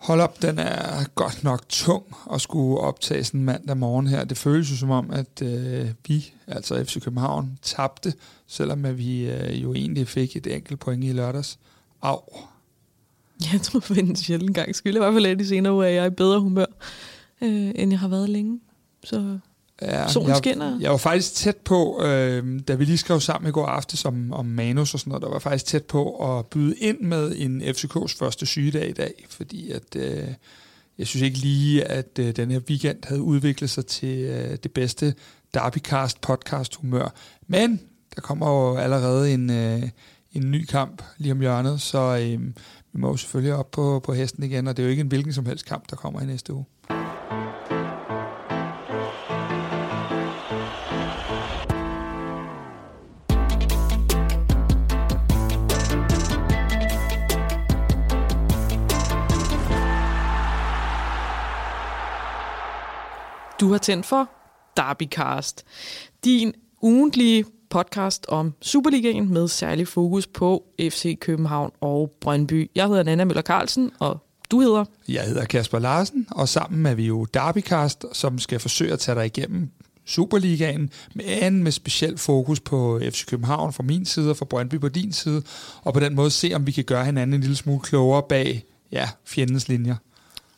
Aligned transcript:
Hold 0.00 0.20
op, 0.20 0.42
den 0.42 0.58
er 0.58 1.04
godt 1.14 1.44
nok 1.44 1.68
tung 1.68 2.04
at 2.32 2.40
skulle 2.40 2.80
optage 2.80 3.24
sådan 3.24 3.44
mandag 3.44 3.76
morgen 3.76 4.06
her. 4.06 4.24
Det 4.24 4.38
føles 4.38 4.70
jo 4.70 4.76
som 4.76 4.90
om, 4.90 5.10
at 5.10 5.42
øh, 5.42 5.88
vi, 6.08 6.32
altså 6.46 6.84
FC 6.84 7.02
København, 7.02 7.58
tabte, 7.62 8.14
selvom 8.46 8.84
at 8.84 8.98
vi 8.98 9.30
øh, 9.30 9.62
jo 9.62 9.74
egentlig 9.74 10.08
fik 10.08 10.36
et 10.36 10.46
enkelt 10.46 10.80
point 10.80 11.04
i 11.04 11.12
lørdags. 11.12 11.58
Au. 12.02 12.20
Jeg 13.52 13.60
tror 13.60 13.80
for 13.80 13.94
en 13.94 14.16
sjældent 14.16 14.54
gang 14.54 14.76
skyld. 14.76 14.94
I 14.94 14.98
hvert 14.98 15.14
fald 15.14 15.36
de 15.36 15.46
senere 15.46 15.72
uger, 15.72 15.84
at 15.84 15.94
jeg 15.94 16.02
er 16.02 16.10
i 16.10 16.14
bedre 16.14 16.40
humør, 16.40 16.66
øh, 17.40 17.72
end 17.74 17.90
jeg 17.90 18.00
har 18.00 18.08
været 18.08 18.28
længe. 18.28 18.60
Så 19.04 19.38
Ja, 19.82 20.08
Solen 20.08 20.28
jeg, 20.28 20.36
skinner. 20.36 20.78
Jeg 20.80 20.90
var 20.90 20.96
faktisk 20.96 21.34
tæt 21.34 21.56
på, 21.56 22.02
øh, 22.04 22.60
da 22.68 22.74
vi 22.74 22.84
lige 22.84 22.98
skrev 22.98 23.20
sammen 23.20 23.48
i 23.48 23.52
går 23.52 23.66
aftes 23.66 24.04
om, 24.04 24.32
om 24.32 24.46
manus 24.46 24.94
og 24.94 25.00
sådan 25.00 25.10
noget, 25.10 25.22
der 25.22 25.28
var 25.28 25.38
faktisk 25.38 25.66
tæt 25.66 25.84
på 25.84 26.38
at 26.38 26.46
byde 26.46 26.76
ind 26.76 27.00
med 27.00 27.34
en 27.36 27.62
FCK's 27.62 28.18
første 28.18 28.46
sygedag 28.46 28.88
i 28.88 28.92
dag, 28.92 29.26
fordi 29.30 29.70
at, 29.70 29.96
øh, 29.96 30.28
jeg 30.98 31.06
synes 31.06 31.22
ikke 31.22 31.38
lige, 31.38 31.84
at 31.84 32.18
øh, 32.18 32.36
den 32.36 32.50
her 32.50 32.60
weekend 32.68 32.98
havde 33.04 33.22
udviklet 33.22 33.70
sig 33.70 33.86
til 33.86 34.18
øh, 34.18 34.56
det 34.62 34.72
bedste 34.72 35.14
Derbycast 35.54 36.20
podcast 36.20 36.74
humør. 36.74 37.14
Men 37.46 37.80
der 38.14 38.20
kommer 38.20 38.50
jo 38.50 38.76
allerede 38.76 39.34
en, 39.34 39.50
øh, 39.50 39.82
en 40.32 40.50
ny 40.50 40.64
kamp 40.64 41.02
lige 41.18 41.32
om 41.32 41.40
hjørnet, 41.40 41.80
så 41.80 41.98
øh, 41.98 42.40
vi 42.92 43.00
må 43.00 43.08
jo 43.08 43.16
selvfølgelig 43.16 43.54
op 43.54 43.70
på, 43.70 44.00
på 44.04 44.12
hesten 44.12 44.42
igen, 44.42 44.68
og 44.68 44.76
det 44.76 44.82
er 44.82 44.86
jo 44.86 44.90
ikke 44.90 45.00
en 45.00 45.08
hvilken 45.08 45.32
som 45.32 45.46
helst 45.46 45.66
kamp, 45.66 45.90
der 45.90 45.96
kommer 45.96 46.20
i 46.20 46.26
næste 46.26 46.54
uge. 46.54 46.64
Du 63.60 63.70
har 63.70 63.78
tændt 63.78 64.06
for 64.06 64.30
Derbycast, 64.76 65.64
din 66.24 66.52
ugentlige 66.82 67.44
podcast 67.70 68.26
om 68.28 68.54
Superligaen 68.60 69.32
med 69.32 69.48
særlig 69.48 69.88
fokus 69.88 70.26
på 70.26 70.64
FC 70.80 71.18
København 71.18 71.72
og 71.80 72.12
Brøndby. 72.20 72.70
Jeg 72.74 72.86
hedder 72.86 73.02
Nana 73.02 73.24
Møller 73.24 73.42
Carlsen, 73.42 73.90
og 73.98 74.18
du 74.50 74.60
hedder? 74.60 74.84
Jeg 75.08 75.24
hedder 75.24 75.44
Kasper 75.44 75.78
Larsen, 75.78 76.26
og 76.30 76.48
sammen 76.48 76.86
er 76.86 76.94
vi 76.94 77.06
jo 77.06 77.24
Derbycast, 77.24 78.04
som 78.12 78.38
skal 78.38 78.60
forsøge 78.60 78.92
at 78.92 78.98
tage 78.98 79.18
dig 79.18 79.26
igennem 79.26 79.70
Superligaen, 80.04 80.90
men 81.14 81.62
med 81.62 81.72
speciel 81.72 82.18
fokus 82.18 82.60
på 82.60 83.00
FC 83.10 83.26
København 83.26 83.72
fra 83.72 83.82
min 83.82 84.04
side 84.04 84.30
og 84.30 84.36
fra 84.36 84.44
Brøndby 84.44 84.80
på 84.80 84.88
din 84.88 85.12
side, 85.12 85.42
og 85.82 85.94
på 85.94 86.00
den 86.00 86.14
måde 86.14 86.30
se, 86.30 86.52
om 86.54 86.66
vi 86.66 86.72
kan 86.72 86.84
gøre 86.84 87.04
hinanden 87.04 87.34
en 87.34 87.40
lille 87.40 87.56
smule 87.56 87.80
klogere 87.80 88.22
bag 88.28 88.64
ja, 88.92 89.08
fjendens 89.26 89.68
linjer. 89.68 89.96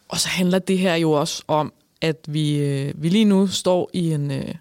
Og 0.09 0.21
så 0.21 0.29
handler 0.29 0.59
det 0.59 0.79
her 0.79 0.95
jo 0.95 1.13
også 1.13 1.43
om, 1.49 1.73
at 2.03 2.17
vi, 2.29 2.59
øh, 2.59 3.03
vi 3.03 3.09
lige 3.09 3.25
nu 3.25 3.47
står 3.47 3.91
i 3.93 4.13
en 4.13 4.31
øh, 4.31 4.55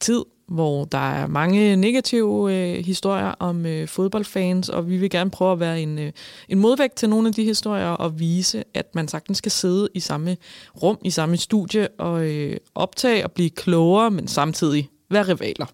tid, 0.00 0.24
hvor 0.48 0.84
der 0.84 1.10
er 1.12 1.26
mange 1.26 1.76
negative 1.76 2.54
øh, 2.54 2.84
historier 2.84 3.34
om 3.38 3.66
øh, 3.66 3.88
fodboldfans, 3.88 4.68
og 4.68 4.90
vi 4.90 4.96
vil 4.96 5.10
gerne 5.10 5.30
prøve 5.30 5.52
at 5.52 5.60
være 5.60 5.82
en, 5.82 5.98
øh, 5.98 6.12
en 6.48 6.58
modvægt 6.58 6.94
til 6.94 7.08
nogle 7.08 7.28
af 7.28 7.34
de 7.34 7.44
historier 7.44 7.86
og 7.86 8.20
vise, 8.20 8.64
at 8.74 8.94
man 8.94 9.08
sagtens 9.08 9.38
skal 9.38 9.52
sidde 9.52 9.88
i 9.94 10.00
samme 10.00 10.36
rum, 10.82 10.98
i 11.04 11.10
samme 11.10 11.36
studie 11.36 11.88
og 11.88 12.26
øh, 12.26 12.56
optage 12.74 13.24
og 13.24 13.32
blive 13.32 13.50
klogere, 13.50 14.10
men 14.10 14.28
samtidig 14.28 14.90
være 15.10 15.22
rivaler. 15.22 15.66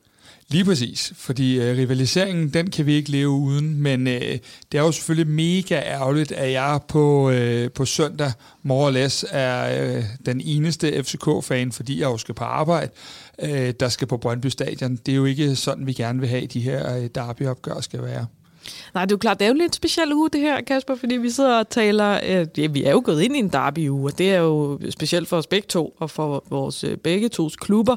Lige 0.48 0.64
præcis, 0.64 1.12
fordi 1.16 1.60
øh, 1.60 1.76
rivaliseringen, 1.78 2.48
den 2.48 2.70
kan 2.70 2.86
vi 2.86 2.94
ikke 2.94 3.10
leve 3.10 3.28
uden, 3.28 3.82
men 3.82 4.06
øh, 4.06 4.38
det 4.72 4.78
er 4.78 4.82
jo 4.82 4.92
selvfølgelig 4.92 5.34
mega 5.34 5.74
ærgerligt, 5.74 6.32
at 6.32 6.52
jeg 6.52 6.80
på, 6.88 7.30
øh, 7.30 7.70
på 7.70 7.84
søndag 7.84 8.32
morgenlæs 8.62 9.24
er 9.30 9.84
øh, 9.96 10.04
den 10.26 10.40
eneste 10.40 11.02
FCK-fan, 11.02 11.72
fordi 11.72 12.00
jeg 12.00 12.06
jo 12.06 12.16
skal 12.16 12.34
på 12.34 12.44
arbejde, 12.44 12.90
øh, 13.42 13.74
der 13.80 13.88
skal 13.88 14.06
på 14.06 14.16
Brøndby 14.16 14.46
Stadion. 14.46 14.96
Det 14.96 15.12
er 15.12 15.16
jo 15.16 15.24
ikke 15.24 15.56
sådan, 15.56 15.86
vi 15.86 15.92
gerne 15.92 16.20
vil 16.20 16.28
have, 16.28 16.46
de 16.46 16.60
her 16.60 16.96
øh, 16.96 17.08
derbyopgør 17.14 17.80
skal 17.80 18.02
være. 18.02 18.26
Nej, 18.94 19.04
det 19.04 19.12
er 19.12 19.14
jo 19.14 19.18
klart, 19.18 19.40
det 19.40 19.44
er 19.44 19.48
jo 19.48 19.54
lidt 19.54 19.64
en 19.64 19.72
speciel 19.72 20.12
uge 20.12 20.30
det 20.30 20.40
her, 20.40 20.60
Kasper, 20.60 20.94
fordi 20.94 21.16
vi 21.16 21.30
sidder 21.30 21.58
og 21.58 21.68
taler, 21.68 22.20
øh, 22.26 22.46
ja, 22.58 22.66
vi 22.66 22.84
er 22.84 22.90
jo 22.90 23.02
gået 23.04 23.22
ind 23.22 23.36
i 23.36 23.38
en 23.38 23.48
derby-uge, 23.48 24.12
og 24.12 24.18
det 24.18 24.32
er 24.32 24.38
jo 24.38 24.80
specielt 24.90 25.28
for 25.28 25.36
os 25.36 25.46
begge 25.46 25.66
to, 25.68 25.94
og 25.98 26.10
for 26.10 26.44
vores 26.50 26.84
øh, 26.84 26.96
begge 26.96 27.28
tos 27.28 27.56
klubber. 27.56 27.96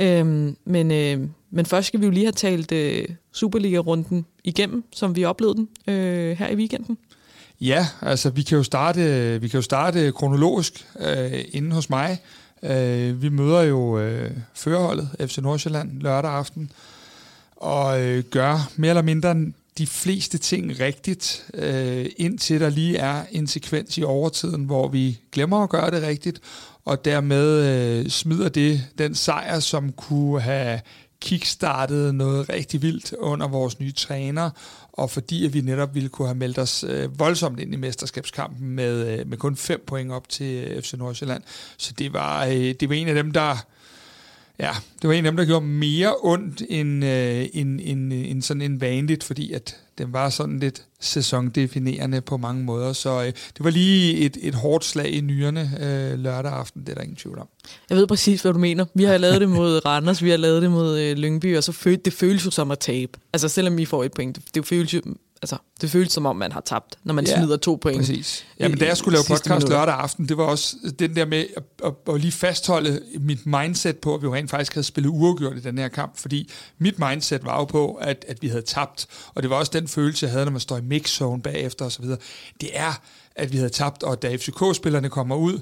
Øh, 0.00 0.52
men, 0.64 0.90
øh, 0.90 1.28
men 1.54 1.66
først 1.66 1.86
skal 1.86 2.00
vi 2.00 2.04
jo 2.04 2.10
lige 2.10 2.24
have 2.24 2.32
talt 2.32 2.72
øh, 2.72 3.08
Superliga-runden 3.32 4.26
igennem, 4.44 4.84
som 4.92 5.16
vi 5.16 5.24
oplevede 5.24 5.56
den 5.56 5.68
øh, 5.94 6.38
her 6.38 6.48
i 6.48 6.54
weekenden. 6.54 6.98
Ja, 7.60 7.86
altså 8.02 8.30
vi 8.30 8.42
kan 8.42 8.58
jo 8.58 8.64
starte, 8.64 9.38
vi 9.40 9.48
kan 9.48 9.58
jo 9.58 9.62
starte 9.62 10.12
kronologisk 10.12 10.86
øh, 11.00 11.44
inden 11.52 11.72
hos 11.72 11.90
mig. 11.90 12.18
Øh, 12.62 13.22
vi 13.22 13.28
møder 13.28 13.62
jo 13.62 13.98
øh, 13.98 14.30
førerholdet 14.54 15.08
FC 15.20 15.38
Nordsjælland 15.38 16.00
lørdag 16.00 16.30
aften, 16.30 16.70
og 17.56 18.02
øh, 18.02 18.24
gør 18.30 18.70
mere 18.76 18.90
eller 18.90 19.02
mindre 19.02 19.36
de 19.78 19.86
fleste 19.86 20.38
ting 20.38 20.80
rigtigt, 20.80 21.46
øh, 21.54 22.06
indtil 22.16 22.60
der 22.60 22.68
lige 22.68 22.96
er 22.96 23.22
en 23.32 23.46
sekvens 23.46 23.98
i 23.98 24.02
overtiden, 24.02 24.64
hvor 24.64 24.88
vi 24.88 25.18
glemmer 25.32 25.62
at 25.62 25.70
gøre 25.70 25.90
det 25.90 26.02
rigtigt, 26.02 26.40
og 26.84 27.04
dermed 27.04 27.64
øh, 27.64 28.08
smider 28.08 28.48
det 28.48 28.82
den 28.98 29.14
sejr, 29.14 29.60
som 29.60 29.92
kunne 29.92 30.40
have 30.40 30.80
kickstartede 31.24 32.12
noget 32.12 32.48
rigtig 32.48 32.82
vildt 32.82 33.12
under 33.12 33.48
vores 33.48 33.80
nye 33.80 33.92
træner, 33.92 34.50
og 34.92 35.10
fordi 35.10 35.46
at 35.46 35.54
vi 35.54 35.60
netop 35.60 35.94
ville 35.94 36.08
kunne 36.08 36.28
have 36.28 36.38
meldt 36.38 36.58
os 36.58 36.84
øh, 36.88 37.18
voldsomt 37.18 37.60
ind 37.60 37.74
i 37.74 37.76
mesterskabskampen 37.76 38.70
med, 38.70 39.18
øh, 39.18 39.28
med 39.28 39.38
kun 39.38 39.56
fem 39.56 39.84
point 39.86 40.12
op 40.12 40.28
til 40.28 40.64
øh, 40.64 40.82
FC 40.82 40.92
Nordsjælland. 40.92 41.42
Så 41.76 41.92
det 41.98 42.12
var, 42.12 42.44
øh, 42.44 42.74
det 42.80 42.88
var 42.88 42.94
en 42.94 43.08
af 43.08 43.14
dem, 43.14 43.32
der 43.32 43.56
Ja, 44.58 44.70
det 45.02 45.08
var 45.08 45.14
en 45.14 45.26
af 45.26 45.32
dem, 45.32 45.36
der 45.36 45.44
gjorde 45.44 45.66
mere 45.66 46.14
ondt 46.22 46.62
end, 46.68 47.04
øh, 47.04 47.46
end, 47.52 47.80
end, 47.82 48.12
end 48.12 48.42
sådan 48.42 48.62
en 48.62 48.80
vanligt, 48.80 49.24
fordi 49.24 49.52
at 49.52 49.76
den 49.98 50.12
var 50.12 50.30
sådan 50.30 50.58
lidt 50.58 50.84
sæsondefinerende 51.00 52.20
på 52.20 52.36
mange 52.36 52.64
måder. 52.64 52.92
Så 52.92 53.20
øh, 53.20 53.26
det 53.26 53.64
var 53.64 53.70
lige 53.70 54.16
et, 54.16 54.36
et 54.40 54.54
hårdt 54.54 54.84
slag 54.84 55.12
i 55.12 55.20
nyerne 55.20 55.70
øh, 55.80 56.18
lørdag 56.18 56.52
aften, 56.52 56.80
det 56.80 56.88
er 56.88 56.94
der 56.94 57.02
ingen 57.02 57.16
tvivl 57.16 57.38
om. 57.38 57.48
Jeg 57.90 57.98
ved 57.98 58.06
præcis, 58.06 58.42
hvad 58.42 58.52
du 58.52 58.58
mener. 58.58 58.84
Vi 58.94 59.04
har 59.04 59.18
lavet 59.18 59.40
det 59.40 59.48
mod 59.48 59.86
Randers, 59.86 60.22
vi 60.22 60.30
har 60.30 60.36
lavet 60.36 60.62
det 60.62 60.70
mod 60.70 60.98
øh, 60.98 61.16
Lyngby, 61.16 61.56
og 61.56 61.64
så 61.64 61.72
føl, 61.72 61.98
det 62.04 62.12
føles 62.12 62.46
jo 62.46 62.50
som 62.50 62.70
at 62.70 62.78
tabe. 62.78 63.12
Altså 63.32 63.48
selvom 63.48 63.76
vi 63.76 63.84
får 63.84 64.04
et 64.04 64.12
point, 64.12 64.36
det, 64.36 64.54
det 64.54 64.66
føles 64.66 64.94
jo 64.94 65.00
altså, 65.44 65.56
det 65.80 65.90
føles 65.90 66.12
som 66.12 66.26
om, 66.26 66.36
man 66.36 66.52
har 66.52 66.60
tabt, 66.60 66.98
når 67.04 67.14
man 67.14 67.26
ja, 67.26 67.36
smider 67.36 67.56
to 67.56 67.78
point. 67.82 67.98
Præcis. 67.98 68.44
Ja, 68.60 68.68
men 68.68 68.78
da 68.78 68.86
jeg 68.86 68.96
skulle 68.96 69.16
lave 69.16 69.24
podcast 69.28 69.68
lørdag 69.68 69.94
aften, 69.94 70.28
det 70.28 70.36
var 70.36 70.44
også 70.44 70.76
den 70.98 71.16
der 71.16 71.26
med 71.26 71.46
at, 71.56 71.62
at, 71.84 72.14
at 72.14 72.20
lige 72.20 72.32
fastholde 72.32 73.00
mit 73.20 73.46
mindset 73.46 73.98
på, 73.98 74.14
at 74.14 74.22
vi 74.22 74.26
jo 74.26 74.34
rent 74.34 74.50
faktisk 74.50 74.74
havde 74.74 74.84
spillet 74.84 75.10
uafgjort 75.10 75.56
i 75.56 75.60
den 75.60 75.78
her 75.78 75.88
kamp, 75.88 76.18
fordi 76.18 76.50
mit 76.78 76.98
mindset 76.98 77.44
var 77.44 77.58
jo 77.58 77.64
på, 77.64 77.94
at, 77.94 78.24
at 78.28 78.42
vi 78.42 78.48
havde 78.48 78.62
tabt, 78.62 79.06
og 79.34 79.42
det 79.42 79.50
var 79.50 79.56
også 79.56 79.70
den 79.74 79.88
følelse, 79.88 80.26
jeg 80.26 80.32
havde, 80.32 80.44
når 80.44 80.52
man 80.52 80.60
står 80.60 80.76
i 80.76 80.80
mix-zone 80.80 81.42
bagefter 81.42 81.84
osv. 81.84 82.04
Det 82.60 82.70
er, 82.72 83.00
at 83.36 83.52
vi 83.52 83.56
havde 83.56 83.70
tabt, 83.70 84.02
og 84.02 84.22
da 84.22 84.36
FCK-spillerne 84.36 85.08
kommer 85.08 85.36
ud, 85.36 85.60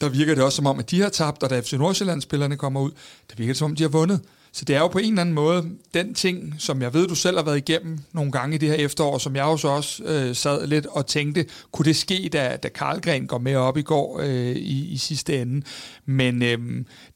der 0.00 0.08
virker 0.08 0.34
det 0.34 0.44
også 0.44 0.56
som 0.56 0.66
om, 0.66 0.78
at 0.78 0.90
de 0.90 1.00
har 1.00 1.08
tabt, 1.08 1.42
og 1.42 1.50
da 1.50 1.60
FC 1.60 1.72
Nordsjælland-spillerne 1.72 2.56
kommer 2.56 2.80
ud, 2.80 2.90
der 3.30 3.36
virker 3.36 3.52
det 3.52 3.58
som 3.58 3.70
om, 3.70 3.76
de 3.76 3.82
har 3.82 3.90
vundet. 3.90 4.20
Så 4.52 4.64
det 4.64 4.76
er 4.76 4.80
jo 4.80 4.88
på 4.88 4.98
en 4.98 5.04
eller 5.04 5.20
anden 5.20 5.34
måde 5.34 5.70
den 5.94 6.14
ting, 6.14 6.54
som 6.58 6.82
jeg 6.82 6.94
ved, 6.94 7.08
du 7.08 7.14
selv 7.14 7.36
har 7.36 7.44
været 7.44 7.56
igennem 7.56 7.98
nogle 8.12 8.32
gange 8.32 8.54
i 8.54 8.58
det 8.58 8.68
her 8.68 8.76
efterår, 8.76 9.18
som 9.18 9.36
jeg 9.36 9.42
jo 9.42 9.56
så 9.56 9.68
også 9.68 10.04
øh, 10.04 10.36
sad 10.36 10.66
lidt 10.66 10.86
og 10.86 11.06
tænkte, 11.06 11.46
kunne 11.72 11.84
det 11.84 11.96
ske, 11.96 12.28
da, 12.32 12.56
da 12.62 12.68
Karlgren 12.68 13.26
går 13.26 13.38
med 13.38 13.54
op 13.54 13.76
i 13.76 13.82
går 13.82 14.20
øh, 14.20 14.56
i, 14.56 14.92
i 14.92 14.96
sidste 14.96 15.40
ende. 15.42 15.66
Men 16.06 16.42
øh, 16.42 16.58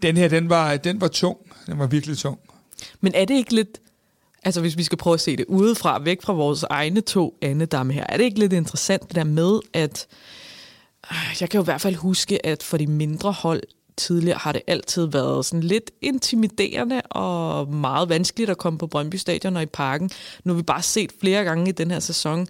den 0.02 0.16
her, 0.16 0.28
den 0.28 0.48
var, 0.50 0.76
den 0.76 1.00
var 1.00 1.08
tung. 1.08 1.38
Den 1.66 1.78
var 1.78 1.86
virkelig 1.86 2.18
tung. 2.18 2.38
Men 3.00 3.12
er 3.14 3.24
det 3.24 3.34
ikke 3.34 3.54
lidt, 3.54 3.80
altså 4.44 4.60
hvis 4.60 4.76
vi 4.76 4.82
skal 4.82 4.98
prøve 4.98 5.14
at 5.14 5.20
se 5.20 5.36
det 5.36 5.44
udefra, 5.48 6.02
væk 6.02 6.22
fra 6.22 6.32
vores 6.32 6.62
egne 6.62 7.00
to 7.00 7.38
andedamme 7.42 7.92
her, 7.92 8.04
er 8.08 8.16
det 8.16 8.24
ikke 8.24 8.38
lidt 8.38 8.52
interessant 8.52 9.02
det 9.02 9.14
der 9.14 9.24
med, 9.24 9.60
at 9.72 10.06
øh, 11.10 11.36
jeg 11.40 11.50
kan 11.50 11.58
jo 11.58 11.62
i 11.62 11.64
hvert 11.64 11.80
fald 11.80 11.94
huske, 11.94 12.46
at 12.46 12.62
for 12.62 12.76
de 12.76 12.86
mindre 12.86 13.32
hold, 13.32 13.62
tidligere 13.96 14.38
har 14.38 14.52
det 14.52 14.62
altid 14.66 15.06
været 15.06 15.46
sådan 15.46 15.62
lidt 15.62 15.90
intimiderende 16.00 17.02
og 17.02 17.68
meget 17.68 18.08
vanskeligt 18.08 18.50
at 18.50 18.58
komme 18.58 18.78
på 18.78 18.86
Brøndby 18.86 19.16
Stadion 19.16 19.56
og 19.56 19.62
i 19.62 19.66
parken. 19.66 20.10
Nu 20.44 20.52
har 20.52 20.56
vi 20.56 20.62
bare 20.62 20.82
set 20.82 21.12
flere 21.20 21.44
gange 21.44 21.68
i 21.68 21.72
den 21.72 21.90
her 21.90 22.00
sæson, 22.00 22.46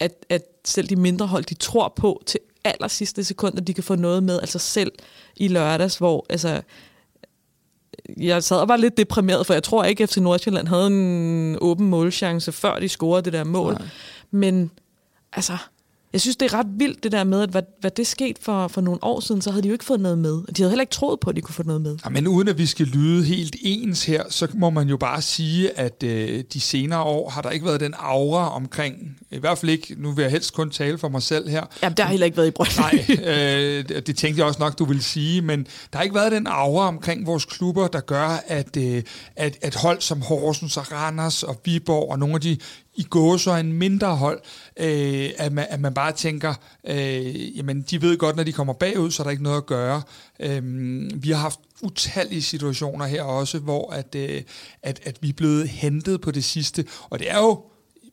at, 0.00 0.26
at 0.28 0.42
selv 0.64 0.88
de 0.88 0.96
mindre 0.96 1.26
hold, 1.26 1.44
de 1.44 1.54
tror 1.54 1.92
på 1.96 2.22
til 2.26 2.40
aller 2.64 2.88
sidste 2.88 3.24
sekund, 3.24 3.58
at 3.58 3.66
de 3.66 3.74
kan 3.74 3.84
få 3.84 3.94
noget 3.94 4.22
med, 4.22 4.40
altså 4.40 4.58
selv 4.58 4.92
i 5.36 5.48
lørdags, 5.48 5.96
hvor 5.96 6.26
altså, 6.30 6.62
jeg 8.16 8.42
sad 8.42 8.56
og 8.56 8.68
var 8.68 8.76
lidt 8.76 8.96
deprimeret, 8.96 9.46
for 9.46 9.54
jeg 9.54 9.62
tror 9.62 9.84
ikke, 9.84 10.02
at 10.02 10.10
FC 10.10 10.16
Nordsjælland 10.16 10.68
havde 10.68 10.86
en 10.86 11.58
åben 11.60 11.86
målchance, 11.86 12.52
før 12.52 12.78
de 12.78 12.88
scorede 12.88 13.22
det 13.22 13.32
der 13.32 13.44
mål. 13.44 13.72
Nej. 13.72 13.88
Men 14.30 14.70
altså, 15.32 15.56
Jeg 16.12 16.20
synes, 16.20 16.36
det 16.36 16.52
er 16.52 16.58
ret 16.58 16.66
vildt 16.76 17.02
det 17.02 17.12
der 17.12 17.24
med, 17.24 17.40
at 17.40 17.50
hvad, 17.50 17.62
hvad 17.80 17.90
det 17.90 18.06
skete 18.06 18.42
for, 18.42 18.68
for 18.68 18.80
nogle 18.80 19.04
år 19.04 19.20
siden, 19.20 19.42
så 19.42 19.50
havde 19.50 19.62
de 19.62 19.68
jo 19.68 19.72
ikke 19.72 19.84
fået 19.84 20.00
noget 20.00 20.18
med. 20.18 20.32
De 20.32 20.62
havde 20.62 20.70
heller 20.70 20.82
ikke 20.82 20.92
troet 20.92 21.20
på, 21.20 21.30
at 21.30 21.36
de 21.36 21.40
kunne 21.40 21.54
få 21.54 21.62
noget 21.62 21.82
med. 21.82 21.96
Ja, 22.04 22.10
men 22.10 22.26
uden 22.26 22.48
at 22.48 22.58
vi 22.58 22.66
skal 22.66 22.86
lyde 22.86 23.24
helt 23.24 23.56
ens 23.62 24.04
her, 24.04 24.22
så 24.30 24.48
må 24.54 24.70
man 24.70 24.88
jo 24.88 24.96
bare 24.96 25.22
sige, 25.22 25.78
at 25.78 26.02
øh, 26.02 26.44
de 26.52 26.60
senere 26.60 27.02
år 27.02 27.30
har 27.30 27.42
der 27.42 27.50
ikke 27.50 27.66
været 27.66 27.80
den 27.80 27.94
aura 27.98 28.54
omkring, 28.54 28.94
i 29.30 29.38
hvert 29.38 29.58
fald 29.58 29.70
ikke, 29.70 29.94
nu 29.98 30.12
vil 30.12 30.22
jeg 30.22 30.30
helst 30.30 30.54
kun 30.54 30.70
tale 30.70 30.98
for 30.98 31.08
mig 31.08 31.22
selv 31.22 31.48
her. 31.48 31.64
Jamen, 31.82 31.96
der 31.96 32.02
har 32.02 32.10
heller 32.10 32.26
ikke 32.26 32.36
været 32.36 32.48
i 32.48 32.50
Brøndby. 32.50 32.78
Nej, 32.78 33.06
øh, 33.08 33.88
det 33.88 34.16
tænkte 34.16 34.38
jeg 34.38 34.46
også 34.46 34.60
nok, 34.60 34.78
du 34.78 34.84
ville 34.84 35.02
sige, 35.02 35.42
men 35.42 35.66
der 35.92 35.96
har 35.96 36.02
ikke 36.02 36.14
været 36.14 36.32
den 36.32 36.46
aura 36.46 36.88
omkring 36.88 37.26
vores 37.26 37.44
klubber, 37.44 37.86
der 37.88 38.00
gør, 38.00 38.42
at, 38.46 38.76
øh, 38.76 39.02
at, 39.36 39.58
at 39.62 39.74
hold 39.74 40.00
som 40.00 40.22
Horsens 40.22 40.76
og 40.76 40.92
Randers 40.92 41.42
og 41.42 41.60
Viborg 41.64 42.10
og 42.10 42.18
nogle 42.18 42.34
af 42.34 42.40
de 42.40 42.58
i 42.98 43.06
så 43.38 43.56
en 43.60 43.72
mindre 43.72 44.16
hold, 44.16 44.40
øh, 44.76 45.30
at, 45.38 45.52
man, 45.52 45.66
at 45.70 45.80
man 45.80 45.94
bare 45.94 46.12
tænker, 46.12 46.54
øh, 46.86 47.56
jamen 47.56 47.82
de 47.82 48.02
ved 48.02 48.18
godt, 48.18 48.36
når 48.36 48.44
de 48.44 48.52
kommer 48.52 48.72
bagud, 48.72 49.10
så 49.10 49.22
er 49.22 49.24
der 49.24 49.30
ikke 49.30 49.42
noget 49.42 49.56
at 49.56 49.66
gøre. 49.66 50.02
Øh, 50.40 50.62
vi 51.22 51.30
har 51.30 51.38
haft 51.38 51.60
utallige 51.82 52.42
situationer 52.42 53.06
her 53.06 53.22
også, 53.22 53.58
hvor 53.58 53.92
at, 53.92 54.14
øh, 54.14 54.42
at, 54.82 55.00
at 55.04 55.18
vi 55.20 55.28
er 55.28 55.32
blevet 55.32 55.68
hentet 55.68 56.20
på 56.20 56.30
det 56.30 56.44
sidste, 56.44 56.84
og 57.10 57.18
det 57.18 57.30
er 57.30 57.38
jo 57.38 57.62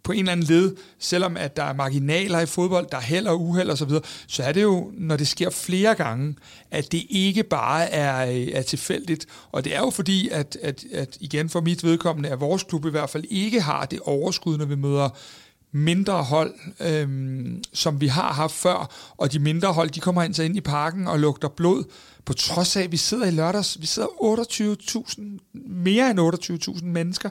på 0.06 0.12
en 0.12 0.20
eller 0.20 0.32
anden 0.32 0.46
led, 0.46 0.76
selvom 1.00 1.38
at 1.38 1.58
der 1.58 1.64
er 1.64 1.74
marginaler 1.74 2.40
i 2.40 2.46
fodbold, 2.46 2.88
der 2.92 2.98
er 2.98 3.02
held 3.02 3.28
og 3.28 3.42
uheld 3.42 3.70
osv., 3.70 3.90
så, 3.90 4.02
så 4.28 4.44
er 4.44 4.52
det 4.52 4.62
jo, 4.62 4.92
når 4.94 5.18
det 5.18 5.28
sker 5.28 5.50
flere 5.50 5.96
gange, 5.96 6.36
at 6.72 6.92
det 6.92 7.04
ikke 7.10 7.44
bare 7.44 7.90
er, 7.90 8.32
øh, 8.32 8.48
er 8.54 8.62
tilfældigt. 8.62 9.26
Og 9.52 9.64
det 9.64 9.76
er 9.76 9.80
jo 9.80 9.90
fordi, 9.90 10.30
at, 10.30 10.58
at, 10.62 10.86
at 10.94 11.18
igen 11.20 11.50
for 11.50 11.62
mit 11.62 11.84
vedkommende, 11.84 12.30
at 12.30 12.40
vores 12.40 12.64
klub 12.64 12.86
i 12.86 12.90
hvert 12.90 13.10
fald 13.10 13.24
ikke 13.30 13.62
har 13.62 13.86
det 13.86 14.00
overskud, 14.00 14.58
når 14.58 14.66
vi 14.66 14.76
møder 14.76 15.10
mindre 15.72 16.24
hold, 16.24 16.54
øhm, 16.80 17.64
som 17.74 18.02
vi 18.02 18.08
har 18.08 18.34
haft 18.34 18.54
før, 18.54 18.90
og 19.18 19.32
de 19.32 19.40
mindre 19.40 19.74
hold, 19.74 19.90
de 19.90 20.00
kommer 20.00 20.24
ind, 20.24 20.34
så 20.34 20.44
ind 20.44 20.56
i 20.56 20.62
parken 20.62 21.08
og 21.08 21.20
lugter 21.20 21.48
blod, 21.48 21.84
på 22.26 22.34
trods 22.34 22.76
af, 22.76 22.82
at 22.82 22.92
vi 22.92 22.98
sidder 22.98 23.26
i 23.26 23.32
lørdags, 23.32 23.82
vi 23.82 23.86
sidder 23.86 24.08
28.000, 24.08 25.22
mere 25.70 26.12
end 26.12 26.20
28.000 26.80 26.86
mennesker. 26.86 27.30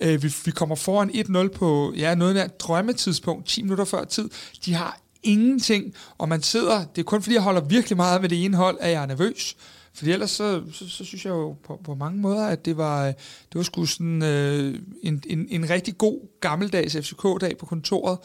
Øh, 0.00 0.22
vi, 0.22 0.34
vi 0.44 0.50
kommer 0.50 0.76
foran 0.76 1.10
1-0 1.10 1.48
på 1.48 1.92
ja, 1.96 2.14
noget 2.14 2.36
af 2.36 2.50
drømmetidspunkt, 2.50 3.46
10 3.46 3.62
minutter 3.62 3.84
før 3.84 4.04
tid. 4.04 4.30
De 4.64 4.74
har 4.74 5.00
ingenting, 5.22 5.94
og 6.18 6.28
man 6.28 6.42
sidder, 6.42 6.84
det 6.84 6.98
er 6.98 7.04
kun 7.04 7.22
fordi, 7.22 7.34
jeg 7.34 7.42
holder 7.42 7.60
virkelig 7.60 7.96
meget 7.96 8.20
med 8.20 8.28
det 8.28 8.44
ene 8.44 8.56
hold, 8.56 8.76
at 8.80 8.90
jeg 8.90 9.02
er 9.02 9.06
nervøs. 9.06 9.56
Fordi 9.96 10.12
ellers 10.12 10.30
så, 10.30 10.62
så, 10.72 10.88
så 10.88 11.04
synes 11.04 11.24
jeg 11.24 11.30
jo 11.30 11.56
på, 11.64 11.80
på 11.84 11.94
mange 11.94 12.18
måder, 12.18 12.46
at 12.46 12.64
det 12.64 12.76
var, 12.76 13.06
øh, 13.06 13.12
det 13.12 13.54
var 13.54 13.62
sgu 13.62 13.86
sådan 13.86 14.22
øh, 14.22 14.78
en, 15.02 15.22
en, 15.26 15.46
en 15.50 15.70
rigtig 15.70 15.98
god 15.98 16.40
gammeldags 16.40 16.96
FCK-dag 16.96 17.58
på 17.58 17.66
kontoret. 17.66 18.18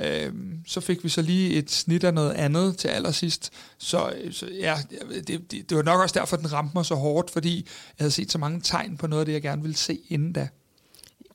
Øh, 0.00 0.32
så 0.66 0.80
fik 0.80 1.04
vi 1.04 1.08
så 1.08 1.22
lige 1.22 1.50
et 1.50 1.70
snit 1.70 2.04
af 2.04 2.14
noget 2.14 2.32
andet 2.32 2.76
til 2.76 2.88
allersidst. 2.88 3.52
Så, 3.78 4.12
øh, 4.20 4.32
så 4.32 4.46
ja, 4.46 4.76
det, 5.26 5.50
det, 5.50 5.70
det 5.70 5.76
var 5.76 5.82
nok 5.82 6.00
også 6.00 6.18
derfor, 6.18 6.36
den 6.36 6.52
ramte 6.52 6.72
mig 6.74 6.84
så 6.84 6.94
hårdt, 6.94 7.30
fordi 7.30 7.56
jeg 7.98 8.04
havde 8.04 8.10
set 8.10 8.32
så 8.32 8.38
mange 8.38 8.60
tegn 8.60 8.96
på 8.96 9.06
noget 9.06 9.20
af 9.20 9.26
det, 9.26 9.32
jeg 9.32 9.42
gerne 9.42 9.62
ville 9.62 9.76
se 9.76 9.98
inden 10.08 10.32
da. 10.32 10.48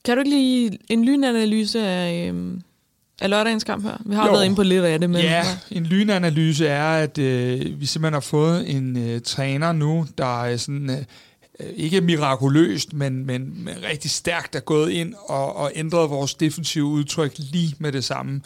Kan 0.05 0.17
du 0.17 0.19
ikke 0.19 0.29
lige 0.29 0.79
en 0.89 1.05
lynanalyse 1.05 1.87
af... 1.87 2.31
Øh 2.33 2.59
af 3.23 3.29
lørdagens 3.29 3.63
kamp 3.63 3.83
her? 3.83 3.97
Vi 4.05 4.15
har 4.15 4.25
jo. 4.25 4.31
været 4.31 4.45
inde 4.45 4.55
på 4.55 4.63
lidt 4.63 4.83
af 4.85 4.99
det. 4.99 5.09
Men 5.09 5.21
ja, 5.21 5.43
en 5.71 5.85
lynanalyse 5.85 6.67
er, 6.67 6.97
at 6.97 7.17
øh, 7.17 7.81
vi 7.81 7.85
simpelthen 7.85 8.13
har 8.13 8.19
fået 8.19 8.69
en 8.69 8.97
øh, 8.97 9.21
træner 9.21 9.71
nu, 9.71 10.05
der 10.17 10.43
er 10.43 10.57
sådan... 10.57 10.89
Øh, 10.89 10.97
ikke 11.75 12.01
mirakuløst, 12.01 12.93
men, 12.93 13.25
men, 13.25 13.63
men 13.63 13.75
rigtig 13.89 14.11
stærkt 14.11 14.55
er 14.55 14.59
gået 14.59 14.91
ind 14.91 15.13
og, 15.27 15.55
og 15.55 15.71
ændret 15.75 16.09
vores 16.09 16.33
defensive 16.33 16.85
udtryk 16.85 17.33
lige 17.37 17.75
med 17.79 17.91
det 17.91 18.03
samme. 18.03 18.41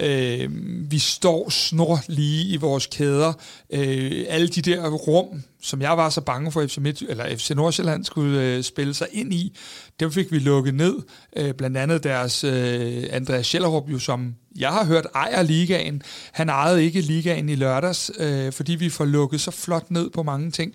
Øh, 0.00 0.48
vi 0.90 0.98
står 0.98 1.50
snor 1.50 2.00
lige 2.08 2.44
i 2.44 2.56
vores 2.56 2.86
kæder. 2.86 3.32
Øh, 3.72 4.24
alle 4.28 4.48
de 4.48 4.62
der 4.62 4.88
rum, 4.88 5.42
som 5.62 5.82
jeg 5.82 5.96
var 5.96 6.10
så 6.10 6.20
bange 6.20 6.52
for, 6.52 6.66
FC, 6.66 6.78
Midt, 6.78 7.02
eller 7.08 7.36
FC 7.36 7.50
Nordsjælland 7.50 8.04
skulle 8.04 8.42
øh, 8.42 8.62
spille 8.62 8.94
sig 8.94 9.06
ind 9.12 9.34
i, 9.34 9.56
dem 10.00 10.12
fik 10.12 10.32
vi 10.32 10.38
lukket 10.38 10.74
ned. 10.74 10.94
Øh, 11.36 11.54
blandt 11.54 11.76
andet 11.76 12.04
deres 12.04 12.44
øh, 12.44 13.04
Andreas 13.10 13.46
Schellerup, 13.46 13.90
jo, 13.90 13.98
som 13.98 14.34
jeg 14.58 14.70
har 14.70 14.84
hørt 14.84 15.06
ejer 15.14 15.42
ligaen. 15.42 16.02
Han 16.32 16.48
ejede 16.48 16.84
ikke 16.84 17.00
ligaen 17.00 17.48
i 17.48 17.54
lørdags, 17.54 18.10
øh, 18.18 18.52
fordi 18.52 18.74
vi 18.74 18.88
får 18.88 19.04
lukket 19.04 19.40
så 19.40 19.50
flot 19.50 19.90
ned 19.90 20.10
på 20.10 20.22
mange 20.22 20.50
ting. 20.50 20.74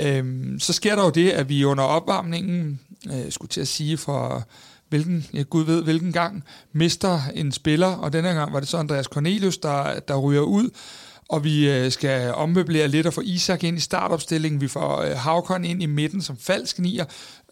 Øh, 0.00 0.24
så 0.58 0.72
sker 0.72 0.96
der 0.96 1.04
jo 1.04 1.10
det, 1.10 1.30
at 1.30 1.48
vi 1.48 1.64
under 1.64 1.84
opvarmningen, 1.84 2.80
øh, 3.12 3.32
skulle 3.32 3.48
til 3.48 3.60
at 3.60 3.68
sige 3.68 3.96
for 3.96 4.48
hvilken, 4.90 5.26
ja, 5.34 5.42
Gud 5.42 5.64
ved 5.64 5.82
hvilken 5.82 6.12
gang, 6.12 6.44
mister 6.72 7.20
en 7.34 7.52
spiller, 7.52 7.86
og 7.86 8.12
denne 8.12 8.28
gang 8.28 8.52
var 8.52 8.60
det 8.60 8.68
så 8.68 8.76
Andreas 8.76 9.06
Cornelius, 9.06 9.58
der, 9.58 10.00
der 10.00 10.16
ryger 10.16 10.40
ud, 10.40 10.70
og 11.30 11.44
vi 11.44 11.70
øh, 11.70 11.92
skal 11.92 12.34
ommøblere 12.34 12.88
lidt 12.88 13.06
og 13.06 13.14
få 13.14 13.20
Isak 13.20 13.64
ind 13.64 13.76
i 13.76 13.80
startopstillingen. 13.80 14.60
Vi 14.60 14.68
får 14.68 15.00
øh, 15.00 15.16
Havkon 15.16 15.64
ind 15.64 15.82
i 15.82 15.86
midten 15.86 16.22
som 16.22 16.36
falsk 16.36 16.78
nier, 16.78 17.04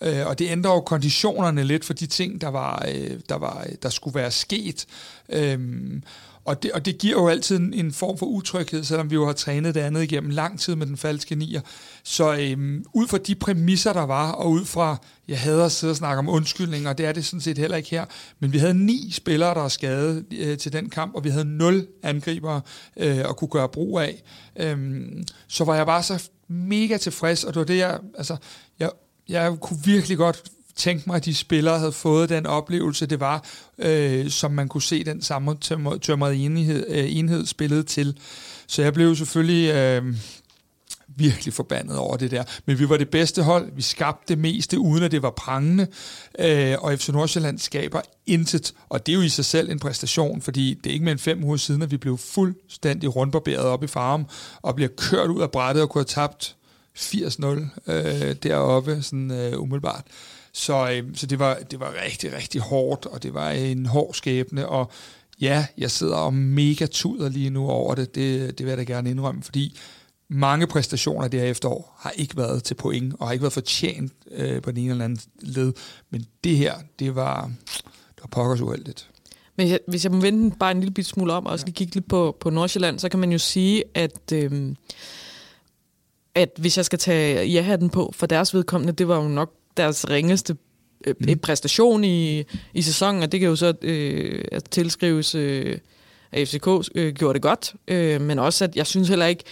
øh, 0.02 0.26
og 0.26 0.38
det 0.38 0.50
ændrer 0.50 0.72
jo 0.72 0.80
konditionerne 0.80 1.64
lidt 1.64 1.84
for 1.84 1.92
de 1.92 2.06
ting, 2.06 2.40
der, 2.40 2.48
var, 2.48 2.86
der, 3.28 3.38
var, 3.38 3.66
der 3.82 3.88
skulle 3.88 4.14
være 4.14 4.30
sket. 4.30 4.86
Øhm, 5.28 6.02
og 6.48 6.62
det, 6.62 6.72
og 6.72 6.84
det 6.84 6.98
giver 6.98 7.14
jo 7.14 7.28
altid 7.28 7.56
en, 7.56 7.74
en 7.74 7.92
form 7.92 8.18
for 8.18 8.26
utryghed, 8.26 8.84
selvom 8.84 9.10
vi 9.10 9.14
jo 9.14 9.26
har 9.26 9.32
trænet 9.32 9.74
det 9.74 9.80
andet 9.80 10.02
igennem 10.02 10.30
lang 10.30 10.60
tid 10.60 10.76
med 10.76 10.86
den 10.86 10.96
falske 10.96 11.34
nier. 11.34 11.60
Så 12.02 12.36
øhm, 12.36 12.84
ud 12.94 13.08
fra 13.08 13.18
de 13.18 13.34
præmisser, 13.34 13.92
der 13.92 14.06
var, 14.06 14.32
og 14.32 14.50
ud 14.50 14.64
fra, 14.64 14.96
jeg 15.28 15.40
hader 15.40 15.64
at 15.64 15.72
sidde 15.72 15.90
og 15.90 15.96
snakke 15.96 16.18
om 16.18 16.28
undskyldninger, 16.28 16.90
og 16.90 16.98
det 16.98 17.06
er 17.06 17.12
det 17.12 17.24
sådan 17.24 17.40
set 17.40 17.58
heller 17.58 17.76
ikke 17.76 17.90
her, 17.90 18.04
men 18.40 18.52
vi 18.52 18.58
havde 18.58 18.74
ni 18.74 19.10
spillere, 19.12 19.54
der 19.54 19.64
er 19.64 19.68
skadet 19.68 20.24
øh, 20.38 20.58
til 20.58 20.72
den 20.72 20.90
kamp, 20.90 21.14
og 21.14 21.24
vi 21.24 21.30
havde 21.30 21.44
nul 21.44 21.86
angribere 22.02 22.60
øh, 22.96 23.18
at 23.18 23.36
kunne 23.36 23.48
gøre 23.48 23.68
brug 23.68 24.00
af. 24.00 24.22
Øhm, 24.56 25.24
så 25.48 25.64
var 25.64 25.76
jeg 25.76 25.86
bare 25.86 26.02
så 26.02 26.28
mega 26.48 26.96
tilfreds, 26.96 27.44
og 27.44 27.54
det 27.54 27.60
var 27.60 27.66
det, 27.66 27.78
jeg, 27.78 27.98
altså, 28.18 28.36
jeg, 28.78 28.90
jeg 29.28 29.56
kunne 29.60 29.78
virkelig 29.84 30.18
godt 30.18 30.42
tænke 30.78 31.04
mig, 31.06 31.16
at 31.16 31.25
de 31.25 31.34
spillere 31.34 31.78
havde 31.78 31.92
fået 31.92 32.28
den 32.28 32.46
oplevelse, 32.46 33.06
det 33.06 33.20
var, 33.20 33.44
øh, 33.78 34.30
som 34.30 34.52
man 34.52 34.69
kunne 34.69 34.82
se 34.82 35.04
den 35.04 35.22
samme 35.22 35.56
tømrede 36.00 36.36
enhed, 36.36 36.86
øh, 36.88 37.16
enhed 37.16 37.46
spillet 37.46 37.86
til. 37.86 38.19
Så 38.66 38.82
jeg 38.82 38.94
blev 38.94 39.16
selvfølgelig 39.16 39.75
øh, 39.75 40.02
virkelig 41.16 41.54
forbandet 41.54 41.96
over 41.96 42.16
det 42.16 42.30
der. 42.30 42.44
Men 42.66 42.78
vi 42.78 42.88
var 42.88 42.96
det 42.96 43.08
bedste 43.08 43.42
hold. 43.42 43.72
Vi 43.72 43.82
skabte 43.82 44.25
det 44.28 44.38
meste, 44.38 44.78
uden 44.78 45.04
at 45.04 45.10
det 45.10 45.22
var 45.22 45.30
prangende. 45.30 45.86
Øh, 46.38 46.76
og 46.78 46.98
FC 46.98 47.08
Nordsjælland 47.08 47.58
skaber 47.58 48.00
intet. 48.26 48.74
Og 48.88 49.06
det 49.06 49.12
er 49.12 49.16
jo 49.16 49.22
i 49.22 49.28
sig 49.28 49.44
selv 49.44 49.70
en 49.70 49.78
præstation, 49.78 50.42
fordi 50.42 50.74
det 50.84 50.90
er 50.90 50.94
ikke 50.94 51.04
mere 51.04 51.12
end 51.12 51.20
fem 51.20 51.44
uger 51.44 51.56
siden, 51.56 51.82
at 51.82 51.90
vi 51.90 51.96
blev 51.96 52.19
fuldstændig 52.19 53.16
rundbarberet 53.16 53.64
op 53.64 53.84
i 53.84 53.86
farm, 53.86 54.26
og 54.62 54.74
bliver 54.74 54.90
kørt 54.96 55.31
ud 55.31 55.42
af 55.42 55.50
brættet 55.50 55.82
og 55.82 55.90
kunne 55.90 56.00
have 56.00 56.04
tabt 56.04 56.56
80-0 56.98 57.92
øh, 57.92 58.36
deroppe, 58.42 59.02
sådan 59.02 59.31
øh, 59.31 59.60
umiddelbart. 59.60 60.04
Så, 60.58 60.90
øh, 60.90 61.05
så 61.14 61.26
det, 61.26 61.38
var, 61.38 61.58
det 61.70 61.81
var 61.81 61.94
rigtig, 62.05 62.32
rigtig 62.32 62.60
hårdt, 62.60 63.06
og 63.06 63.22
det 63.22 63.34
var 63.34 63.50
en 63.50 63.87
hård 63.87 64.14
skæbne, 64.14 64.69
og 64.69 64.90
ja, 65.40 65.66
jeg 65.78 65.90
sidder 65.90 66.16
og 66.16 66.34
mega 66.34 66.87
tuder 66.87 67.28
lige 67.28 67.50
nu 67.50 67.69
over 67.69 67.94
det, 67.94 68.14
det, 68.14 68.58
det 68.58 68.66
vil 68.66 68.70
jeg 68.70 68.78
da 68.78 68.82
gerne 68.82 69.10
indrømme, 69.10 69.43
fordi 69.43 69.78
mange 70.28 70.67
præstationer 70.67 71.29
det 71.29 71.41
her 71.41 71.46
efterår 71.46 71.96
har 71.98 72.10
ikke 72.10 72.36
været 72.36 72.65
til 72.65 72.74
point, 72.74 73.15
og 73.19 73.27
har 73.27 73.32
ikke 73.32 73.43
været 73.43 73.53
fortjent 73.53 74.12
øh, 74.31 74.62
på 74.62 74.70
den 74.70 74.79
ene 74.81 74.91
eller 74.91 75.05
anden 75.05 75.20
led, 75.41 75.72
men 76.10 76.27
det 76.44 76.56
her, 76.56 76.74
det 76.98 77.15
var, 77.15 77.50
det 78.15 78.22
var 78.22 78.29
pokkers 78.31 78.60
uheldigt. 78.60 79.10
Men 79.56 79.69
jeg, 79.69 79.79
hvis 79.88 80.05
jeg 80.05 80.12
må 80.12 80.20
vende 80.20 80.56
bare 80.60 80.70
en 80.70 80.81
lille 80.81 81.05
smule 81.05 81.32
om, 81.32 81.46
og 81.46 81.53
også 81.53 81.67
lige 81.67 81.74
kigge 81.74 81.94
lidt 81.94 82.08
på, 82.08 82.36
på 82.41 82.50
Nordsjælland, 82.50 82.98
så 82.98 83.08
kan 83.08 83.20
man 83.20 83.32
jo 83.32 83.38
sige, 83.38 83.84
at, 83.94 84.32
øh, 84.32 84.74
at 86.34 86.50
hvis 86.58 86.77
jeg 86.77 86.84
skal 86.84 86.98
tage 86.98 87.46
ja-hatten 87.46 87.91
på 87.91 88.12
for 88.15 88.27
deres 88.27 88.55
vedkommende, 88.55 88.93
det 88.93 89.08
var 89.08 89.22
jo 89.22 89.29
nok 89.29 89.57
deres 89.79 90.11
ringeste 90.11 90.56
øh, 91.06 91.15
mm. 91.20 91.39
præstation 91.39 92.05
i, 92.05 92.44
i 92.75 92.82
sæsonen, 92.82 93.23
og 93.23 93.32
det 93.32 93.41
kan 93.41 93.49
jo 93.49 93.56
så 93.56 93.75
øh, 93.82 94.44
tilskrives, 94.70 95.35
øh, 95.35 95.79
at 96.32 96.49
FCK 96.49 96.69
øh, 96.94 97.15
gjorde 97.15 97.35
det 97.35 97.43
godt, 97.43 97.75
øh, 97.89 98.20
men 98.20 98.39
også 98.39 98.65
at 98.65 98.77
jeg 98.77 98.87
synes 98.87 99.08
heller 99.08 99.27
ikke, 99.27 99.44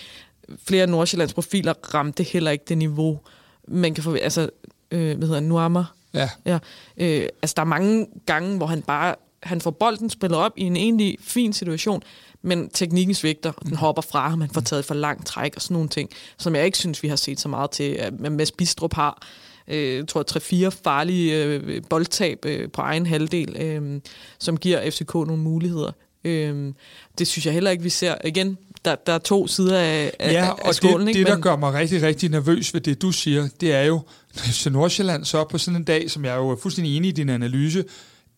flere 0.67 0.83
af 0.83 0.89
Nordsjællands 0.89 1.35
profiler 1.35 1.75
ramte 1.95 2.23
heller 2.23 2.51
ikke 2.51 2.65
det 2.69 2.79
niveau, 2.79 3.21
man 3.69 3.95
kan 3.95 4.05
få, 4.05 4.15
altså, 4.15 4.51
øh, 4.91 5.19
hvad 5.19 5.29
hedder 5.29 5.41
Nuama? 5.41 5.85
Ja. 6.15 6.31
ja 6.47 6.59
øh, 6.97 7.29
altså, 7.43 7.55
der 7.57 7.63
er 7.63 7.67
mange 7.67 8.07
gange, 8.27 8.57
hvor 8.57 8.67
han 8.67 8.83
bare 8.83 9.15
han 9.43 9.61
får 9.61 9.71
bolden 9.71 10.11
spillet 10.11 10.39
op 10.39 10.53
i 10.57 10.63
en 10.63 10.77
egentlig 10.77 11.17
fin 11.21 11.53
situation, 11.53 12.03
men 12.43 12.69
teknikken 12.69 13.15
svigter, 13.15 13.53
og 13.53 13.63
den 13.63 13.71
mm. 13.71 13.77
hopper 13.77 14.03
fra 14.03 14.29
ham, 14.29 14.41
han 14.41 14.51
får 14.51 14.61
taget 14.61 14.85
for 14.85 14.95
langt 14.95 15.27
træk 15.27 15.53
og 15.57 15.63
sådan 15.63 15.75
nogle 15.75 15.89
ting, 15.89 16.11
som 16.39 16.55
jeg 16.55 16.65
ikke 16.65 16.79
synes, 16.79 17.03
vi 17.03 17.09
har 17.09 17.17
set 17.17 17.41
så 17.41 17.49
meget 17.49 17.71
til, 17.71 17.93
at 17.93 18.21
Mads 18.21 18.53
Bistrup 18.53 18.95
har 18.95 19.23
øh, 19.69 20.07
tror 20.07 20.23
tre-fire 20.23 20.71
farlige 20.71 21.45
øh, 21.45 21.83
boldtab 21.91 22.45
øh, 22.47 22.71
på 22.71 22.81
egen 22.81 23.07
halvdel, 23.07 23.57
øh, 23.59 24.01
som 24.39 24.57
giver 24.57 24.91
FCK 24.91 25.15
nogle 25.15 25.37
muligheder. 25.37 25.93
Øh, 26.25 26.73
det 27.19 27.27
synes 27.27 27.47
jeg 27.47 27.55
heller 27.55 27.71
ikke, 27.71 27.83
vi 27.83 27.91
ser. 27.91 28.15
Igen, 28.25 28.59
der, 28.85 28.95
der 28.95 29.13
er 29.13 29.19
to 29.19 29.47
sider 29.47 29.79
af, 29.79 30.13
af, 30.19 30.33
ja, 30.33 30.51
af 30.65 30.75
skålen. 30.75 31.01
det, 31.01 31.09
ikke? 31.09 31.19
det, 31.19 31.27
der 31.27 31.41
gør 31.41 31.57
mig 31.57 31.73
rigtig, 31.73 32.03
rigtig 32.03 32.31
nervøs 32.31 32.75
ved 32.75 32.81
det, 32.81 33.03
du 33.03 33.13
siger, 33.13 33.49
det 33.61 33.73
er 33.73 33.83
jo, 33.83 34.01
hvis 34.45 34.71
Nordsjælland 34.71 35.25
så 35.25 35.45
på 35.45 35.59
sådan 35.59 35.81
en 35.81 35.85
dag, 35.85 36.11
som 36.11 36.25
jeg 36.25 36.33
er 36.33 36.37
jo 36.37 36.59
fuldstændig 36.63 36.97
enig 36.97 37.09
i 37.09 37.13
din 37.13 37.29
analyse, 37.29 37.85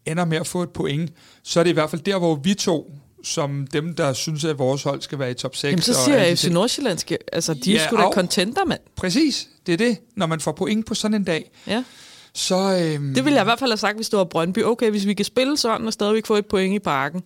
ender 0.06 0.24
med 0.24 0.38
at 0.38 0.46
få 0.46 0.62
et 0.62 0.70
point, 0.70 1.12
så 1.42 1.60
er 1.60 1.64
det 1.64 1.70
i 1.70 1.74
hvert 1.74 1.90
fald 1.90 2.02
der, 2.02 2.18
hvor 2.18 2.34
vi 2.34 2.54
to 2.54 2.92
som 3.24 3.66
dem, 3.72 3.94
der 3.94 4.12
synes, 4.12 4.44
at 4.44 4.58
vores 4.58 4.82
hold 4.82 5.00
skal 5.02 5.18
være 5.18 5.30
i 5.30 5.34
top 5.34 5.56
6. 5.56 5.64
Jamen, 5.64 5.82
så 5.82 5.94
siger 6.04 6.16
jeg, 6.18 6.26
at 6.26 6.38
ting. 6.38 6.54
Nordsjælland 6.54 6.98
skal, 6.98 7.18
altså, 7.32 7.54
de 7.54 7.72
Ja, 7.72 7.78
er 7.82 7.86
sgu 7.86 7.96
da 7.96 8.10
contenter, 8.12 8.64
mand. 8.64 8.80
Præcis, 8.96 9.48
det 9.66 9.72
er 9.72 9.76
det. 9.76 9.96
Når 10.16 10.26
man 10.26 10.40
får 10.40 10.52
point 10.52 10.86
på 10.86 10.94
sådan 10.94 11.14
en 11.14 11.24
dag, 11.24 11.50
Ja. 11.66 11.84
så... 12.32 12.54
Øhm, 12.82 13.14
Det 13.14 13.24
ville 13.24 13.36
jeg 13.36 13.42
i 13.42 13.44
hvert 13.44 13.58
fald 13.58 13.70
have 13.70 13.76
sagt, 13.78 13.96
hvis 13.96 14.08
det 14.08 14.16
var 14.18 14.24
Brøndby. 14.24 14.64
Okay, 14.64 14.90
hvis 14.90 15.06
vi 15.06 15.14
kan 15.14 15.24
spille 15.24 15.56
sådan 15.56 15.86
og 15.86 15.92
stadigvæk 15.92 16.26
få 16.26 16.34
et 16.36 16.46
point 16.46 16.74
i 16.74 16.78
parken, 16.78 17.22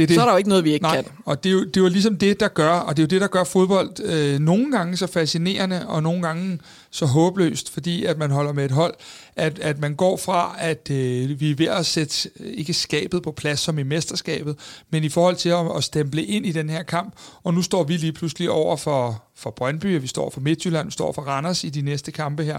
det 0.00 0.04
er 0.04 0.06
det. 0.06 0.14
så 0.14 0.20
er 0.20 0.24
der 0.24 0.32
jo 0.32 0.38
ikke 0.38 0.48
noget, 0.48 0.64
vi 0.64 0.72
ikke 0.72 0.82
Nej, 0.82 0.94
kan. 1.02 1.04
og 1.24 1.44
det 1.44 1.50
er, 1.50 1.52
jo, 1.52 1.64
det 1.64 1.76
er 1.76 1.80
jo 1.80 1.88
ligesom 1.88 2.16
det, 2.16 2.40
der 2.40 2.48
gør, 2.48 2.70
og 2.72 2.96
det 2.96 3.02
er 3.02 3.04
jo 3.04 3.08
det, 3.08 3.20
der 3.20 3.26
gør 3.26 3.44
fodbold 3.44 4.04
øh, 4.04 4.38
nogle 4.38 4.72
gange 4.72 4.96
så 4.96 5.06
fascinerende, 5.06 5.88
og 5.88 6.02
nogle 6.02 6.22
gange 6.22 6.58
så 6.90 7.06
håbløst, 7.06 7.72
fordi 7.72 8.04
at 8.04 8.18
man 8.18 8.30
holder 8.30 8.52
med 8.52 8.64
et 8.64 8.70
hold, 8.70 8.94
at, 9.36 9.58
at 9.58 9.78
man 9.78 9.94
går 9.94 10.16
fra, 10.16 10.56
at 10.58 10.90
øh, 10.90 11.40
vi 11.40 11.50
er 11.50 11.54
ved 11.54 11.66
at 11.66 11.86
sætte, 11.86 12.30
øh, 12.40 12.52
ikke 12.54 12.74
skabet 12.74 13.22
på 13.22 13.32
plads 13.32 13.60
som 13.60 13.78
i 13.78 13.82
mesterskabet, 13.82 14.56
men 14.90 15.04
i 15.04 15.08
forhold 15.08 15.36
til 15.36 15.48
at, 15.48 15.76
at 15.76 15.84
stemple 15.84 16.24
ind 16.24 16.46
i 16.46 16.52
den 16.52 16.70
her 16.70 16.82
kamp, 16.82 17.14
og 17.44 17.54
nu 17.54 17.62
står 17.62 17.84
vi 17.84 17.96
lige 17.96 18.12
pludselig 18.12 18.50
over 18.50 18.76
for, 18.76 19.22
for 19.36 19.50
Brøndby, 19.50 19.96
og 19.96 20.02
vi 20.02 20.06
står 20.06 20.30
for 20.30 20.40
Midtjylland, 20.40 20.86
vi 20.86 20.92
står 20.92 21.12
for 21.12 21.22
Randers 21.22 21.64
i 21.64 21.68
de 21.68 21.82
næste 21.82 22.12
kampe 22.12 22.44
her. 22.44 22.58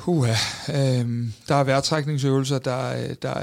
Huha, 0.00 0.34
øh, 0.68 1.28
der 1.48 1.54
er 1.54 1.64
vejrtrækningsøvelser, 1.64 2.58
der, 2.58 3.14
der, 3.14 3.34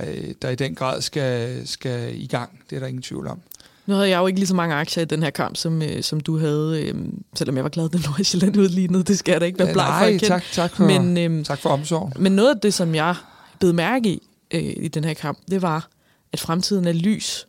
der 0.41 0.49
i 0.49 0.55
den 0.55 0.75
grad 0.75 1.01
skal, 1.01 1.61
skal 1.67 2.21
i 2.21 2.27
gang. 2.27 2.59
Det 2.69 2.75
er 2.75 2.79
der 2.79 2.87
ingen 2.87 3.03
tvivl 3.03 3.27
om. 3.27 3.39
Nu 3.85 3.93
havde 3.93 4.09
jeg 4.09 4.17
jo 4.17 4.27
ikke 4.27 4.39
lige 4.39 4.47
så 4.47 4.55
mange 4.55 4.75
aktier 4.75 5.01
i 5.01 5.05
den 5.05 5.23
her 5.23 5.29
kamp, 5.29 5.55
som, 5.57 5.81
øh, 5.81 6.03
som 6.03 6.19
du 6.19 6.37
havde, 6.37 6.83
øh, 6.83 6.95
selvom 7.35 7.55
jeg 7.55 7.63
var 7.63 7.69
glad, 7.69 7.85
at 7.85 7.93
Nordsjælland 8.05 8.57
udlignede. 8.57 9.03
Det 9.03 9.19
skal 9.19 9.31
jeg 9.31 9.41
da 9.41 9.45
ikke 9.45 9.59
være 9.59 9.67
Ja, 9.67 9.73
bleg 9.73 9.85
for 9.99 10.15
at 10.15 10.21
tak, 10.21 10.43
tak, 10.51 10.75
for, 10.75 10.83
Men, 10.83 11.17
øhm, 11.17 11.43
tak 11.43 11.59
for 11.59 11.69
omsorgen. 11.69 12.13
Men 12.19 12.31
noget 12.31 12.55
af 12.55 12.61
det, 12.61 12.73
som 12.73 12.95
jeg 12.95 13.15
blev 13.59 13.73
mærke 13.73 14.09
i 14.09 14.21
øh, 14.51 14.73
i 14.77 14.87
den 14.87 15.03
her 15.03 15.13
kamp, 15.13 15.39
det 15.51 15.61
var, 15.61 15.89
at 16.33 16.39
fremtiden 16.39 16.87
er 16.87 16.91
lys 16.91 17.47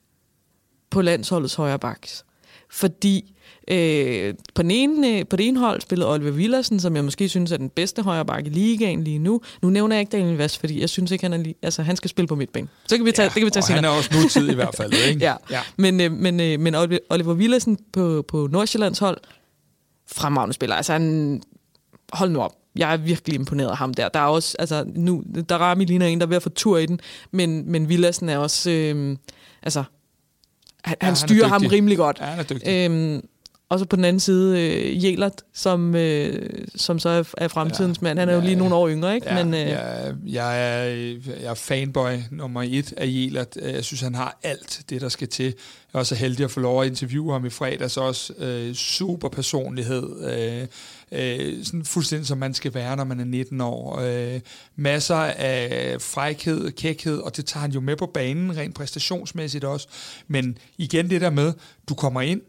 på 0.90 1.02
landsholdets 1.02 1.54
højre 1.54 1.78
baks. 1.78 2.24
Fordi 2.70 3.34
øh, 3.70 4.34
på, 4.54 4.62
den 4.62 4.70
ene, 4.70 5.18
øh, 5.18 5.24
på 5.30 5.36
det 5.36 5.48
ene 5.48 5.58
hold 5.60 5.80
spillede 5.80 6.12
Oliver 6.12 6.30
Villersen, 6.30 6.80
som 6.80 6.96
jeg 6.96 7.04
måske 7.04 7.28
synes 7.28 7.52
er 7.52 7.56
den 7.56 7.68
bedste 7.70 8.02
højre 8.02 8.24
bak 8.26 8.46
i 8.46 8.48
ligaen 8.48 9.04
lige 9.04 9.18
nu. 9.18 9.40
Nu 9.62 9.70
nævner 9.70 9.96
jeg 9.96 10.00
ikke 10.00 10.10
Daniel 10.16 10.36
Vast, 10.38 10.58
fordi 10.60 10.80
jeg 10.80 10.88
synes 10.88 11.10
ikke, 11.10 11.24
han, 11.24 11.32
er 11.32 11.36
lige, 11.36 11.54
altså, 11.62 11.82
han 11.82 11.96
skal 11.96 12.10
spille 12.10 12.28
på 12.28 12.34
midtbane. 12.34 12.68
Så 12.86 12.96
kan 12.96 13.06
vi 13.06 13.12
tage, 13.12 13.26
det 13.26 13.34
kan 13.34 13.44
vi 13.44 13.50
tage 13.50 13.62
og 13.62 13.66
han 13.68 13.76
senere. 13.76 13.92
er 13.92 13.96
også 13.96 14.10
nutid 14.22 14.50
i 14.50 14.54
hvert 14.54 14.74
fald, 14.76 14.92
ikke? 15.08 15.20
Ja. 15.24 15.34
ja. 15.50 15.60
Men, 15.76 16.00
øh, 16.00 16.12
men, 16.12 16.40
øh, 16.40 16.60
men 16.60 16.74
Oliver- 16.74 17.32
Villersen 17.32 17.78
på, 17.92 18.24
på 18.28 18.48
Nordsjællands 18.52 18.98
hold, 18.98 19.18
fremragende 20.12 20.54
spiller. 20.54 20.76
Altså 20.76 20.92
han, 20.92 21.42
hold 22.12 22.30
nu 22.30 22.40
op. 22.40 22.52
Jeg 22.76 22.92
er 22.92 22.96
virkelig 22.96 23.34
imponeret 23.34 23.68
af 23.70 23.76
ham 23.76 23.94
der. 23.94 24.08
Der 24.08 24.20
er 24.20 24.24
også, 24.24 24.56
altså 24.58 24.84
nu, 24.94 25.22
der 25.48 25.56
Rami 25.58 25.84
ligner 25.84 26.06
en, 26.06 26.18
der 26.20 26.26
er 26.26 26.28
ved 26.28 26.36
at 26.36 26.42
få 26.42 26.48
tur 26.48 26.78
i 26.78 26.86
den, 26.86 27.00
men, 27.30 27.70
men 27.72 27.88
Villersen 27.88 28.28
er 28.28 28.38
også, 28.38 28.70
øh, 28.70 29.16
altså, 29.62 29.84
han, 30.84 30.96
Ja, 31.02 31.06
han 31.06 31.06
han 31.06 31.10
er 31.10 31.14
styrer 31.14 31.46
ham 31.48 31.60
dygtig. 31.62 31.76
rimelig 31.76 31.96
godt. 31.96 32.18
Ja, 32.20 32.24
han 32.24 32.38
er 32.38 32.42
dygtig. 32.42 32.68
Øhm, 32.90 33.20
og 33.70 33.78
så 33.78 33.84
på 33.84 33.96
den 33.96 34.04
anden 34.04 34.20
side, 34.20 34.60
øh, 34.60 35.04
Jelert, 35.04 35.42
som, 35.54 35.94
øh, 35.94 36.50
som 36.76 36.98
så 36.98 37.08
er, 37.08 37.22
er 37.38 37.48
fremtidens 37.48 37.98
Ja. 37.98 38.02
mand. 38.02 38.18
Han 38.18 38.28
er 38.28 38.32
jo 38.32 38.38
Ja, 38.38 38.44
lige 38.44 38.52
ja. 38.52 38.58
nogle 38.58 38.74
år 38.74 38.88
yngre, 38.88 39.14
ikke? 39.14 39.34
Ja, 39.34 39.44
Men, 39.44 39.54
øh, 39.54 39.60
jeg, 39.60 40.14
jeg, 40.26 40.80
er, 40.80 40.84
jeg 41.40 41.50
er 41.50 41.54
fanboy 41.54 42.12
nummer 42.30 42.62
et 42.62 42.92
af 42.96 43.06
Jelert. 43.06 43.56
Jeg 43.62 43.84
synes, 43.84 44.00
han 44.00 44.14
har 44.14 44.38
alt 44.42 44.80
det, 44.90 45.00
der 45.00 45.08
skal 45.08 45.28
til. 45.28 45.44
Jeg 45.44 45.54
er 45.94 45.98
også 45.98 46.14
heldig 46.14 46.44
at 46.44 46.50
få 46.50 46.60
lov 46.60 46.82
at 46.82 46.88
interviewe 46.88 47.32
ham 47.32 47.44
i 47.46 47.50
fredags 47.50 47.96
også. 47.96 48.32
Øh, 48.38 48.74
super 48.74 49.28
personlighed. 49.28 50.08
Øh, 50.32 50.66
øh, 51.12 51.64
sådan 51.64 51.84
fuldstændig 51.84 52.26
som 52.26 52.38
man 52.38 52.54
skal 52.54 52.74
være, 52.74 52.96
når 52.96 53.04
man 53.04 53.20
er 53.20 53.24
19 53.24 53.60
år. 53.60 54.00
Øh, 54.00 54.40
masser 54.76 55.16
af 55.16 55.96
frækhed, 56.00 56.70
kækhed, 56.70 57.18
og 57.18 57.36
det 57.36 57.46
tager 57.46 57.60
han 57.62 57.70
jo 57.72 57.80
med 57.80 57.96
på 57.96 58.06
banen, 58.14 58.56
rent 58.56 58.74
præstationsmæssigt 58.74 59.64
også. 59.64 59.88
Men 60.28 60.58
igen 60.78 61.10
det 61.10 61.20
der 61.20 61.30
med, 61.30 61.52
du 61.88 61.94
kommer 61.94 62.20
ind, 62.20 62.40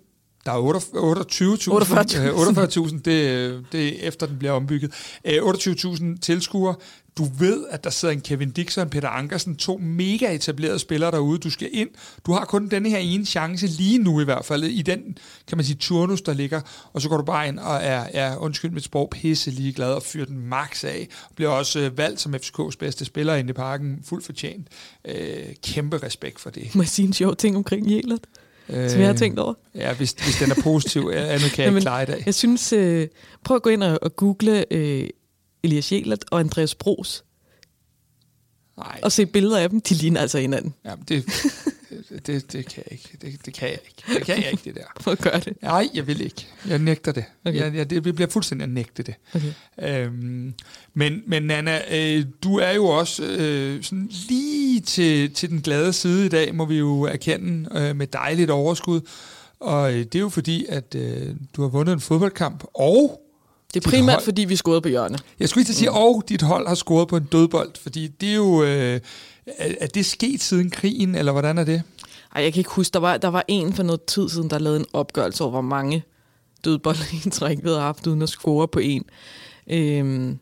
der 0.46 0.52
er 0.52 0.58
28.000 0.58 1.70
48.000. 1.70 2.20
øh, 2.20 2.88
48.000, 2.88 3.02
det, 3.06 3.66
det 3.72 4.04
er 4.04 4.08
efter 4.08 4.26
den 4.26 4.38
bliver 4.38 4.52
ombygget. 4.52 4.92
Øh, 5.26 5.44
28.000 5.44 6.20
tilskuere. 6.20 6.76
Du 7.18 7.24
ved, 7.40 7.66
at 7.70 7.84
der 7.84 7.90
sidder 7.90 8.14
en 8.14 8.22
Kevin 8.22 8.52
Dixon, 8.52 8.90
Peter 8.90 9.08
Ankersen, 9.10 9.56
to 9.56 9.78
mega 9.78 10.36
etablerede 10.36 10.80
spillere 10.80 11.12
derude. 11.12 11.40
Du 11.40 11.50
skal 11.50 11.70
ind. 11.72 11.90
Du 12.26 12.32
har 12.32 12.46
kun 12.46 12.68
denne 12.68 12.90
her 12.90 12.98
ene 12.98 13.26
chance 13.26 13.68
lige 13.68 13.98
nu 13.98 14.22
i 14.22 14.24
hvert 14.24 14.46
fald, 14.46 14.64
i 14.64 14.82
den, 14.82 15.18
kan 15.48 15.58
man 15.58 15.66
sige, 15.66 15.76
turnus, 15.76 16.22
der 16.22 16.34
ligger. 16.34 16.62
Og 16.94 17.02
så 17.02 17.10
går 17.10 17.18
du 17.18 17.24
bare 17.24 17.48
ind 17.48 17.60
og 17.60 17.76
er, 17.76 18.06
er 18.14 18.38
undskyld 18.38 18.72
mit 18.72 18.84
sprog, 18.84 19.10
pisse 19.10 19.52
ligeglad 19.52 19.94
og 19.94 20.04
fyrer 20.04 20.26
den 20.26 20.48
max 20.48 20.84
af. 20.84 21.08
Og 21.30 21.36
bliver 21.36 21.50
også 21.52 21.80
øh, 21.80 21.98
valgt 21.98 22.22
som 22.22 22.36
FCK's 22.36 22.78
bedste 22.80 23.06
spiller 23.06 23.36
inde 23.36 23.50
i 23.50 23.54
parken. 23.54 24.00
Fuldt 24.04 24.26
fortjent. 24.26 24.68
Øh, 25.06 25.56
kæmpe 25.64 25.98
respekt 25.98 26.40
for 26.40 26.50
det. 26.50 26.76
må 26.76 26.82
jeg 26.82 26.90
sige 26.90 27.08
en 27.08 27.14
sjov 27.14 27.36
ting 27.36 27.58
omkring 27.58 27.92
Jelert, 27.92 28.28
Øh, 28.70 28.90
som 28.90 29.00
jeg 29.00 29.08
har 29.08 29.16
tænkt 29.16 29.40
over? 29.40 29.54
Ja, 29.76 29.94
hvis, 29.94 30.12
hvis 30.12 30.40
den 30.40 30.52
er 30.52 30.62
positiv, 30.64 31.12
andet 31.16 31.52
kan 31.52 31.64
jeg 31.64 31.68
ikke 31.68 31.82
klare 31.82 32.04
i 32.04 32.06
dag. 32.06 32.24
Jeg 32.26 32.36
synes, 32.36 32.74
øh, 32.74 33.08
prøv 33.44 33.56
at 33.56 33.62
gå 33.62 33.70
ind 33.70 33.84
og, 33.84 34.00
og 34.02 34.16
google 34.16 34.74
øh, 34.74 35.10
Elias 35.64 35.92
Jelert 35.92 36.26
og 36.32 36.40
Andreas 36.40 36.76
Bros, 36.76 37.24
Nej, 38.80 39.00
og 39.04 39.12
se 39.12 39.26
billeder 39.26 39.58
af 39.58 39.70
dem. 39.70 39.82
De 39.82 39.94
ligner 39.94 40.22
altså 40.22 40.40
hinanden. 40.40 40.74
Jamen, 40.86 41.06
det, 41.08 41.26
det, 42.28 42.52
det 42.54 42.66
kan 42.66 42.84
jeg 42.86 42.92
ikke. 42.92 43.18
Det, 43.22 43.46
det 43.46 43.54
kan 43.54 43.70
jeg 43.70 43.80
ikke. 43.86 44.20
Det 44.20 44.26
kan 44.26 44.44
jeg 44.44 44.52
ikke, 44.52 44.64
det 44.66 44.76
der. 44.76 45.12
At 45.12 45.20
gøre 45.20 45.40
det. 45.40 45.62
Nej, 45.62 45.90
jeg 45.94 46.08
vil 46.08 46.22
ikke. 46.22 46.48
Jeg 46.68 46.80
nægter 46.80 47.12
det. 47.12 47.24
Okay. 47.46 47.60
Jeg, 47.60 47.76
jeg, 47.76 47.90
det 47.90 48.16
bliver 48.16 48.30
fuldstændig 48.30 48.64
at 48.64 48.70
nægte 48.70 49.04
det. 49.04 49.16
Okay. 49.36 49.54
Øhm, 49.82 50.54
men, 50.94 51.24
men 51.28 51.44
Nana, 51.44 51.82
øh, 51.92 52.26
du 52.44 52.56
er 52.56 52.72
jo 52.72 52.86
også 52.86 53.24
øh, 53.24 53.84
sådan 53.84 54.10
lige 54.30 54.80
til, 54.82 55.34
til 55.34 55.50
den 55.50 55.62
glade 55.62 55.94
side 55.94 56.26
i 56.26 56.30
dag, 56.30 56.56
må 56.56 56.66
vi 56.66 56.78
jo 56.78 57.02
erkende, 57.04 57.70
øh, 57.80 57.96
med 57.96 58.08
dejligt 58.08 58.50
overskud. 58.50 59.02
Og 59.60 59.94
øh, 59.94 60.00
det 60.00 60.16
er 60.16 60.20
jo 60.20 60.30
fordi, 60.30 60.66
at 60.70 60.96
øh, 60.96 61.36
du 61.56 61.62
har 61.62 61.70
vundet 61.70 61.94
en 61.94 62.00
fodboldkamp, 62.00 62.64
og 62.74 63.22
Det 63.74 63.86
er 63.86 63.90
primært, 63.90 64.16
hold- 64.16 64.24
fordi 64.24 64.46
vi 64.46 64.56
scorede 64.56 64.82
på 64.82 64.88
hjørne. 64.90 65.18
jeg 65.40 65.50
skulle 65.50 65.64
lige 65.66 65.76
sige, 65.76 65.92
og 65.92 66.24
dit 66.30 66.42
hold 66.42 66.68
har 66.68 66.76
scoret 66.76 67.08
på 67.08 67.18
en 67.18 67.24
dødbold, 67.24 67.72
fordi 67.82 68.08
det 68.08 68.30
er 68.30 68.36
jo... 68.36 68.64
Øh, 68.64 69.00
er, 69.58 69.88
det 69.88 70.06
sket 70.06 70.42
siden 70.42 70.70
krigen, 70.70 71.16
eller 71.16 71.32
hvordan 71.32 71.58
er 71.58 71.64
det? 71.64 71.82
Ej, 72.36 72.44
jeg 72.44 72.54
kan 72.54 72.60
ikke 72.60 72.70
huske, 72.70 72.94
der 72.94 73.00
var, 73.00 73.18
der 73.18 73.28
var 73.28 73.44
en 73.48 73.74
for 73.74 73.84
noget 73.84 74.04
tid 74.06 74.30
siden, 74.30 74.50
der 74.50 74.60
lavede 74.60 74.80
en 74.80 74.86
opgørelse 74.94 75.44
over, 75.44 75.52
hvor 75.52 75.62
mange 75.62 76.04
dødbolde 76.66 77.00
i 77.26 77.30
træk 77.30 77.64
havde 77.64 77.80
haft, 77.80 78.08
uden 78.08 78.22
at 78.22 78.30
score 78.30 78.68
på 78.68 78.80
en. 78.80 79.06
Øhm, 79.72 80.40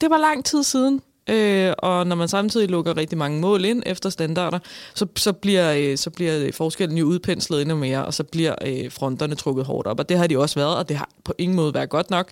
det 0.00 0.10
var 0.10 0.18
lang 0.18 0.44
tid 0.44 0.62
siden, 0.62 1.00
øh, 1.30 1.72
og 1.78 2.06
når 2.06 2.16
man 2.16 2.28
samtidig 2.28 2.68
lukker 2.68 2.96
rigtig 2.96 3.18
mange 3.18 3.40
mål 3.40 3.64
ind 3.64 3.82
efter 3.86 4.10
standarder, 4.10 4.58
så, 4.94 5.06
så, 5.16 5.32
bliver, 5.32 5.72
øh, 5.72 5.98
så 5.98 6.10
bliver 6.10 6.52
forskellen 6.52 6.98
jo 6.98 7.04
udpenslet 7.04 7.60
endnu 7.60 7.76
mere, 7.76 8.04
og 8.04 8.14
så 8.14 8.24
bliver 8.24 8.54
øh, 8.66 8.92
fronterne 8.92 9.34
trukket 9.34 9.64
hårdt 9.64 9.86
op, 9.86 9.98
og 9.98 10.08
det 10.08 10.18
har 10.18 10.26
de 10.26 10.38
også 10.38 10.54
været, 10.54 10.76
og 10.76 10.88
det 10.88 10.96
har 10.96 11.08
på 11.24 11.34
ingen 11.38 11.56
måde 11.56 11.74
været 11.74 11.88
godt 11.88 12.10
nok. 12.10 12.30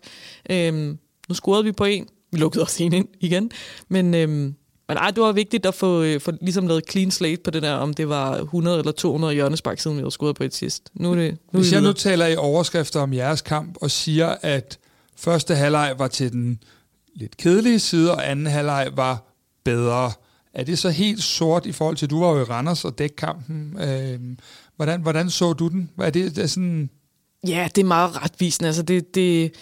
Øhm, 0.51 0.99
nu 1.29 1.35
scorede 1.35 1.65
vi 1.65 1.73
på 1.73 1.85
en, 1.85 2.07
vi 2.33 2.39
lukkede 2.39 2.65
os 2.65 2.81
en 2.81 2.93
ind 2.93 3.09
igen, 3.21 3.51
men... 3.89 4.15
Øhm, 4.15 4.55
men 4.89 4.99
ej, 4.99 5.11
det 5.11 5.23
var 5.23 5.33
vigtigt 5.33 5.67
at 5.67 5.75
få, 5.75 6.03
øh, 6.03 6.21
få 6.21 6.33
ligesom 6.41 6.67
lavet 6.67 6.85
clean 6.91 7.11
slate 7.11 7.43
på 7.45 7.51
det 7.51 7.63
der, 7.63 7.73
om 7.73 7.95
det 7.95 8.09
var 8.09 8.37
100 8.37 8.79
eller 8.79 8.93
200 8.93 9.35
hjørnespark, 9.35 9.81
siden 9.81 9.97
vi 9.97 10.01
havde 10.01 10.11
scoret 10.11 10.37
på 10.37 10.45
et 10.45 10.55
sidst. 10.55 10.91
Nu 10.95 11.11
er 11.11 11.15
det, 11.15 11.31
nu 11.53 11.59
Hvis 11.59 11.71
vi 11.71 11.75
jeg 11.75 11.83
nu 11.83 11.93
taler 11.93 12.27
i 12.27 12.37
overskrifter 12.37 13.01
om 13.01 13.13
jeres 13.13 13.43
kamp 13.43 13.77
og 13.81 13.91
siger, 13.91 14.35
at 14.43 14.79
første 15.17 15.55
halvleg 15.55 15.95
var 15.99 16.09
til 16.09 16.33
den 16.33 16.59
lidt 17.14 17.37
kedelige 17.37 17.78
side, 17.78 18.14
og 18.14 18.31
anden 18.31 18.47
halvleg 18.47 18.90
var 18.95 19.35
bedre, 19.64 20.12
er 20.54 20.64
det 20.64 20.78
så 20.78 20.90
helt 20.90 21.23
sort 21.23 21.66
i 21.66 21.73
forhold 21.73 21.97
til, 21.97 22.07
at 22.07 22.11
du 22.11 22.21
var 22.21 22.33
jo 22.33 22.40
i 22.40 22.42
Randers 22.42 22.85
og 22.85 22.99
dæk 22.99 23.12
kampen? 23.16 23.76
Øh, 23.81 24.21
hvordan, 24.76 25.00
hvordan 25.00 25.31
så 25.31 25.52
du 25.52 25.69
den? 25.69 25.90
Er 25.99 26.11
det, 26.11 26.38
er 26.38 26.47
sådan... 26.47 26.90
Ja, 27.47 27.69
det 27.75 27.83
er 27.83 27.87
meget 27.87 28.25
retvisende. 28.25 28.66
Altså 28.66 28.83
det, 28.83 29.14
det, 29.14 29.52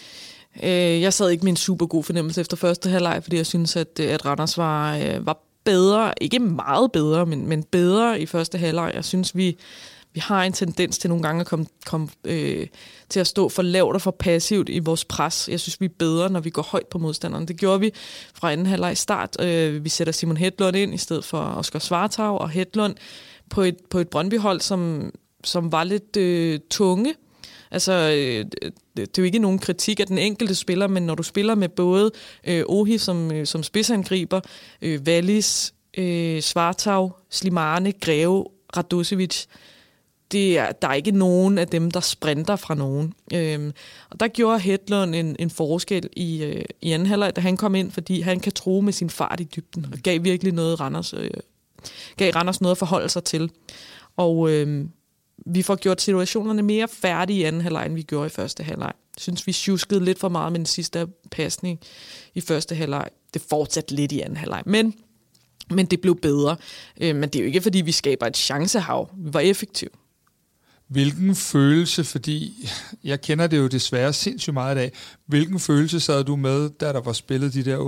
øh, 0.62 1.00
jeg 1.00 1.12
sad 1.12 1.30
ikke 1.30 1.45
med 1.45 1.52
en 1.52 1.57
super 1.57 1.87
god 1.87 2.04
fornemmelse 2.04 2.40
efter 2.40 2.57
første 2.57 2.90
halvleg, 2.90 3.23
fordi 3.23 3.37
jeg 3.37 3.47
synes, 3.47 3.76
at, 3.76 4.00
øh, 4.00 4.11
at 4.11 4.26
Randers 4.26 4.59
var, 4.59 4.97
øh, 4.97 5.26
var 5.26 5.38
bedre. 5.64 6.12
Ikke 6.21 6.38
meget 6.38 6.92
bedre, 6.92 7.26
men, 7.26 7.49
men 7.49 7.62
bedre 7.62 8.21
i 8.21 8.26
første 8.26 8.59
halvleg. 8.59 8.92
Jeg 8.95 9.04
synes, 9.04 9.37
vi, 9.37 9.59
vi 10.12 10.21
har 10.21 10.45
en 10.45 10.52
tendens 10.52 10.99
til 10.99 11.11
nogle 11.11 11.23
gange 11.23 11.40
at 11.40 11.47
komme, 11.47 11.67
komme 11.87 12.09
øh, 12.25 12.67
til 13.09 13.21
at 13.21 13.26
stå 13.26 13.49
for 13.49 13.62
lavt 13.62 13.95
og 13.95 14.02
for 14.02 14.11
passivt 14.11 14.69
i 14.69 14.79
vores 14.79 15.05
pres. 15.05 15.49
Jeg 15.49 15.61
synes, 15.61 15.81
vi 15.81 15.85
er 15.85 15.95
bedre, 15.99 16.31
når 16.31 16.40
vi 16.40 16.50
går 16.50 16.62
højt 16.62 16.87
på 16.87 16.99
modstanderen. 16.99 17.49
Det 17.49 17.57
gjorde 17.57 17.81
vi 17.81 17.93
fra 18.35 18.52
anden 18.52 18.67
halvleg 18.67 18.99
start. 18.99 19.37
Øh, 19.40 19.85
vi 19.85 19.88
sætter 19.88 20.12
Simon 20.12 20.37
Hedlund 20.37 20.76
ind 20.76 20.95
i 20.95 20.99
stedet 20.99 21.25
for 21.25 21.38
Oscar 21.38 21.79
Svartag 21.79 22.40
og 22.40 22.50
Hedlund 22.50 22.95
på 23.50 23.62
et, 23.62 23.76
på 23.90 23.99
et 23.99 24.09
Brøndby-hold, 24.09 24.61
som, 24.61 25.11
som 25.45 25.73
var 25.73 25.85
lidt 25.85 26.17
øh, 26.17 26.61
tunge. 26.71 27.14
Altså, 27.71 27.93
øh, 27.93 28.45
det, 28.97 29.19
er 29.19 29.23
jo 29.23 29.25
ikke 29.25 29.38
nogen 29.38 29.59
kritik 29.59 30.00
af 30.00 30.07
den 30.07 30.19
enkelte 30.19 30.55
spiller, 30.55 30.87
men 30.87 31.02
når 31.02 31.14
du 31.14 31.23
spiller 31.23 31.55
med 31.55 31.69
både 31.69 32.11
øh, 32.47 32.62
Ohi 32.67 32.99
som, 32.99 33.33
øh, 33.33 33.47
som 33.47 33.62
spidsangriber, 33.62 34.40
øh, 34.83 35.00
Wallis, 35.07 35.75
øh, 35.99 36.43
Svartag, 36.43 37.11
Slimane, 37.31 37.93
Greve, 37.93 38.45
Radosevic, 38.76 39.47
det 40.33 40.59
er, 40.59 40.73
der 40.73 40.89
er 40.89 40.95
ikke 40.95 41.11
nogen 41.11 41.59
af 41.59 41.69
dem, 41.69 41.91
der 41.91 42.01
sprinter 42.01 42.57
fra 42.57 42.75
nogen. 42.75 43.15
Øhm, 43.35 43.73
og 44.11 44.21
der 44.21 44.29
gjorde 44.29 44.59
Hedlund 44.59 45.15
en, 45.15 45.37
en 45.39 45.51
forskel 45.51 46.09
i, 46.13 46.43
øh, 46.45 46.65
i 46.83 46.93
anden 46.93 47.07
halvleg, 47.07 47.37
da 47.37 47.41
han 47.41 47.57
kom 47.57 47.75
ind, 47.75 47.91
fordi 47.91 48.21
han 48.21 48.41
kan 48.41 48.53
tro 48.53 48.81
med 48.81 48.93
sin 48.93 49.11
fart 49.11 49.41
i 49.41 49.45
dybden, 49.45 49.87
og 49.93 49.99
gav 49.99 50.25
virkelig 50.25 50.53
noget 50.53 50.81
Randers, 50.81 51.15
øh, 51.15 51.31
gav 52.17 52.33
Randers 52.33 52.61
noget 52.61 52.75
at 52.75 52.79
forholde 52.79 53.09
sig 53.09 53.25
til. 53.25 53.51
Og, 54.17 54.51
øh, 54.51 54.87
vi 55.47 55.63
får 55.63 55.77
gjort 55.77 56.01
situationerne 56.01 56.63
mere 56.63 56.89
færdige 56.89 57.39
i 57.39 57.43
anden 57.43 57.63
halvleg, 57.63 57.87
end 57.87 57.95
vi 57.95 58.03
gjorde 58.03 58.27
i 58.27 58.31
første 58.31 58.63
halvleg. 58.63 58.93
Synes, 59.19 59.47
vi 59.47 59.53
sjuskede 59.53 60.05
lidt 60.05 60.19
for 60.19 60.29
meget 60.29 60.53
med 60.53 60.59
den 60.59 60.67
sidste 60.67 61.07
pasning 61.31 61.81
i 62.35 62.41
første 62.41 62.75
halvleg. 62.75 63.09
Det 63.35 63.43
fortsatte 63.43 63.95
lidt 63.95 64.13
i 64.13 64.21
anden 64.21 64.37
halvleg, 64.37 64.63
men, 64.67 64.95
men 65.71 65.87
det 65.87 66.01
blev 66.01 66.21
bedre. 66.21 66.57
Øh, 67.01 67.17
men 67.17 67.29
det 67.29 67.37
er 67.37 67.41
jo 67.41 67.47
ikke, 67.47 67.61
fordi 67.61 67.81
vi 67.81 67.93
skaber 67.93 68.27
et 68.27 68.37
chancehav. 68.37 69.11
Vi 69.17 69.35
var 69.35 69.41
effektive. 69.41 69.91
Hvilken 70.90 71.35
følelse, 71.35 72.04
fordi 72.04 72.68
jeg 73.04 73.20
kender 73.20 73.47
det 73.47 73.59
jo 73.59 73.66
desværre 73.66 74.12
sindssygt 74.12 74.54
meget 74.54 74.76
i 74.76 74.78
dag, 74.78 74.92
hvilken 75.26 75.61
følelse 75.61 76.00
sad 76.00 76.25
du 76.25 76.37
med, 76.37 76.70
da 76.70 76.92
der 76.92 77.00
var 77.00 77.12
spillet 77.12 77.54
de 77.54 77.64
der 77.64 77.78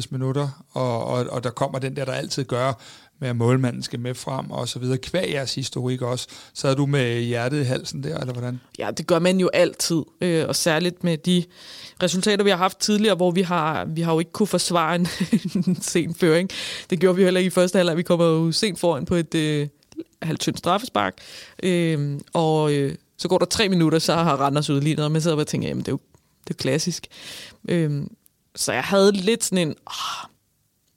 8-89 0.00 0.06
minutter, 0.10 0.64
og, 0.72 1.04
og, 1.04 1.26
og 1.30 1.44
der 1.44 1.50
kommer 1.50 1.78
den 1.78 1.96
der, 1.96 2.04
der 2.04 2.12
altid 2.12 2.44
gør, 2.44 2.80
med 3.20 3.28
at 3.28 3.36
målmanden 3.36 3.82
skal 3.82 4.00
med 4.00 4.14
frem 4.14 4.50
og 4.50 4.68
så 4.68 4.78
videre. 4.78 4.98
Kvæg 4.98 5.30
jeres 5.32 5.54
historik 5.54 6.02
også. 6.02 6.28
Så 6.54 6.74
du 6.74 6.86
med 6.86 7.20
hjertet 7.20 7.60
i 7.60 7.64
halsen 7.64 8.02
der, 8.02 8.18
eller 8.18 8.32
hvordan? 8.32 8.60
Ja, 8.78 8.90
det 8.90 9.06
gør 9.06 9.18
man 9.18 9.40
jo 9.40 9.50
altid, 9.54 10.02
øh, 10.20 10.44
og 10.48 10.56
særligt 10.56 11.04
med 11.04 11.18
de 11.18 11.44
resultater, 12.02 12.44
vi 12.44 12.50
har 12.50 12.56
haft 12.56 12.78
tidligere, 12.78 13.14
hvor 13.14 13.30
vi 13.30 13.42
har, 13.42 13.84
vi 13.84 14.00
har 14.00 14.12
jo 14.12 14.18
ikke 14.18 14.32
kunne 14.32 14.46
forsvare 14.46 14.94
en, 14.96 15.08
en 15.66 15.82
sen 15.82 16.14
føring. 16.14 16.50
Det 16.90 17.00
gjorde 17.00 17.16
vi 17.16 17.24
heller 17.24 17.40
ikke 17.40 17.48
i 17.48 17.50
første 17.50 17.76
halvleg. 17.76 17.96
Vi 17.96 18.02
kommer 18.02 18.24
jo 18.24 18.52
sent 18.52 18.80
foran 18.80 19.04
på 19.04 19.14
et 19.14 19.34
øh, 19.34 19.68
halvtyndt 20.22 20.58
straffespark, 20.58 21.18
øh, 21.62 22.20
og 22.32 22.72
øh, 22.72 22.94
så 23.16 23.28
går 23.28 23.38
der 23.38 23.46
tre 23.46 23.68
minutter, 23.68 23.98
så 23.98 24.14
har 24.14 24.36
Randers 24.36 24.70
udlignet, 24.70 25.04
og 25.04 25.12
man 25.12 25.20
sidder 25.20 25.36
og 25.36 25.46
tænker, 25.46 25.68
jamen 25.68 25.82
det 25.82 25.88
er 25.88 25.92
jo, 25.92 26.00
det 26.48 26.54
er 26.54 26.58
klassisk. 26.58 27.06
Øh, 27.68 28.02
så 28.54 28.72
jeg 28.72 28.82
havde 28.82 29.12
lidt 29.12 29.44
sådan 29.44 29.68
en... 29.68 29.74
åh, 29.86 30.30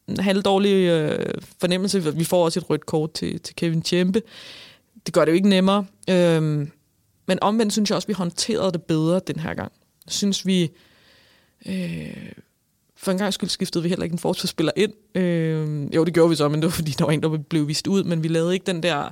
en 0.09 0.19
halvdårlig 0.19 0.73
øh, 0.73 1.41
fornemmelse. 1.59 2.15
Vi 2.15 2.23
får 2.23 2.45
også 2.45 2.59
et 2.59 2.69
rødt 2.69 2.85
kort 2.85 3.13
til, 3.13 3.39
til 3.39 3.55
Kevin 3.55 3.81
Tjempe. 3.81 4.21
Det 5.05 5.13
gør 5.13 5.25
det 5.25 5.31
jo 5.31 5.35
ikke 5.35 5.49
nemmere. 5.49 5.85
Øh, 6.09 6.41
men 7.27 7.39
omvendt 7.41 7.73
synes 7.73 7.89
jeg 7.89 7.95
også, 7.95 8.05
at 8.05 8.09
vi 8.09 8.13
håndterede 8.13 8.71
det 8.71 8.83
bedre 8.83 9.21
den 9.27 9.39
her 9.39 9.53
gang. 9.53 9.71
Jeg 10.05 10.13
synes, 10.13 10.45
vi... 10.45 10.71
Øh, 11.65 12.31
for 12.99 13.11
en 13.11 13.17
gang 13.17 13.33
skyld 13.33 13.49
skiftede 13.49 13.83
vi 13.83 13.89
heller 13.89 14.03
ikke 14.03 14.13
en 14.13 14.19
forsvarsspiller 14.19 14.71
ind. 14.75 14.93
Øh, 15.15 15.95
jo, 15.95 16.03
det 16.03 16.13
gjorde 16.13 16.29
vi 16.29 16.35
så, 16.35 16.49
men 16.49 16.61
det 16.61 16.65
var 16.65 16.71
fordi, 16.81 16.91
der 16.91 17.05
var 17.05 17.11
en, 17.11 17.23
der 17.23 17.37
blev 17.37 17.67
vist 17.67 17.87
ud, 17.87 18.03
men 18.03 18.23
vi 18.23 18.27
lavede 18.27 18.53
ikke 18.53 18.65
den 18.65 18.83
der 18.83 19.09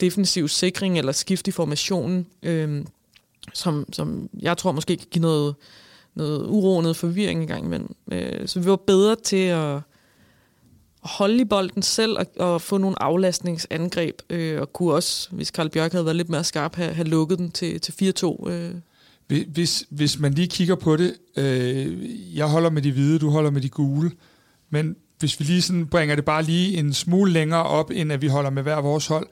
defensiv 0.00 0.48
sikring 0.48 0.98
eller 0.98 1.12
skift 1.12 1.48
i 1.48 1.50
formationen, 1.50 2.26
øh, 2.42 2.84
som, 3.52 3.86
som 3.92 4.28
jeg 4.40 4.56
tror 4.56 4.72
måske 4.72 4.96
kan 4.96 5.06
give 5.10 5.22
noget, 5.22 5.54
noget 6.14 6.46
uro, 6.46 6.80
noget 6.80 6.96
forvirring 6.96 7.42
i 7.42 7.46
gang 7.46 7.64
imellem. 7.64 7.94
Øh, 8.12 8.48
så 8.48 8.60
vi 8.60 8.66
var 8.66 8.76
bedre 8.76 9.16
til 9.16 9.46
at, 9.46 9.80
holde 11.06 11.40
i 11.40 11.44
bolden 11.44 11.82
selv 11.82 12.18
og, 12.18 12.26
og 12.38 12.62
få 12.62 12.78
nogle 12.78 13.02
aflastningsangreb, 13.02 14.22
øh, 14.30 14.60
og 14.60 14.72
kunne 14.72 14.94
også, 14.94 15.28
hvis 15.30 15.50
Karl 15.50 15.68
Bjørk 15.68 15.92
havde 15.92 16.04
været 16.04 16.16
lidt 16.16 16.28
mere 16.28 16.44
skarp, 16.44 16.74
have, 16.74 16.94
have 16.94 17.08
lukket 17.08 17.38
den 17.38 17.50
til, 17.50 17.80
til 17.80 18.14
4-2. 18.24 18.50
Øh. 18.50 18.74
Hvis, 19.28 19.84
hvis 19.90 20.18
man 20.18 20.34
lige 20.34 20.48
kigger 20.48 20.74
på 20.74 20.96
det, 20.96 21.14
øh, 21.36 22.36
jeg 22.36 22.46
holder 22.46 22.70
med 22.70 22.82
de 22.82 22.92
hvide, 22.92 23.18
du 23.18 23.30
holder 23.30 23.50
med 23.50 23.60
de 23.60 23.68
gule, 23.68 24.10
men 24.70 24.96
hvis 25.18 25.40
vi 25.40 25.44
lige 25.44 25.62
sådan 25.62 25.86
bringer 25.86 26.14
det 26.14 26.24
bare 26.24 26.42
lige 26.42 26.78
en 26.78 26.94
smule 26.94 27.32
længere 27.32 27.62
op, 27.62 27.90
end 27.94 28.12
at 28.12 28.22
vi 28.22 28.26
holder 28.26 28.50
med 28.50 28.62
hver 28.62 28.80
vores 28.80 29.06
hold, 29.06 29.26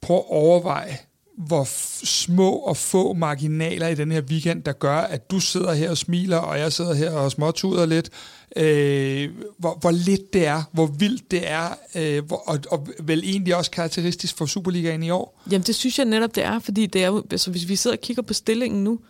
prøv 0.00 0.16
at 0.16 0.24
overveje, 0.28 0.98
hvor 1.38 1.64
små 2.04 2.50
og 2.50 2.76
få 2.76 3.12
marginaler 3.12 3.88
i 3.88 3.94
den 3.94 4.12
her 4.12 4.22
weekend, 4.22 4.62
der 4.62 4.72
gør, 4.72 4.96
at 4.96 5.30
du 5.30 5.40
sidder 5.40 5.72
her 5.72 5.90
og 5.90 5.98
smiler, 5.98 6.36
og 6.36 6.58
jeg 6.58 6.72
sidder 6.72 6.94
her 6.94 7.10
og 7.10 7.30
småtuder 7.30 7.86
lidt, 7.86 8.10
øh, 8.56 9.30
hvor, 9.58 9.78
hvor 9.80 9.90
lidt 9.90 10.32
det 10.32 10.46
er, 10.46 10.62
hvor 10.72 10.86
vildt 10.86 11.30
det 11.30 11.50
er, 11.50 11.68
øh, 11.94 12.24
hvor, 12.24 12.42
og, 12.46 12.58
og 12.70 12.88
vel 13.02 13.22
egentlig 13.24 13.56
også 13.56 13.70
karakteristisk 13.70 14.36
for 14.36 14.46
Superligaen 14.46 15.02
i 15.02 15.10
år. 15.10 15.42
Jamen 15.50 15.66
det 15.66 15.74
synes 15.74 15.98
jeg 15.98 16.06
netop, 16.06 16.34
det 16.34 16.44
er, 16.44 16.58
fordi 16.58 16.86
det 16.86 17.04
er 17.04 17.22
altså, 17.30 17.50
hvis 17.50 17.68
vi 17.68 17.76
sidder 17.76 17.96
og 17.96 18.00
kigger 18.00 18.22
på 18.22 18.34
stillingen 18.34 18.84
nu, 18.84 19.00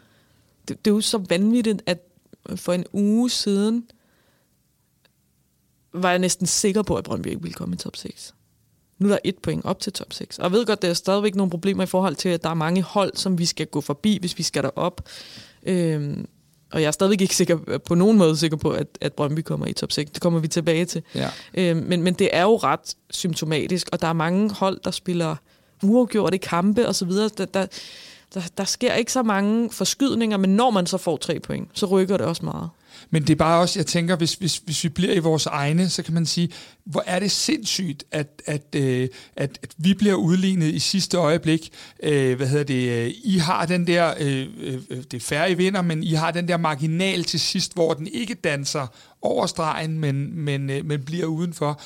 det, 0.68 0.84
det 0.84 0.90
er 0.90 0.94
jo 0.94 1.00
så 1.00 1.18
vanvittigt, 1.28 1.82
at 1.87 1.98
for 2.56 2.72
en 2.72 2.84
uge 2.92 3.30
siden 3.30 3.90
var 5.92 6.10
jeg 6.10 6.18
næsten 6.18 6.46
sikker 6.46 6.82
på, 6.82 6.96
at 6.96 7.04
Brøndby 7.04 7.26
ikke 7.26 7.42
ville 7.42 7.54
komme 7.54 7.75
i 7.75 7.78
top 7.78 7.96
6. 7.96 8.34
Nu 8.98 9.08
er 9.08 9.12
der 9.12 9.18
et 9.25 9.38
point 9.38 9.64
op 9.64 9.80
til 9.80 9.92
top 9.92 10.12
6. 10.12 10.38
Og 10.38 10.44
jeg 10.44 10.52
ved 10.52 10.66
godt, 10.66 10.82
der 10.82 10.88
er 10.88 10.94
stadigvæk 10.94 11.34
nogle 11.34 11.50
problemer 11.50 11.82
i 11.82 11.87
forhold 11.87 12.16
til, 12.16 12.28
at 12.28 12.42
der 12.42 12.50
er 12.50 12.54
mange 12.54 12.82
hold, 12.82 13.12
som 13.16 13.38
vi 13.38 13.46
skal 13.46 13.66
gå 13.66 13.80
forbi, 13.80 14.18
hvis 14.20 14.38
vi 14.38 14.42
skal 14.42 14.62
derop. 14.62 15.08
Øhm, 15.62 16.28
og 16.72 16.80
jeg 16.80 16.87
er 16.87 16.90
stadigvæk 16.90 17.20
ikke 17.20 17.37
sikker, 17.37 17.78
på 17.78 17.94
nogen 17.94 18.18
måde 18.18 18.36
sikker 18.36 18.56
på, 18.56 18.71
at, 18.71 18.86
at 19.00 19.12
Brøndby 19.12 19.40
kommer 19.40 19.66
i 19.66 19.73
top 19.73 19.93
6. 19.93 20.10
Det 20.10 20.23
kommer 20.23 20.40
vi 20.40 20.49
tilbage 20.49 20.84
til. 20.84 21.02
Ja. 21.14 21.30
Øhm, 21.54 21.86
men, 21.86 22.02
men 22.02 22.14
det 22.14 22.28
er 22.32 22.43
jo 22.43 22.56
ret 22.56 22.95
symptomatisk, 23.10 23.88
og 23.93 24.00
der 24.00 24.06
er 24.06 24.12
mange 24.12 24.50
hold, 24.50 24.80
der 24.84 24.90
spiller 24.90 25.36
uafgjorte 25.82 26.38
kampe 26.38 26.88
osv. 26.88 27.10
Der, 27.10 27.47
der, 27.54 27.66
der, 28.34 28.41
der 28.58 28.64
sker 28.64 28.95
ikke 28.95 29.12
så 29.12 29.23
mange 29.23 29.71
forskydninger, 29.71 30.36
men 30.36 30.50
når 30.50 30.71
man 30.71 30.86
så 30.86 30.99
får 30.99 31.17
tre 31.17 31.41
point, 31.41 31.69
så 31.75 31.86
rykker 31.86 32.17
det 32.17 32.26
også 32.26 32.45
meget. 32.45 32.69
Men 33.10 33.23
det 33.23 33.30
er 33.30 33.36
bare 33.36 33.60
også, 33.60 33.78
jeg 33.78 33.86
tænker, 33.86 34.17
hvis, 34.17 34.34
hvis, 34.34 34.56
hvis 34.56 34.84
vi 34.84 34.88
bliver 34.88 35.14
i 35.14 35.19
vores 35.19 35.47
egne, 35.47 35.88
så 35.88 36.02
kan 36.02 36.14
man 36.14 36.26
sige, 36.26 36.49
hvor 36.84 37.02
er 37.06 37.19
det 37.19 37.30
sindssygt, 37.30 38.04
at, 38.10 38.43
at, 38.47 38.75
øh, 38.76 39.08
at, 39.36 39.58
at 39.62 39.75
vi 39.76 39.95
bliver 39.95 40.14
udlignet 40.14 40.75
i 40.75 40.78
sidste 40.78 41.17
øjeblik. 41.17 41.71
Øh, 42.02 42.36
hvad 42.36 42.47
hedder 42.47 42.64
det? 42.64 43.14
I 43.25 43.38
har 43.38 43.67
den 43.67 43.86
der, 43.86 44.14
øh, 44.21 44.47
øh 44.60 44.80
det 44.88 45.14
er 45.14 45.21
færre 45.21 45.54
vinder, 45.54 45.82
men 45.82 46.02
I 46.02 46.12
har 46.12 46.30
den 46.30 46.49
der 46.49 46.56
marginal 46.56 47.25
til 47.25 47.41
sidst, 47.41 47.75
hvor 47.75 47.95
den 47.95 48.06
ikke 48.06 48.34
danser 48.34 48.86
over 49.23 49.47
stregen, 49.47 49.99
men, 49.99 50.45
men, 50.45 50.71
øh, 50.71 50.84
men 50.84 51.04
bliver 51.04 51.26
udenfor. 51.26 51.80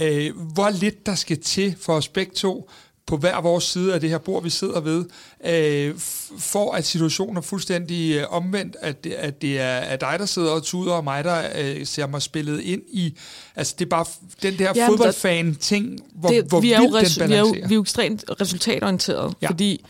Øh, 0.00 0.36
hvor 0.54 0.70
lidt 0.70 1.06
der 1.06 1.14
skal 1.14 1.40
til 1.40 1.76
for 1.80 1.92
os 1.92 2.08
begge 2.08 2.32
to, 2.34 2.70
på 3.08 3.16
hver 3.16 3.40
vores 3.40 3.64
side 3.64 3.94
af 3.94 4.00
det 4.00 4.10
her 4.10 4.18
bord, 4.18 4.42
vi 4.42 4.50
sidder 4.50 4.80
ved, 4.80 5.04
øh, 5.46 5.94
for 6.38 6.72
at 6.72 6.86
situationen 6.86 7.36
er 7.36 7.40
fuldstændig 7.40 8.16
øh, 8.16 8.24
omvendt, 8.30 8.76
at 8.80 9.04
det, 9.04 9.12
at 9.12 9.42
det 9.42 9.60
er 9.60 9.76
at 9.76 10.00
dig, 10.00 10.16
der 10.18 10.26
sidder 10.26 10.50
og 10.50 10.62
tuder, 10.62 10.92
og 10.92 11.04
mig, 11.04 11.24
der 11.24 11.42
øh, 11.58 11.86
ser 11.86 12.06
mig 12.06 12.22
spillet 12.22 12.60
ind 12.60 12.82
i... 12.88 13.14
Altså, 13.56 13.74
det 13.78 13.84
er 13.84 13.88
bare 13.88 14.04
den 14.42 14.58
der 14.58 14.72
ja, 14.76 14.88
fodboldfan-ting, 14.88 16.00
hvor, 16.14 16.28
det, 16.28 16.44
hvor 16.44 16.60
vi 16.60 16.72
er 16.72 16.80
vildt 16.80 16.92
den 16.92 16.92
balancerer. 16.92 17.26
Vi 17.28 17.34
er 17.34 17.38
jo, 17.38 17.46
vi 17.52 17.74
er 17.74 17.74
jo 17.74 17.80
ekstremt 17.80 18.24
resultatorienteret, 18.40 19.34
ja. 19.42 19.48
fordi 19.48 19.84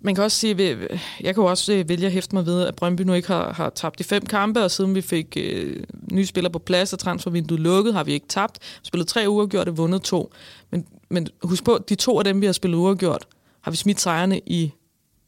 man 0.00 0.14
kan 0.14 0.24
også 0.24 0.38
sige, 0.38 0.78
jeg 1.20 1.34
kan 1.34 1.42
jo 1.42 1.50
også 1.50 1.72
øh, 1.72 1.88
vælge 1.88 2.06
at 2.06 2.12
hæfte 2.12 2.34
mig 2.34 2.46
ved, 2.46 2.66
at 2.66 2.76
Brøndby 2.76 3.02
nu 3.02 3.12
ikke 3.12 3.28
har, 3.28 3.52
har 3.52 3.70
tabt 3.70 3.98
de 3.98 4.04
fem 4.04 4.26
kampe, 4.26 4.62
og 4.64 4.70
siden 4.70 4.94
vi 4.94 5.00
fik 5.00 5.36
øh, 5.36 5.84
nye 6.12 6.26
spillere 6.26 6.52
på 6.52 6.58
plads 6.58 6.92
og 6.92 6.98
transfervinduet 6.98 7.60
lukket, 7.60 7.94
har 7.94 8.04
vi 8.04 8.12
ikke 8.12 8.26
tabt. 8.28 8.58
Spillet 8.82 9.08
tre 9.08 9.24
uger 9.28 9.46
gjort 9.46 9.68
og 9.68 9.76
vundet 9.76 10.02
to. 10.02 10.32
Men, 10.70 10.86
men 11.08 11.28
husk 11.42 11.64
på, 11.64 11.84
de 11.88 11.94
to 11.94 12.18
af 12.18 12.24
dem, 12.24 12.40
vi 12.40 12.46
har 12.46 12.52
spillet 12.52 12.78
uafgjort, 12.78 13.26
har 13.60 13.70
vi 13.70 13.76
smidt 13.76 14.00
sejrene 14.00 14.40
i 14.46 14.72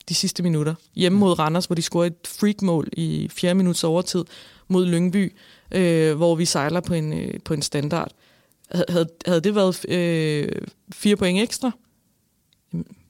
de 0.08 0.14
sidste 0.14 0.42
minutter. 0.42 0.74
Hjemme 0.94 1.18
mod 1.18 1.38
Randers, 1.38 1.66
hvor 1.66 1.74
de 1.74 1.82
scorede 1.82 2.06
et 2.06 2.26
freakmål 2.26 2.88
i 2.92 3.28
fjerde 3.32 3.54
minuts 3.54 3.84
overtid 3.84 4.24
mod 4.68 4.86
Lyngby, 4.86 5.36
øh, 5.72 6.16
hvor 6.16 6.34
vi 6.34 6.44
sejler 6.44 6.80
på 6.80 6.94
en, 6.94 7.12
øh, 7.12 7.40
på 7.44 7.54
en 7.54 7.62
standard. 7.62 8.12
Havde, 8.70 9.08
havde 9.26 9.40
det 9.40 9.54
været 9.54 9.88
øh, 9.88 10.48
fire 10.92 11.16
point 11.16 11.42
ekstra, 11.42 11.70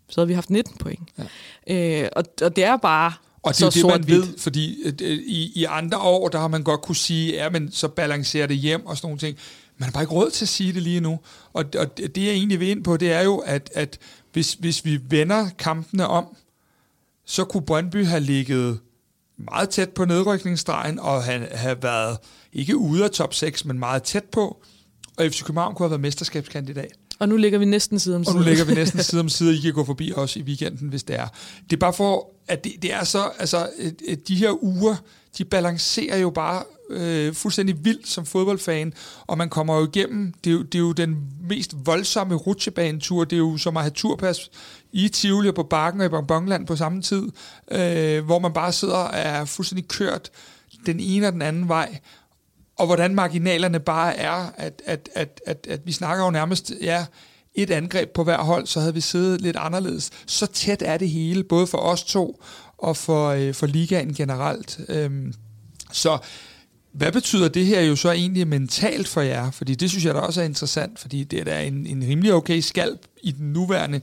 så 0.09 0.20
havde 0.20 0.28
vi 0.28 0.35
haft 0.35 0.50
19 0.50 0.76
point. 0.78 1.09
Ja. 1.68 2.02
Øh, 2.02 2.09
og, 2.16 2.24
og 2.42 2.57
det 2.57 2.64
er 2.64 2.76
bare 2.76 3.12
og 3.42 3.59
det 3.59 3.62
er 3.62 3.70
det, 3.70 3.87
man 3.87 4.09
ved, 4.09 4.38
fordi 4.38 4.76
øh, 4.85 5.18
i, 5.26 5.52
i 5.54 5.64
andre 5.64 5.98
år, 5.98 6.28
der 6.28 6.38
har 6.38 6.48
man 6.48 6.62
godt 6.62 6.83
kunne 6.83 6.96
sige, 6.96 7.33
ja, 7.33 7.50
men 7.50 7.72
så 7.72 7.88
balancerer 7.88 8.46
det 8.46 8.57
hjem 8.57 8.87
og 8.87 8.96
sådan 8.96 9.07
nogle 9.07 9.18
ting. 9.18 9.38
Man 9.78 9.84
har 9.84 9.92
bare 9.92 10.02
ikke 10.02 10.14
råd 10.14 10.30
til 10.30 10.44
at 10.44 10.48
sige 10.48 10.72
det 10.72 10.82
lige 10.82 11.00
nu. 11.00 11.20
Og, 11.52 11.64
og 11.78 11.98
det, 11.98 12.16
jeg 12.16 12.32
egentlig 12.32 12.60
vil 12.60 12.68
ind 12.68 12.84
på, 12.84 12.96
det 12.96 13.12
er 13.12 13.22
jo, 13.22 13.36
at, 13.36 13.70
at 13.74 13.98
hvis, 14.32 14.54
hvis 14.54 14.84
vi 14.84 15.00
vender 15.08 15.48
kampene 15.58 16.06
om, 16.06 16.36
så 17.24 17.44
kunne 17.44 17.62
Brøndby 17.62 18.06
have 18.06 18.20
ligget 18.20 18.80
meget 19.36 19.70
tæt 19.70 19.90
på 19.90 20.04
nedrykningsstregen 20.04 20.98
og 20.98 21.24
have, 21.24 21.46
have 21.50 21.82
været 21.82 22.18
ikke 22.52 22.76
ude 22.76 23.04
af 23.04 23.10
top 23.10 23.34
6, 23.34 23.64
men 23.64 23.78
meget 23.78 24.02
tæt 24.02 24.24
på. 24.24 24.62
Og 25.16 25.26
FC 25.26 25.42
København 25.42 25.74
kunne 25.74 25.84
have 25.84 25.90
været 25.90 26.00
mesterskabskandidat. 26.00 26.92
Og 27.18 27.28
nu 27.28 27.36
ligger 27.36 27.58
vi 27.58 27.64
næsten 27.64 27.98
side 27.98 28.16
om 28.16 28.24
side. 28.24 28.34
Og 28.34 28.40
nu 28.40 28.44
ligger 28.44 28.64
vi 28.64 28.74
næsten 28.74 29.02
side 29.08 29.20
om 29.20 29.28
side, 29.28 29.56
I 29.56 29.60
kan 29.60 29.72
gå 29.72 29.84
forbi 29.84 30.12
os 30.12 30.36
i 30.36 30.42
weekenden, 30.42 30.88
hvis 30.88 31.02
det 31.02 31.16
er. 31.16 31.26
Det 31.70 31.76
er 31.76 31.80
bare 31.80 31.92
for, 31.92 32.30
at 32.48 32.64
det, 32.64 32.72
det 32.82 32.92
er 32.92 33.04
så, 33.04 33.30
altså, 33.38 33.68
de 34.28 34.34
her 34.34 34.64
uger, 34.64 34.96
de 35.38 35.44
balancerer 35.44 36.16
jo 36.16 36.30
bare 36.30 36.62
øh, 36.90 37.34
fuldstændig 37.34 37.84
vildt 37.84 38.08
som 38.08 38.26
fodboldfan, 38.26 38.92
og 39.26 39.38
man 39.38 39.48
kommer 39.48 39.78
jo 39.78 39.86
igennem, 39.86 40.32
det 40.44 40.50
er 40.50 40.54
jo, 40.54 40.62
det 40.62 40.74
er 40.74 40.82
jo 40.82 40.92
den 40.92 41.16
mest 41.48 41.74
voldsomme 41.84 42.34
rutsjebanetur, 42.34 43.24
det 43.24 43.36
er 43.36 43.40
jo 43.40 43.56
som 43.56 43.76
at 43.76 43.82
have 43.82 43.90
turpas 43.90 44.50
i 44.92 45.08
Tivoli 45.08 45.48
og 45.48 45.54
på 45.54 45.62
Bakken 45.62 46.00
og 46.00 46.06
i 46.06 46.10
Bonbonland 46.10 46.66
på 46.66 46.76
samme 46.76 47.02
tid, 47.02 47.28
øh, 47.70 48.24
hvor 48.24 48.38
man 48.38 48.52
bare 48.52 48.72
sidder 48.72 48.94
og 48.94 49.10
er 49.12 49.44
fuldstændig 49.44 49.88
kørt 49.88 50.30
den 50.86 51.00
ene 51.00 51.26
og 51.26 51.32
den 51.32 51.42
anden 51.42 51.68
vej, 51.68 51.98
og 52.76 52.86
hvordan 52.86 53.14
marginalerne 53.14 53.80
bare 53.80 54.16
er, 54.16 54.50
at, 54.56 54.82
at, 54.84 55.08
at, 55.14 55.40
at, 55.46 55.66
at 55.70 55.80
vi 55.84 55.92
snakker 55.92 56.24
jo 56.24 56.30
nærmest, 56.30 56.72
ja, 56.80 57.06
et 57.54 57.70
angreb 57.70 58.10
på 58.10 58.24
hver 58.24 58.38
hold, 58.38 58.66
så 58.66 58.80
havde 58.80 58.94
vi 58.94 59.00
siddet 59.00 59.40
lidt 59.40 59.56
anderledes. 59.56 60.10
Så 60.26 60.46
tæt 60.46 60.82
er 60.86 60.96
det 60.96 61.10
hele, 61.10 61.44
både 61.44 61.66
for 61.66 61.78
os 61.78 62.04
to 62.04 62.42
og 62.78 62.96
for, 62.96 63.28
øh, 63.28 63.54
for 63.54 63.66
ligaen 63.66 64.14
generelt. 64.14 64.80
Øhm, 64.88 65.32
så 65.92 66.18
hvad 66.92 67.12
betyder 67.12 67.48
det 67.48 67.66
her 67.66 67.80
jo 67.80 67.96
så 67.96 68.10
egentlig 68.10 68.48
mentalt 68.48 69.08
for 69.08 69.20
jer? 69.20 69.50
Fordi 69.50 69.74
det 69.74 69.90
synes 69.90 70.04
jeg 70.04 70.14
da 70.14 70.18
også 70.18 70.40
er 70.40 70.44
interessant, 70.44 70.98
fordi 70.98 71.24
det 71.24 71.40
er 71.40 71.44
da 71.44 71.64
en, 71.64 71.86
en 71.86 72.04
rimelig 72.08 72.34
okay 72.34 72.60
skalp 72.60 73.00
i 73.22 73.30
den 73.30 73.52
nuværende 73.52 74.00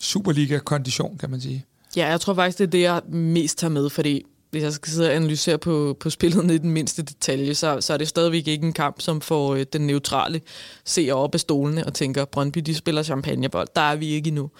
Superliga-kondition, 0.00 1.18
kan 1.18 1.30
man 1.30 1.40
sige. 1.40 1.64
Ja, 1.96 2.08
jeg 2.08 2.20
tror 2.20 2.34
faktisk, 2.34 2.58
det 2.58 2.64
er 2.64 2.70
det, 2.70 2.80
jeg 2.80 3.02
mest 3.08 3.58
tager 3.58 3.70
med, 3.70 3.90
fordi 3.90 4.24
hvis 4.50 4.62
jeg 4.62 4.72
skal 4.72 4.92
sidde 4.92 5.08
og 5.08 5.14
analysere 5.14 5.58
på, 5.58 5.96
på 6.00 6.10
spillet 6.10 6.50
i 6.50 6.58
den 6.58 6.70
mindste 6.70 7.02
detalje, 7.02 7.54
så, 7.54 7.80
så 7.80 7.92
er 7.92 7.96
det 7.96 8.08
stadigvæk 8.08 8.48
ikke 8.48 8.66
en 8.66 8.72
kamp, 8.72 9.00
som 9.00 9.20
får 9.20 9.54
øh, 9.54 9.66
den 9.72 9.86
neutrale 9.86 10.40
seer 10.84 11.14
op 11.14 11.34
af 11.34 11.40
stolene 11.40 11.86
og 11.86 11.94
tænker, 11.94 12.24
Brøndby, 12.24 12.58
de 12.58 12.74
spiller 12.74 13.02
champagnebold. 13.02 13.68
Der 13.76 13.82
er 13.82 13.96
vi 13.96 14.06
ikke 14.06 14.28
endnu. 14.28 14.50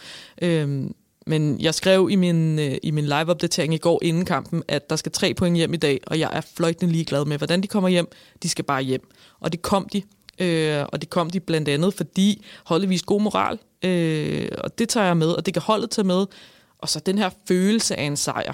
Øhm, 0.43 0.95
men 1.27 1.61
jeg 1.61 1.75
skrev 1.75 2.09
i 2.11 2.17
min, 2.17 2.59
øh, 2.59 2.77
i 2.83 2.91
min 2.91 3.05
live-opdatering 3.05 3.75
i 3.75 3.79
går 3.79 3.99
inden 4.03 4.25
kampen, 4.25 4.63
at 4.69 4.91
der 4.91 4.97
skal 4.97 5.13
tre 5.13 5.35
point 5.35 5.57
hjem 5.57 5.75
i 5.75 5.77
dag, 5.77 6.01
og 6.07 6.19
jeg 6.19 6.31
er 6.33 6.41
fløjtende 6.55 6.93
ligeglad 6.93 7.25
med, 7.25 7.39
hvordan 7.39 7.61
de 7.61 7.67
kommer 7.67 7.89
hjem. 7.89 8.09
De 8.43 8.49
skal 8.49 8.65
bare 8.65 8.83
hjem. 8.83 9.09
Og 9.41 9.53
det 9.53 9.63
kom 9.63 9.89
de. 9.93 10.03
Øh, 10.39 10.85
og 10.93 11.01
det 11.01 11.11
kom 11.11 11.31
de 11.31 11.41
blandt 11.41 11.69
andet, 11.69 11.95
fordi 11.95 12.45
holdet 12.65 12.89
viste 12.89 13.07
god 13.07 13.21
moral. 13.21 13.59
Øh, 13.85 14.49
og 14.59 14.79
det 14.79 14.89
tager 14.89 15.07
jeg 15.07 15.17
med, 15.17 15.29
og 15.29 15.47
det 15.47 15.55
kan 15.55 15.63
holdet 15.63 15.91
tage 15.91 16.07
med. 16.07 16.27
Og 16.79 16.89
så 16.89 17.01
den 17.01 17.19
her 17.19 17.31
følelse 17.49 17.97
af 17.97 18.05
en 18.05 18.17
sejr. 18.17 18.53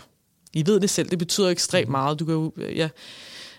I 0.53 0.67
ved 0.67 0.81
det 0.81 0.91
selv, 0.91 1.11
det 1.11 1.19
betyder 1.19 1.49
ekstremt 1.49 1.91
meget. 1.91 2.19
Du 2.21 2.25
kan 2.25 2.35
jo, 2.35 2.53
ja, 2.75 2.89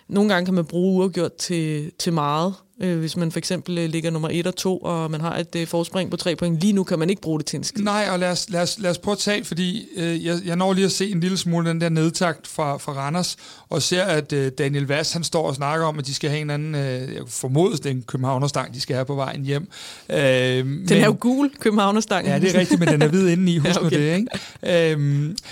nogle 0.08 0.34
gange 0.34 0.46
kan 0.46 0.54
man 0.54 0.66
bruge 0.66 1.00
uafgjort 1.00 1.36
til, 1.36 1.92
til 2.00 2.14
meget. 2.14 2.54
Øh, 2.82 3.00
hvis 3.00 3.18
man 3.18 3.32
for 3.32 3.40
eksempel 3.40 3.78
øh, 3.78 3.90
ligger 3.90 4.12
nummer 4.12 4.30
1 4.32 4.48
og 4.48 4.56
2, 4.56 4.78
og 4.78 5.12
man 5.12 5.22
har 5.22 5.38
et 5.38 5.56
øh, 5.56 5.68
forspring 5.68 6.12
på 6.12 6.18
3 6.18 6.36
point. 6.36 6.60
Lige 6.60 6.74
nu 6.74 6.84
kan 6.84 7.00
man 7.00 7.10
ikke 7.10 7.22
bruge 7.22 7.40
det 7.40 7.48
til 7.48 7.58
en 7.58 7.64
skid. 7.64 7.84
Nej, 7.84 8.08
og 8.12 8.20
lad 8.20 8.32
os, 8.32 8.50
lad 8.50 8.62
os, 8.62 8.80
lad 8.80 8.92
os 8.92 8.98
prøve 8.98 9.14
at 9.14 9.20
tage, 9.20 9.44
fordi 9.44 9.88
øh, 9.96 10.26
jeg, 10.26 10.40
jeg 10.46 10.56
når 10.56 10.74
lige 10.74 10.86
at 10.86 10.92
se 10.92 11.12
en 11.12 11.20
lille 11.20 11.38
smule 11.38 11.70
den 11.70 11.82
der 11.82 11.90
nedtakt 11.90 12.48
fra, 12.48 12.78
fra 12.78 12.92
Randers, 12.92 13.38
og 13.70 13.82
ser, 13.82 14.04
at 14.04 14.34
øh, 14.34 14.52
Daniel 14.58 14.88
Vass, 14.88 15.14
han 15.14 15.24
står 15.24 15.48
og 15.48 15.56
snakker 15.56 15.86
om, 15.86 16.00
at 16.00 16.08
de 16.08 16.14
skal 16.14 16.30
have 16.30 16.42
en 16.42 16.50
anden, 16.50 16.76
øh, 16.76 17.14
jeg 17.14 17.22
formodes, 17.28 17.80
den 17.80 18.04
Københavnerstang, 18.08 18.74
de 18.74 18.82
skal 18.82 18.96
have 18.96 19.06
på 19.06 19.16
vejen 19.16 19.46
hjem. 19.46 19.68
Øh, 20.10 20.18
den 20.18 20.66
men, 20.66 20.92
er 20.92 21.06
jo 21.06 21.18
gul, 21.20 21.52
Københavnerstangen. 21.60 22.32
Ja, 22.34 22.40
det 22.40 22.56
er 22.56 22.60
rigtigt, 22.60 22.80
men 22.80 22.90
den 22.90 23.02
er 23.02 23.08
hvid 23.08 23.28
indeni, 23.28 23.58
husk 23.68 23.76
ja, 23.76 23.86
okay. 23.86 24.00
det, 24.00 24.16
ikke? 24.64 24.92
Øh, 24.92 25.00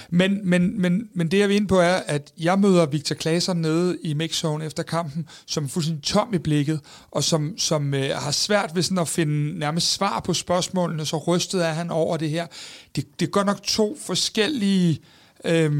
men, 0.10 0.40
men, 0.44 0.82
men, 0.82 1.10
men 1.14 1.32
det, 1.32 1.40
jeg 1.40 1.50
vil 1.50 1.56
ind 1.56 1.68
på, 1.68 1.80
er, 1.80 1.96
at 2.06 2.32
jeg 2.40 2.60
møder 2.60 2.86
Victor 2.86 3.16
Klaser 3.16 3.54
nede 3.54 3.98
i 4.04 4.14
mixzone 4.14 4.66
efter 4.66 4.84
kampen, 4.84 5.28
som 5.46 5.64
er 5.64 5.68
fuldstændig 5.68 6.04
tom 6.04 6.34
i 6.34 6.38
blikket, 6.38 6.80
og 7.20 7.24
som, 7.24 7.58
som 7.58 7.94
øh, 7.94 8.10
har 8.16 8.32
svært 8.32 8.72
ved 8.76 8.84
sådan 8.84 8.98
at 8.98 9.08
finde 9.08 9.60
nærmest 9.60 9.94
svar 9.94 10.20
på 10.20 10.34
spørgsmålene, 10.34 11.06
så 11.06 11.18
rystet 11.18 11.66
er 11.66 11.72
han 11.72 11.90
over 11.92 12.18
det 12.18 12.30
her. 12.30 12.48
Det, 12.96 13.20
det 13.20 13.26
er 13.26 13.30
godt 13.30 13.48
nok 13.48 13.64
to 13.64 13.98
forskellige 14.06 15.00
øh, 15.46 15.72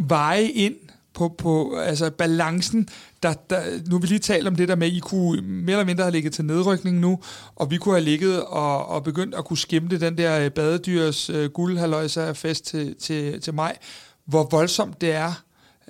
veje 0.00 0.44
ind 0.44 0.74
på, 1.14 1.34
på 1.38 1.76
altså 1.76 2.10
balancen. 2.10 2.88
Der, 3.22 3.32
der, 3.50 3.62
nu 3.90 3.98
vil 3.98 4.02
vi 4.02 4.06
lige 4.06 4.18
tale 4.18 4.48
om 4.48 4.56
det 4.56 4.68
der 4.68 4.74
med, 4.76 4.86
at 4.86 4.92
I 4.92 4.98
kunne 4.98 5.42
mere 5.42 5.76
eller 5.76 5.86
mindre 5.86 6.04
have 6.04 6.12
ligget 6.12 6.32
til 6.32 6.44
nedrykning 6.44 6.98
nu, 6.98 7.18
og 7.56 7.70
vi 7.70 7.76
kunne 7.76 7.94
have 7.94 8.04
ligget 8.04 8.42
og, 8.42 8.86
og 8.86 9.04
begyndt 9.04 9.34
at 9.34 9.44
kunne 9.44 9.58
skimte 9.58 10.00
den 10.00 10.18
der 10.18 10.40
øh, 10.40 10.50
badedyrs 10.50 11.30
øh, 11.30 11.50
guldhaløjse 11.50 12.34
fest 12.34 12.64
til, 12.64 12.94
til, 12.94 13.40
til 13.40 13.54
mig. 13.54 13.76
Hvor 14.26 14.48
voldsomt 14.50 15.00
det 15.00 15.12
er, 15.12 15.42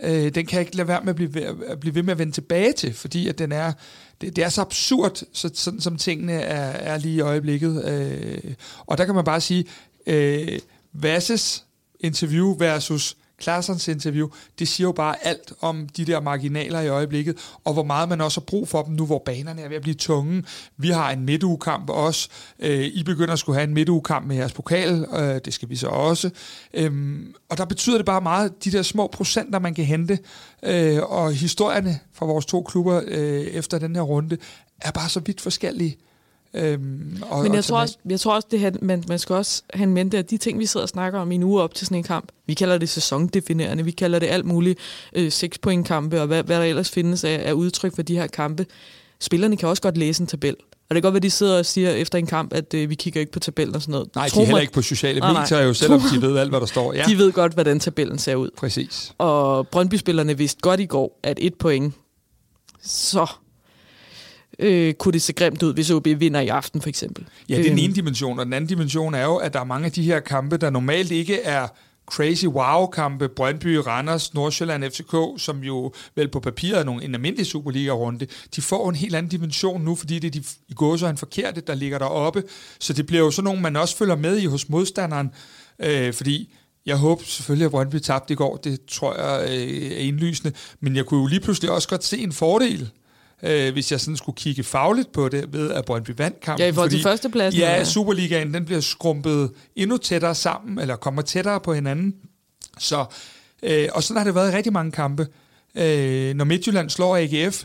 øh, 0.03 0.35
den 0.35 0.47
kan 0.47 0.53
jeg 0.53 0.61
ikke 0.61 0.77
lade 0.77 0.89
være 0.89 1.01
med 1.01 1.09
at 1.11 1.17
blive, 1.17 1.35
ved, 1.35 1.43
at 1.67 1.81
blive 1.81 1.95
ved 1.95 2.03
med 2.03 2.13
at 2.13 2.19
vende 2.19 2.33
tilbage 2.33 2.73
til, 2.73 2.95
fordi 2.95 3.29
at 3.29 3.39
den 3.39 3.53
er, 3.53 3.73
det, 4.21 4.37
det 4.37 4.45
er 4.45 4.49
så 4.49 4.61
absurd, 4.61 5.23
så, 5.33 5.51
sådan 5.55 5.81
som 5.81 5.97
tingene 5.97 6.33
er, 6.33 6.71
er 6.71 6.99
lige 6.99 7.17
i 7.17 7.21
øjeblikket. 7.21 7.85
Øh, 7.85 8.55
og 8.87 8.99
der 8.99 9.05
kan 9.05 9.15
man 9.15 9.25
bare 9.25 9.41
sige, 9.41 9.65
øh, 10.07 10.59
Vasses 10.93 11.65
interview 12.01 12.57
versus 12.59 13.17
Klarsens 13.41 13.89
interview, 13.89 14.29
det 14.59 14.69
siger 14.69 14.89
jo 14.89 14.93
bare 14.93 15.27
alt 15.27 15.53
om 15.61 15.89
de 15.89 16.05
der 16.05 16.21
marginaler 16.21 16.81
i 16.81 16.89
øjeblikket, 16.89 17.37
og 17.65 17.73
hvor 17.73 17.83
meget 17.85 18.09
man 18.09 18.21
også 18.21 18.41
har 18.41 18.45
brug 18.45 18.69
for 18.69 18.83
dem 18.83 18.95
nu, 18.95 19.07
hvor 19.07 19.23
banerne 19.25 19.63
er 19.63 19.69
ved 19.69 19.77
at 19.77 19.83
blive 19.83 19.95
tunge. 19.95 20.45
Vi 20.77 20.89
har 20.89 21.11
en 21.11 21.25
midtugekamp 21.25 21.91
også. 21.91 22.29
Øh, 22.59 22.85
I 22.85 23.03
begynder 23.03 23.33
at 23.33 23.39
skulle 23.39 23.57
have 23.57 23.69
en 23.69 23.75
midtugekamp 23.75 24.27
med 24.27 24.37
jeres 24.37 24.53
pokal, 24.53 25.07
øh, 25.19 25.41
det 25.45 25.55
skal 25.55 25.69
vi 25.69 25.77
så 25.77 25.87
også. 25.87 26.31
Øhm, 26.75 27.35
og 27.49 27.59
der 27.59 27.65
betyder 27.65 27.97
det 27.97 28.07
bare 28.07 28.21
meget, 28.21 28.65
de 28.65 28.73
der 28.73 28.83
små 28.83 29.07
procenter, 29.07 29.59
man 29.59 29.75
kan 29.75 29.85
hente, 29.85 30.19
øh, 30.63 31.03
og 31.03 31.33
historierne 31.33 32.01
fra 32.13 32.27
vores 32.27 32.47
to 32.47 32.63
klubber 32.63 33.03
øh, 33.07 33.41
efter 33.41 33.79
den 33.79 33.97
her 33.97 34.03
runde, 34.03 34.39
er 34.81 34.91
bare 34.91 35.09
så 35.09 35.21
vidt 35.21 35.41
forskellige. 35.41 35.97
Øhm, 36.55 37.23
og, 37.31 37.43
Men 37.43 37.53
jeg, 37.53 37.59
og 37.59 37.65
tror 37.65 37.81
også, 37.81 37.97
jeg 38.09 38.21
tror 38.21 38.35
også, 38.35 38.49
det 38.51 38.61
her, 38.61 38.71
man, 38.83 39.05
man 39.09 39.19
skal 39.19 39.35
også 39.35 39.63
have 39.75 39.85
en 39.85 39.95
mente, 39.95 40.19
at 40.19 40.31
de 40.31 40.37
ting, 40.37 40.59
vi 40.59 40.67
sidder 40.67 40.85
og 40.85 40.89
snakker 40.89 41.19
om 41.19 41.33
i 41.33 41.35
en 41.35 41.43
uge 41.43 41.63
op 41.63 41.75
til 41.75 41.87
sådan 41.87 41.97
en 41.97 42.03
kamp, 42.03 42.29
vi 42.47 42.55
kalder 42.55 42.79
det 42.79 42.89
sæsondefinerende, 42.89 43.85
vi 43.85 43.91
kalder 43.91 44.19
det 44.19 44.27
alt 44.27 44.45
muligt 44.45 44.79
øh, 45.17 45.33
6 45.33 45.59
point 45.59 45.87
kampe, 45.87 46.21
og 46.21 46.27
hvad, 46.27 46.43
hvad 46.43 46.57
der 46.57 46.65
ellers 46.65 46.91
findes 46.91 47.25
af, 47.25 47.43
af 47.45 47.53
udtryk 47.53 47.95
for 47.95 48.03
de 48.03 48.17
her 48.17 48.27
kampe. 48.27 48.67
Spillerne 49.21 49.57
kan 49.57 49.69
også 49.69 49.83
godt 49.83 49.97
læse 49.97 50.21
en 50.21 50.27
tabel. 50.27 50.57
Og 50.91 50.95
det 50.95 51.03
kan 51.03 51.03
godt 51.03 51.13
være, 51.13 51.19
at 51.19 51.23
de 51.23 51.31
sidder 51.31 51.59
og 51.59 51.67
siger 51.67 51.91
efter 51.91 52.19
en 52.19 52.27
kamp, 52.27 52.53
at 52.53 52.75
øh, 52.75 52.91
vi 52.91 52.95
kigger 52.95 53.21
ikke 53.21 53.33
på 53.33 53.41
tabellen 53.41 53.75
og 53.75 53.83
sådan 53.83 53.93
noget. 53.93 54.09
Nej, 54.15 54.29
Tro 54.29 54.39
de 54.39 54.43
er 54.43 54.47
heller 54.47 54.61
ikke 54.61 54.73
på 54.73 54.83
sociale 54.83 55.21
nej, 55.21 55.33
medier, 55.33 55.61
jo, 55.61 55.75
selvom 55.75 56.01
de 56.15 56.23
ved 56.23 56.37
alt, 56.37 56.51
hvad 56.51 56.61
der 56.61 56.67
står. 56.67 56.93
Ja. 56.93 57.05
De 57.09 57.19
ved 57.19 57.33
godt, 57.33 57.55
hvordan 57.55 57.81
tabellen 57.81 58.19
ser 58.19 58.35
ud. 58.35 58.51
Præcis. 58.57 59.13
Og 59.19 59.69
Brøndby-spillerne 59.69 60.39
vidste 60.39 60.61
godt 60.61 60.81
i 60.81 60.87
går, 60.87 61.21
at 61.23 61.39
et 61.41 61.55
point, 61.55 61.95
så 62.83 63.27
øh, 64.59 64.95
kunne 64.95 65.13
det 65.13 65.23
se 65.23 65.33
grimt 65.33 65.63
ud, 65.63 65.75
hvis 65.75 65.91
OB 65.91 66.07
vinder 66.07 66.41
i 66.41 66.49
aften, 66.49 66.81
for 66.81 66.89
eksempel. 66.89 67.27
Ja, 67.49 67.55
det 67.55 67.61
er 67.61 67.65
den 67.65 67.73
øhm. 67.73 67.85
ene 67.85 67.95
dimension, 67.95 68.39
og 68.39 68.45
den 68.45 68.53
anden 68.53 68.69
dimension 68.69 69.15
er 69.15 69.25
jo, 69.25 69.37
at 69.37 69.53
der 69.53 69.61
er 69.61 69.65
mange 69.65 69.87
af 69.87 69.93
de 69.93 70.03
her 70.03 70.21
kampe, 70.21 70.57
der 70.57 70.71
normalt 70.71 71.11
ikke 71.11 71.43
er 71.43 71.69
crazy 72.11 72.47
wow-kampe, 72.47 73.29
Brøndby, 73.29 73.75
Randers, 73.77 74.35
Nordsjælland, 74.35 74.91
FCK, 74.91 75.43
som 75.43 75.59
jo 75.59 75.93
vel 76.15 76.29
på 76.29 76.41
papiret 76.41 76.81
er 76.81 76.85
nogle, 76.85 77.05
en 77.05 77.15
almindelig 77.15 77.47
Superliga-runde, 77.47 78.27
de 78.57 78.63
får 78.63 78.89
en 78.89 78.97
helt 78.97 79.15
anden 79.15 79.31
dimension 79.31 79.83
nu, 79.83 79.95
fordi 79.95 80.19
det 80.19 80.37
er 80.37 80.41
de 80.41 80.47
i 80.69 80.75
går 80.75 80.97
så 80.97 81.07
en 81.07 81.17
forkerte, 81.17 81.61
der 81.61 81.75
ligger 81.75 81.99
deroppe. 81.99 82.43
Så 82.79 82.93
det 82.93 83.07
bliver 83.07 83.23
jo 83.25 83.31
sådan 83.31 83.45
nogle, 83.45 83.61
man 83.61 83.77
også 83.77 83.97
følger 83.97 84.17
med 84.17 84.39
i 84.39 84.47
hos 84.47 84.69
modstanderen, 84.69 85.31
øh, 85.79 86.13
fordi 86.15 86.55
jeg 86.87 86.97
håber 86.97 87.23
selvfølgelig, 87.25 87.65
at 87.65 87.71
Brøndby 87.71 87.99
tabte 87.99 88.33
i 88.33 88.37
går. 88.37 88.57
Det 88.57 88.85
tror 88.89 89.15
jeg 89.15 89.51
øh, 89.51 89.93
er 89.93 89.97
indlysende. 89.97 90.53
Men 90.81 90.97
jeg 90.97 91.07
kunne 91.07 91.21
jo 91.21 91.27
lige 91.27 91.41
pludselig 91.41 91.71
også 91.71 91.89
godt 91.89 92.05
se 92.05 92.19
en 92.19 92.33
fordel 92.33 92.91
øh, 93.43 93.73
hvis 93.73 93.93
jeg 93.93 94.01
sådan 94.01 94.17
skulle 94.17 94.37
kigge 94.37 94.63
fagligt 94.63 95.13
på 95.13 95.29
det, 95.29 95.53
ved 95.53 95.71
at 95.71 95.85
Brøndby 95.85 96.11
vandt 96.17 96.41
kampen. 96.41 96.63
Ja, 96.63 96.71
i 96.71 96.73
forhold 96.73 96.91
til 96.91 97.03
førstepladsen. 97.03 97.61
Ja, 97.61 97.85
Superligaen 97.85 98.55
den 98.55 98.65
bliver 98.65 98.81
skrumpet 98.81 99.51
endnu 99.77 99.97
tættere 99.97 100.35
sammen, 100.35 100.79
eller 100.79 100.97
kommer 100.97 101.23
tættere 101.23 101.61
på 101.61 101.75
hinanden. 101.75 102.15
Så, 102.79 103.05
øh, 103.63 103.89
og 103.95 104.03
sådan 104.03 104.17
har 104.19 104.25
det 104.25 104.35
været 104.35 104.53
i 104.53 104.57
rigtig 104.57 104.73
mange 104.73 104.93
kampe. 104.93 105.27
Øh, 105.75 106.35
når 106.35 106.45
Midtjylland 106.45 106.91
slår 106.91 107.17
AGF, 107.17 107.65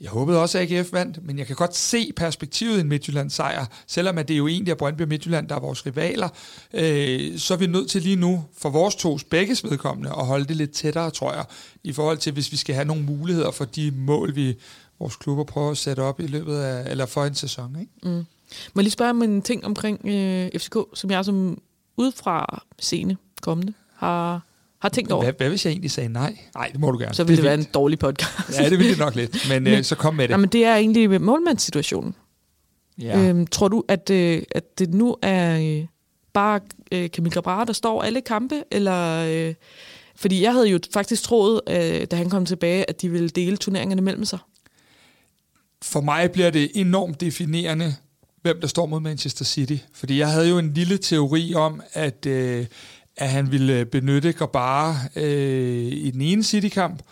jeg 0.00 0.10
håbede 0.10 0.42
også, 0.42 0.58
at 0.58 0.72
AGF 0.72 0.92
vandt, 0.92 1.26
men 1.26 1.38
jeg 1.38 1.46
kan 1.46 1.56
godt 1.56 1.76
se 1.76 2.12
perspektivet 2.16 2.78
i 2.78 2.80
en 2.80 2.88
Midtjylland 2.88 3.30
sejr, 3.30 3.66
selvom 3.86 4.18
at 4.18 4.28
det 4.28 4.34
er 4.34 4.38
jo 4.38 4.48
egentlig 4.48 4.72
er 4.72 4.74
Brøndby 4.74 5.02
og 5.02 5.08
Midtjylland, 5.08 5.48
der 5.48 5.54
er 5.54 5.60
vores 5.60 5.86
rivaler. 5.86 6.28
Øh, 6.74 7.38
så 7.38 7.54
er 7.54 7.58
vi 7.58 7.66
nødt 7.66 7.90
til 7.90 8.02
lige 8.02 8.16
nu, 8.16 8.44
for 8.58 8.70
vores 8.70 8.94
tos 8.94 9.24
begges 9.24 9.64
vedkommende, 9.64 10.10
at 10.10 10.26
holde 10.26 10.44
det 10.44 10.56
lidt 10.56 10.70
tættere, 10.70 11.10
tror 11.10 11.32
jeg, 11.32 11.44
i 11.84 11.92
forhold 11.92 12.18
til, 12.18 12.32
hvis 12.32 12.52
vi 12.52 12.56
skal 12.56 12.74
have 12.74 12.84
nogle 12.84 13.02
muligheder 13.02 13.50
for 13.50 13.64
de 13.64 13.90
mål, 13.90 14.36
vi 14.36 14.58
vores 15.00 15.16
klubber 15.16 15.44
prøver 15.44 15.70
at 15.70 15.78
sætte 15.78 16.00
op 16.00 16.20
i 16.20 16.26
løbet 16.26 16.56
af, 16.56 16.90
eller 16.90 17.06
for 17.06 17.24
en 17.24 17.34
sæson. 17.34 17.76
Ikke? 17.80 17.92
Mm. 18.02 18.10
Må 18.10 18.80
jeg 18.80 18.82
lige 18.82 18.90
spørge 18.90 19.10
om 19.10 19.22
en 19.22 19.42
ting 19.42 19.64
omkring 19.64 20.00
øh, 20.04 20.60
FCK, 20.60 20.76
som 20.94 21.10
jeg 21.10 21.24
som 21.24 21.62
udefra 21.96 22.62
scene 22.78 23.16
kommende 23.42 23.72
har, 23.94 24.46
har 24.78 24.88
tænkt 24.88 25.12
over? 25.12 25.22
Hvad, 25.22 25.32
hvad 25.32 25.48
hvis 25.48 25.64
jeg 25.64 25.70
egentlig 25.70 25.90
sagde 25.90 26.08
nej? 26.08 26.38
Nej, 26.54 26.68
det 26.72 26.80
må 26.80 26.90
du 26.90 26.98
gerne. 26.98 27.14
Så 27.14 27.24
ville 27.24 27.36
det, 27.36 27.42
det 27.42 27.44
være 27.44 27.58
en 27.58 27.66
dårlig 27.74 27.98
podcast. 27.98 28.60
ja, 28.60 28.70
det 28.70 28.78
ville 28.78 28.90
det 28.90 28.98
nok 28.98 29.14
lidt, 29.14 29.48
men, 29.48 29.62
men 29.64 29.72
øh, 29.72 29.84
så 29.84 29.96
kom 29.96 30.14
med 30.14 30.24
det. 30.24 30.30
Nej, 30.30 30.36
men 30.36 30.48
det 30.48 30.64
er 30.64 30.76
egentlig 30.76 31.20
målmandssituationen. 31.20 32.14
Ja. 32.98 33.28
Øhm, 33.28 33.46
tror 33.46 33.68
du, 33.68 33.84
at, 33.88 34.10
øh, 34.10 34.42
at 34.50 34.78
det 34.78 34.94
nu 34.94 35.16
er 35.22 35.58
øh, 35.60 35.86
bare 36.32 36.60
øh, 36.92 37.10
Kamil 37.10 37.32
Grabara, 37.32 37.64
der 37.64 37.72
står 37.72 38.02
alle 38.02 38.20
kampe, 38.20 38.62
eller... 38.70 39.24
Øh, 39.28 39.54
fordi 40.16 40.42
jeg 40.42 40.52
havde 40.52 40.68
jo 40.68 40.80
faktisk 40.92 41.22
troet, 41.22 41.60
øh, 41.68 42.06
da 42.10 42.16
han 42.16 42.30
kom 42.30 42.46
tilbage, 42.46 42.90
at 42.90 43.02
de 43.02 43.08
ville 43.08 43.28
dele 43.28 43.56
turneringerne 43.56 44.02
mellem 44.02 44.24
sig 44.24 44.38
for 45.82 46.00
mig 46.00 46.30
bliver 46.30 46.50
det 46.50 46.70
enormt 46.74 47.20
definerende, 47.20 47.94
hvem 48.42 48.60
der 48.60 48.66
står 48.66 48.86
mod 48.86 49.00
Manchester 49.00 49.44
City. 49.44 49.76
Fordi 49.94 50.18
jeg 50.18 50.30
havde 50.30 50.48
jo 50.48 50.58
en 50.58 50.74
lille 50.74 50.98
teori 50.98 51.54
om, 51.54 51.80
at, 51.92 52.26
øh, 52.26 52.66
at 53.16 53.28
han 53.28 53.52
ville 53.52 53.84
benytte 53.84 54.32
Grabara 54.32 54.96
øh, 55.16 55.86
i 55.92 56.10
den 56.10 56.20
ene 56.20 56.42
City-kamp, 56.42 57.02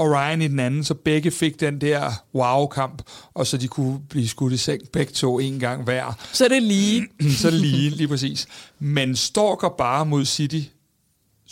og 0.00 0.10
Ryan 0.10 0.42
i 0.42 0.48
den 0.48 0.58
anden, 0.58 0.84
så 0.84 0.94
begge 0.94 1.30
fik 1.30 1.60
den 1.60 1.80
der 1.80 2.12
wow-kamp, 2.34 3.02
og 3.34 3.46
så 3.46 3.56
de 3.56 3.68
kunne 3.68 4.00
blive 4.10 4.28
skudt 4.28 4.52
i 4.52 4.56
seng 4.56 4.82
begge 4.92 5.12
to 5.12 5.38
en 5.38 5.58
gang 5.58 5.84
hver. 5.84 6.18
Så 6.32 6.44
er 6.44 6.48
det 6.48 6.62
lige. 6.62 7.06
så 7.38 7.48
er 7.48 7.50
det 7.50 7.60
lige, 7.60 7.90
lige 7.90 8.08
præcis. 8.08 8.46
Men 8.78 9.16
står 9.16 9.54
Grabara 9.54 10.04
mod 10.04 10.24
City, 10.24 10.60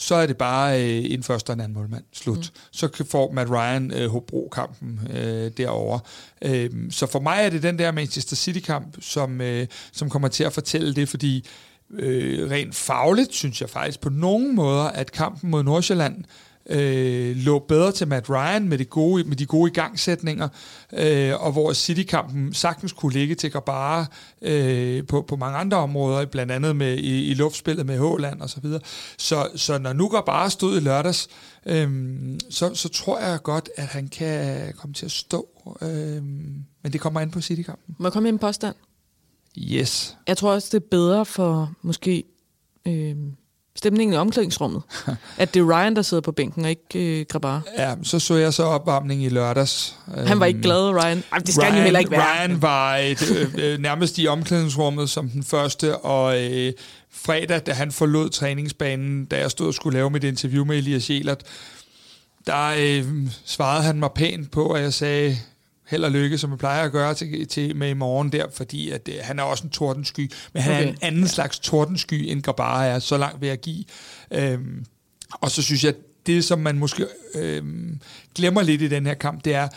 så 0.01 0.15
er 0.15 0.27
det 0.27 0.37
bare 0.37 0.83
øh, 0.83 1.05
en 1.11 1.23
første 1.23 1.51
og 1.51 1.55
en 1.55 1.61
anden 1.61 1.75
målmand. 1.79 2.05
Slut. 2.13 2.37
Mm. 2.37 2.61
Så 2.71 3.05
får 3.11 3.33
Matt 3.33 3.51
Ryan 3.51 3.93
øh, 3.93 4.11
Hobro-kampen 4.11 5.01
øh, 5.15 5.51
derovre. 5.57 6.01
Øh, 6.43 6.71
så 6.91 7.07
for 7.07 7.21
mig 7.21 7.39
er 7.45 7.51
det 7.51 7.63
den 7.63 7.79
der 7.79 7.93
Manchester 7.93 8.37
City-kamp, 8.37 8.97
som, 9.01 9.41
øh, 9.41 9.67
som 9.93 10.11
kommer 10.11 10.29
til 10.29 10.45
at 10.45 10.53
fortælle 10.53 10.95
det, 10.95 11.09
fordi 11.09 11.47
øh, 11.91 12.51
rent 12.51 12.75
fagligt 12.75 13.35
synes 13.35 13.61
jeg 13.61 13.71
faktisk 13.71 14.01
på 14.01 14.11
nogle 14.11 14.53
måder, 14.53 14.85
at 14.85 15.13
kampen 15.13 15.51
mod 15.51 15.63
Nordsjælland 15.63 16.17
øh, 16.19 16.48
lå 17.35 17.59
bedre 17.59 17.93
til 17.93 18.09
Matt 18.09 18.31
Ryan 18.31 18.69
med 18.69 18.79
de 18.79 18.85
gode, 18.85 19.25
med 19.25 19.37
de 19.37 19.47
gode 19.47 19.71
igangsætninger, 19.71 20.49
øh, 20.93 21.43
og 21.43 21.53
hvor 21.53 21.73
City-kampen 21.73 22.55
sagtens 22.55 22.93
kunne 22.93 23.13
ligge 23.13 23.35
til 23.35 23.51
Grabara 23.51 24.07
øh, 24.43 25.07
på, 25.07 25.23
på 25.23 25.37
mange 25.37 25.59
andre 25.59 25.77
områder, 25.77 26.27
blandt 26.27 26.53
andet 26.53 26.77
med, 26.77 26.99
i, 26.99 27.31
i 27.31 27.35
luftspillet 27.35 27.87
med 27.87 27.99
Håland 27.99 28.41
og 28.41 28.51
så 28.51 28.61
videre. 28.61 28.81
Så, 29.19 29.49
så 29.57 29.79
når 29.79 29.93
nu 29.93 30.09
Grabara 30.09 30.51
stod 30.51 30.77
i 30.77 30.81
lørdags, 30.81 31.29
øh, 31.67 31.91
så, 32.51 32.75
så 32.75 32.89
tror 32.89 33.21
jeg 33.21 33.43
godt, 33.43 33.71
at 33.77 33.87
han 33.87 34.09
kan 34.09 34.73
komme 34.77 34.95
til 34.95 35.05
at 35.05 35.13
stå. 35.13 35.49
Øh, 35.83 36.23
men 36.83 36.93
det 36.93 37.01
kommer 37.01 37.21
ind 37.21 37.33
på 37.33 37.41
City-kampen. 37.41 37.97
Må 37.99 38.07
jeg 38.07 38.13
komme 38.13 38.25
med 38.25 38.33
en 38.33 38.39
påstand? 38.39 38.75
Yes. 39.59 40.17
Jeg 40.27 40.37
tror 40.37 40.53
også, 40.53 40.69
det 40.73 40.85
er 40.85 40.89
bedre 40.91 41.25
for 41.25 41.73
måske 41.83 42.25
øh, 42.87 43.17
stemningen 43.79 44.15
i 44.15 44.17
omklædningsrummet. 44.17 44.83
at 45.39 45.55
det 45.55 45.61
er 45.61 45.65
Ryan, 45.65 45.97
der 45.97 46.03
sidder 46.03 46.21
på 46.21 46.33
bænken, 46.33 46.65
og 46.65 46.71
ikke 46.71 47.21
øh, 47.21 47.27
Grabar. 47.29 47.63
Ja, 47.79 47.95
så 48.03 48.19
så 48.19 48.35
jeg 48.35 48.55
så 48.55 48.63
opvarmning 48.63 49.25
i 49.25 49.29
lørdags. 49.29 49.97
Han 50.27 50.41
var 50.41 50.47
ikke 50.47 50.63
glad, 50.63 50.91
Ryan. 50.91 51.23
Ej, 51.33 51.39
det 51.39 51.49
skal 51.49 51.63
Ryan, 51.63 51.73
han 51.73 51.83
heller 51.83 51.99
ikke 51.99 52.11
være. 52.11 52.21
Ryan 52.21 52.63
var 52.63 52.97
et, 52.97 53.31
øh, 53.31 53.55
øh, 53.59 53.79
nærmest 53.79 54.19
i 54.19 54.27
omklædningsrummet 54.27 55.11
som 55.11 55.29
den 55.29 55.45
første, 55.45 55.97
og 55.97 56.43
øh, 56.43 56.73
fredag, 57.13 57.61
da 57.67 57.73
han 57.73 57.93
forlod 57.93 58.29
træningsbanen, 58.29 59.25
da 59.25 59.39
jeg 59.39 59.51
stod 59.51 59.67
og 59.67 59.75
skulle 59.75 59.99
lave 59.99 60.11
mit 60.11 60.25
interview 60.25 60.65
med 60.65 60.79
Elias 60.79 61.11
Jelert, 61.11 61.43
der 62.47 62.75
øh, 62.79 63.05
svarede 63.45 63.83
han 63.83 63.99
mig 63.99 64.11
pænt 64.15 64.51
på, 64.51 64.71
at 64.71 64.83
jeg 64.83 64.93
sagde, 64.93 65.37
held 65.89 66.05
og 66.05 66.11
lykke, 66.11 66.39
som 66.39 66.51
jeg 66.51 66.59
plejer 66.59 66.85
at 66.85 66.93
gøre 66.93 67.15
til, 67.15 67.49
til 67.49 67.77
med 67.77 67.91
i 67.91 67.95
morgen 67.95 68.33
der, 68.33 68.47
fordi 68.53 68.91
at, 68.91 69.09
øh, 69.09 69.15
han 69.21 69.39
er 69.39 69.43
også 69.43 69.65
en 69.65 69.71
tordensky, 69.71 70.31
men 70.53 70.63
han 70.63 70.73
okay. 70.73 70.85
er 70.85 70.89
en 70.89 70.99
anden 71.03 71.23
ja. 71.23 71.29
slags 71.29 71.59
tordensky, 71.59 72.15
end 72.15 72.43
Grabara 72.43 72.87
er, 72.87 72.99
så 72.99 73.17
langt 73.17 73.41
ved 73.41 73.49
at 73.49 73.61
give. 73.61 73.85
Øhm, 74.31 74.85
og 75.31 75.51
så 75.51 75.63
synes 75.63 75.85
jeg, 75.85 75.95
det 76.27 76.45
som 76.45 76.59
man 76.59 76.79
måske 76.79 77.07
øhm, 77.35 78.01
glemmer 78.35 78.63
lidt 78.63 78.83
i 78.83 78.89
den 78.89 79.07
her 79.07 79.15
kamp, 79.15 79.45
det 79.45 79.55
er, 79.55 79.69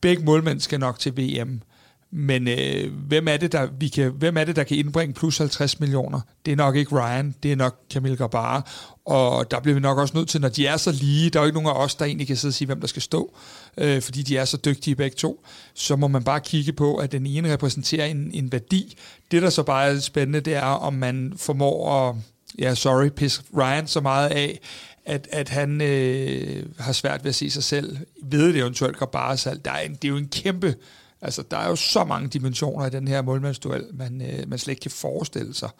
begge 0.00 0.24
målmænd 0.24 0.60
skal 0.60 0.80
nok 0.80 0.98
til 0.98 1.16
VM. 1.16 1.62
Men 2.10 2.48
øh, 2.48 2.92
hvem, 3.06 3.28
er 3.28 3.36
det, 3.36 3.52
der, 3.52 3.68
vi 3.78 3.88
kan, 3.88 4.12
hvem 4.12 4.36
er 4.36 4.44
det, 4.44 4.56
der 4.56 4.64
kan 4.64 4.76
indbringe 4.76 5.14
plus 5.14 5.38
50 5.38 5.80
millioner? 5.80 6.20
Det 6.46 6.52
er 6.52 6.56
nok 6.56 6.76
ikke 6.76 7.00
Ryan, 7.00 7.34
det 7.42 7.52
er 7.52 7.56
nok 7.56 7.80
Camille 7.92 8.16
Grabara. 8.16 8.70
Og 9.04 9.50
der 9.50 9.60
bliver 9.60 9.74
vi 9.74 9.80
nok 9.80 9.98
også 9.98 10.16
nødt 10.16 10.28
til, 10.28 10.40
når 10.40 10.48
de 10.48 10.66
er 10.66 10.76
så 10.76 10.92
lige, 10.92 11.30
der 11.30 11.38
er 11.38 11.42
jo 11.42 11.46
ikke 11.46 11.62
nogen 11.62 11.76
af 11.76 11.84
os, 11.84 11.94
der 11.94 12.04
egentlig 12.04 12.26
kan 12.26 12.36
sidde 12.36 12.50
og 12.50 12.54
sige, 12.54 12.66
hvem 12.66 12.80
der 12.80 12.86
skal 12.86 13.02
stå, 13.02 13.36
øh, 13.78 14.02
fordi 14.02 14.22
de 14.22 14.36
er 14.36 14.44
så 14.44 14.56
dygtige 14.56 14.96
begge 14.96 15.16
to, 15.16 15.44
så 15.74 15.96
må 15.96 16.08
man 16.08 16.24
bare 16.24 16.40
kigge 16.40 16.72
på, 16.72 16.96
at 16.96 17.12
den 17.12 17.26
ene 17.26 17.52
repræsenterer 17.52 18.06
en, 18.06 18.30
en 18.34 18.52
værdi. 18.52 18.98
Det, 19.30 19.42
der 19.42 19.50
så 19.50 19.62
bare 19.62 19.86
er 19.86 20.00
spændende, 20.00 20.40
det 20.40 20.54
er, 20.54 20.62
om 20.62 20.94
man 20.94 21.32
formår 21.36 22.08
at, 22.08 22.16
ja, 22.58 22.74
sorry, 22.74 23.08
pisse 23.08 23.42
Ryan 23.56 23.86
så 23.86 24.00
meget 24.00 24.28
af, 24.28 24.60
at, 25.04 25.28
at 25.32 25.48
han 25.48 25.80
øh, 25.80 26.66
har 26.78 26.92
svært 26.92 27.24
ved 27.24 27.28
at 27.28 27.34
se 27.34 27.50
sig 27.50 27.64
selv 27.64 27.96
ved 28.22 28.46
det 28.52 28.56
eventuelt 28.56 28.96
Grabara 28.96 29.36
salg. 29.36 29.64
Der 29.64 29.70
er 29.70 29.80
en, 29.80 29.94
det 29.94 30.04
er 30.04 30.08
jo 30.08 30.16
en 30.16 30.28
kæmpe 30.28 30.74
Altså, 31.22 31.42
der 31.50 31.56
er 31.56 31.68
jo 31.68 31.76
så 31.76 32.04
mange 32.04 32.28
dimensioner 32.28 32.86
i 32.86 32.90
den 32.90 33.08
her 33.08 33.22
målmandsduel, 33.22 33.86
man, 33.92 34.22
øh, 34.22 34.48
man 34.48 34.58
slet 34.58 34.72
ikke 34.72 34.80
kan 34.80 34.90
forestille 34.90 35.54
sig. 35.54 35.70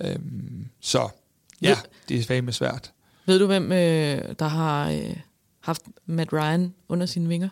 Øhm, 0.00 0.66
så 0.80 1.08
ja, 1.62 1.68
ved, 1.68 1.76
det 2.08 2.20
er 2.20 2.24
fandme 2.24 2.52
svært. 2.52 2.92
Ved 3.26 3.38
du, 3.38 3.46
hvem 3.46 3.72
øh, 3.72 4.34
der 4.38 4.48
har 4.48 4.90
øh, 4.90 5.16
haft 5.60 5.82
Matt 6.06 6.32
Ryan 6.32 6.74
under 6.88 7.06
sine 7.06 7.28
vinger? 7.28 7.48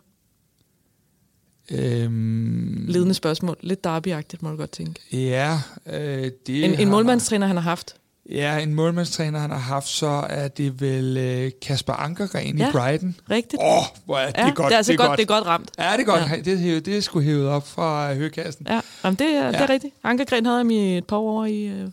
Øhm, 1.70 2.86
Ledende 2.88 3.14
spørgsmål. 3.14 3.56
Lidt 3.60 3.84
derby 3.84 4.14
må 4.40 4.50
du 4.50 4.56
godt 4.56 4.70
tænke. 4.70 5.00
Ja, 5.12 5.60
øh, 5.86 6.30
det 6.46 6.64
En, 6.64 6.80
en 6.80 6.88
målmandstræner, 6.88 7.46
han 7.46 7.56
har 7.56 7.62
haft. 7.62 7.96
Ja, 8.30 8.58
en 8.58 8.74
målmandstræner, 8.74 9.38
han 9.38 9.50
har 9.50 9.58
haft, 9.58 9.88
så 9.88 10.26
er 10.28 10.48
det 10.48 10.80
vel 10.80 11.16
øh, 11.16 11.50
Kasper 11.62 11.92
Ankergren 11.92 12.58
ja, 12.58 12.68
i 12.68 12.72
Brighton. 12.72 13.16
rigtigt. 13.30 13.62
Åh, 13.62 13.78
oh, 13.78 13.84
hvor 14.04 14.18
er 14.18 14.30
det 14.30 14.38
ja, 14.38 14.50
godt. 14.50 14.56
Det 14.56 14.72
er, 14.72 14.76
altså 14.76 14.92
det 14.92 14.98
er 14.98 15.02
godt, 15.02 15.08
godt, 15.08 15.18
det 15.18 15.24
er 15.24 15.34
godt 15.34 15.46
ramt. 15.46 15.70
Ja, 15.78 15.92
det 15.92 16.00
er 16.00 16.04
godt. 16.04 16.22
Ja. 16.30 16.36
Det, 16.36 16.86
det 16.86 16.96
er 16.96 17.00
sgu 17.00 17.20
hævet 17.20 17.48
op 17.48 17.68
fra 17.68 18.14
høkassen. 18.14 18.66
Ja, 18.68 18.80
jamen 19.04 19.18
det, 19.18 19.26
er, 19.26 19.44
ja. 19.44 19.52
det 19.52 19.60
er 19.60 19.68
rigtigt. 19.68 19.94
Ankergren 20.04 20.46
havde 20.46 20.58
ham 20.58 20.70
i 20.70 20.96
et 20.96 21.06
par 21.06 21.16
år 21.16 21.44
i, 21.44 21.64
øh, 21.64 21.88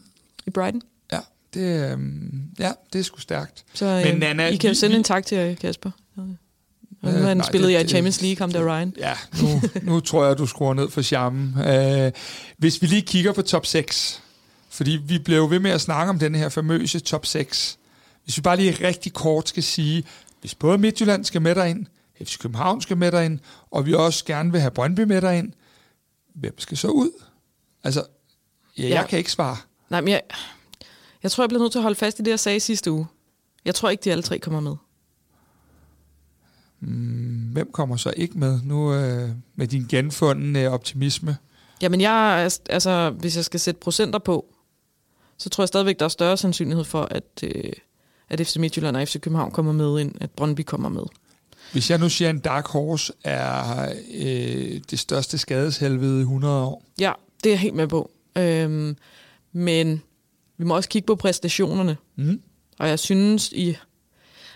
i 0.46 0.50
Brighton. 0.50 0.82
Ja, 1.12 1.20
det, 1.54 1.92
øh, 1.92 1.98
ja, 2.60 2.72
det 2.94 3.00
er 3.00 3.04
sgu 3.04 3.20
stærkt. 3.20 3.64
Så 3.74 3.86
øh, 3.86 4.04
Men 4.04 4.18
Nana, 4.18 4.48
I 4.48 4.56
kan 4.56 4.68
jo 4.68 4.74
sende 4.74 4.94
vi, 4.94 4.98
en 4.98 5.04
tak 5.04 5.26
til 5.26 5.58
Kasper. 5.62 5.92
Og 7.04 7.14
nu 7.14 7.20
han 7.20 7.44
spillet 7.44 7.70
i 7.70 7.88
Champions 7.88 8.22
League, 8.22 8.38
ham 8.40 8.52
der 8.52 8.76
Ryan. 8.76 8.94
Ja, 8.98 9.14
nu, 9.42 9.62
nu 9.94 10.00
tror 10.00 10.26
jeg, 10.26 10.38
du 10.38 10.46
skruer 10.46 10.74
ned 10.74 10.90
for 10.90 11.02
charmen. 11.02 11.56
Uh, 11.56 12.12
hvis 12.58 12.82
vi 12.82 12.88
lige 12.88 13.02
kigger 13.02 13.34
på 13.34 13.42
top 13.42 13.66
6, 13.66 14.22
fordi 14.72 14.92
vi 14.92 15.20
blev 15.20 15.50
ved 15.50 15.60
med 15.60 15.72
at 15.72 15.82
snakke 15.82 16.10
om 16.10 16.20
den 16.20 16.36
her 16.36 16.50
famøse 16.50 17.00
top 17.00 17.26
6. 17.26 17.80
Hvis 18.24 18.38
vi 18.38 18.42
bare 18.42 18.58
lige 18.58 18.88
rigtig 18.88 19.14
kort 19.14 19.50
skal 19.50 19.64
sige, 19.64 20.04
hvis 20.42 20.56
både 20.56 20.78
Midtjylland 20.78 21.26
skal 21.26 21.42
med 21.42 21.56
derind, 21.56 21.86
FC 22.24 22.40
København 22.40 22.82
skal 22.82 22.98
med 22.98 23.12
derind, 23.12 23.40
og 23.72 23.86
vi 23.86 23.94
også 23.94 24.26
gerne 24.26 24.52
vil 24.52 24.62
have 24.62 24.72
Brøndby 24.72 25.00
med 25.00 25.22
derind, 25.22 25.54
hvem 26.36 26.60
skal 26.60 26.78
så 26.78 26.88
ud? 26.88 27.12
Altså, 27.84 28.04
ja, 28.78 28.84
ja. 28.84 28.90
jeg 28.90 29.08
kan 29.10 29.18
ikke 29.20 29.32
svare. 29.32 29.58
Nej, 29.90 30.02
men 30.02 30.08
jeg, 30.10 30.22
jeg 31.24 31.32
tror, 31.32 31.44
jeg 31.44 31.50
bliver 31.50 31.62
nødt 31.62 31.72
til 31.72 31.80
at 31.80 31.84
holde 31.84 31.96
fast 31.96 32.20
i 32.20 32.22
det, 32.22 32.32
jeg 32.32 32.40
sagde 32.40 32.60
sidste 32.60 32.92
uge. 32.92 33.08
Jeg 33.66 33.76
tror 33.76 33.90
ikke, 33.90 34.04
de 34.04 34.12
alle 34.12 34.24
tre 34.24 34.40
kommer 34.40 34.60
med. 34.60 34.76
Hmm, 36.80 37.50
hvem 37.54 37.72
kommer 37.72 37.98
så 37.98 38.14
ikke 38.18 38.38
med 38.38 38.60
nu 38.64 38.94
øh, 38.94 39.30
med 39.56 39.68
din 39.68 39.86
genfundne 39.90 40.70
optimisme? 40.70 41.38
Jamen, 41.82 42.02
jeg, 42.02 42.50
altså, 42.70 43.10
hvis 43.10 43.36
jeg 43.36 43.46
skal 43.46 43.60
sætte 43.60 43.80
procenter 43.80 44.20
på, 44.20 44.56
så 45.42 45.50
tror 45.50 45.64
jeg 45.64 45.68
stadigvæk, 45.68 46.00
der 46.00 46.06
er 46.06 46.10
større 46.10 46.38
sandsynlighed 46.38 46.84
for, 46.84 47.08
at, 47.12 47.24
øh, 47.44 47.74
at 48.30 48.48
FC 48.48 48.56
Midtjylland 48.56 48.98
og 48.98 49.08
FC 49.08 49.20
København 49.20 49.52
kommer 49.52 49.72
med, 49.72 50.02
end 50.02 50.12
at 50.22 50.32
Brøndby 50.32 50.62
kommer 50.62 50.90
med. 50.90 51.04
Hvis 51.72 51.90
jeg 51.90 52.00
nu 52.00 52.10
siger, 52.10 52.30
at 52.30 52.36
en 52.36 52.42
Dark 52.42 52.68
Horse 52.68 53.14
er 53.24 53.90
øh, 54.14 54.82
det 54.92 55.00
største 55.00 55.38
skadeshelvede 55.38 56.18
i 56.18 56.22
100 56.22 56.64
år. 56.64 56.84
Ja, 57.00 57.12
det 57.44 57.50
er 57.50 57.54
jeg 57.54 57.60
helt 57.60 57.76
med 57.76 57.88
på. 57.88 58.12
Øhm, 58.38 58.98
men 59.52 60.02
vi 60.58 60.66
må 60.66 60.76
også 60.76 60.90
kigge 60.90 61.06
på 61.06 61.16
præstationerne. 61.16 61.98
Mm. 62.16 62.42
Og 62.80 62.88
jeg 62.88 63.00
synes, 63.00 63.52
I 63.52 63.78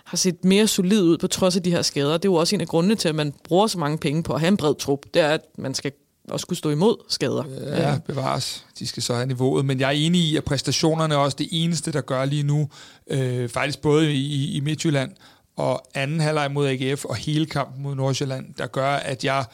har 0.03 0.17
set 0.17 0.45
mere 0.45 0.67
solid 0.67 1.01
ud 1.01 1.17
på 1.17 1.27
trods 1.27 1.55
af 1.55 1.63
de 1.63 1.71
her 1.71 1.81
skader. 1.81 2.17
Det 2.17 2.25
er 2.25 2.31
jo 2.31 2.35
også 2.35 2.55
en 2.55 2.61
af 2.61 2.67
grundene 2.67 2.95
til, 2.95 3.09
at 3.09 3.15
man 3.15 3.33
bruger 3.43 3.67
så 3.67 3.79
mange 3.79 3.97
penge 3.97 4.23
på 4.23 4.33
at 4.33 4.39
have 4.39 4.47
en 4.47 4.57
bred 4.57 4.75
trup. 4.75 5.05
Det 5.13 5.21
er, 5.21 5.29
at 5.29 5.41
man 5.57 5.73
skal 5.73 5.91
også 6.29 6.41
skulle 6.41 6.57
stå 6.57 6.69
imod 6.69 6.95
skader. 7.09 7.43
Ja, 7.61 7.97
bevares. 8.07 8.65
De 8.79 8.87
skal 8.87 9.03
så 9.03 9.13
have 9.13 9.25
niveauet. 9.25 9.65
Men 9.65 9.79
jeg 9.79 9.87
er 9.87 9.91
enig 9.91 10.21
i, 10.21 10.37
at 10.37 10.43
præstationerne 10.43 11.13
er 11.13 11.17
også 11.17 11.37
det 11.39 11.47
eneste, 11.51 11.91
der 11.91 12.01
gør 12.01 12.25
lige 12.25 12.43
nu, 12.43 12.69
øh, 13.07 13.49
faktisk 13.49 13.81
både 13.81 14.13
i, 14.13 14.57
i 14.57 14.59
Midtjylland 14.59 15.11
og 15.55 15.87
anden 15.93 16.19
halvleg 16.19 16.51
mod 16.51 16.67
AGF 16.67 17.05
og 17.05 17.15
hele 17.15 17.45
kampen 17.45 17.83
mod 17.83 17.95
Nordsjælland, 17.95 18.53
der 18.57 18.67
gør, 18.67 18.89
at 18.89 19.25
jeg 19.25 19.45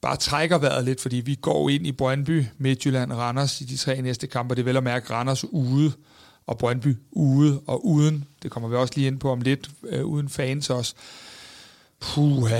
bare 0.00 0.16
trækker 0.16 0.58
vejret 0.58 0.84
lidt, 0.84 1.00
fordi 1.00 1.16
vi 1.16 1.34
går 1.34 1.68
ind 1.68 1.86
i 1.86 1.92
Brøndby, 1.92 2.44
Midtjylland 2.58 3.12
og 3.12 3.18
Randers 3.18 3.60
i 3.60 3.64
de 3.64 3.76
tre 3.76 4.02
næste 4.02 4.26
kampe. 4.26 4.54
Det 4.54 4.60
er 4.60 4.64
vel 4.64 4.76
at 4.76 4.82
mærke 4.82 5.12
Randers 5.12 5.44
ude 5.44 5.92
og 6.46 6.58
Brøndby 6.58 6.96
ude 7.12 7.60
og 7.66 7.86
uden. 7.86 8.24
Det 8.42 8.50
kommer 8.50 8.68
vi 8.68 8.76
også 8.76 8.92
lige 8.96 9.06
ind 9.06 9.18
på 9.18 9.30
om 9.30 9.40
lidt, 9.40 9.70
øh, 9.88 10.04
uden 10.04 10.28
fans 10.28 10.70
også. 10.70 10.94
Puh, 12.00 12.50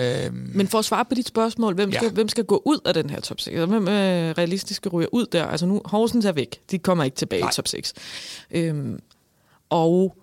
øh, 0.00 0.34
Men 0.34 0.68
for 0.68 0.78
at 0.78 0.84
svare 0.84 1.04
på 1.04 1.14
dit 1.14 1.28
spørgsmål, 1.28 1.74
hvem 1.74 1.92
skal, 1.92 2.06
ja. 2.06 2.12
hvem 2.12 2.28
skal 2.28 2.44
gå 2.44 2.62
ud 2.64 2.78
af 2.84 2.94
den 2.94 3.10
her 3.10 3.20
top 3.20 3.40
6? 3.40 3.56
Hvem 3.56 3.88
er 3.88 4.28
øh, 4.28 4.34
realistiske 4.38 4.88
ryger 4.88 5.08
ud 5.12 5.26
der? 5.26 5.46
Altså 5.46 5.66
nu, 5.66 5.82
Horsens 5.84 6.24
er 6.24 6.32
væk. 6.32 6.60
De 6.70 6.78
kommer 6.78 7.04
ikke 7.04 7.16
tilbage 7.16 7.40
Nej. 7.40 7.50
i 7.50 7.52
top 7.52 7.68
6. 7.68 7.94
Øhm, 8.50 9.00
og 9.70 10.16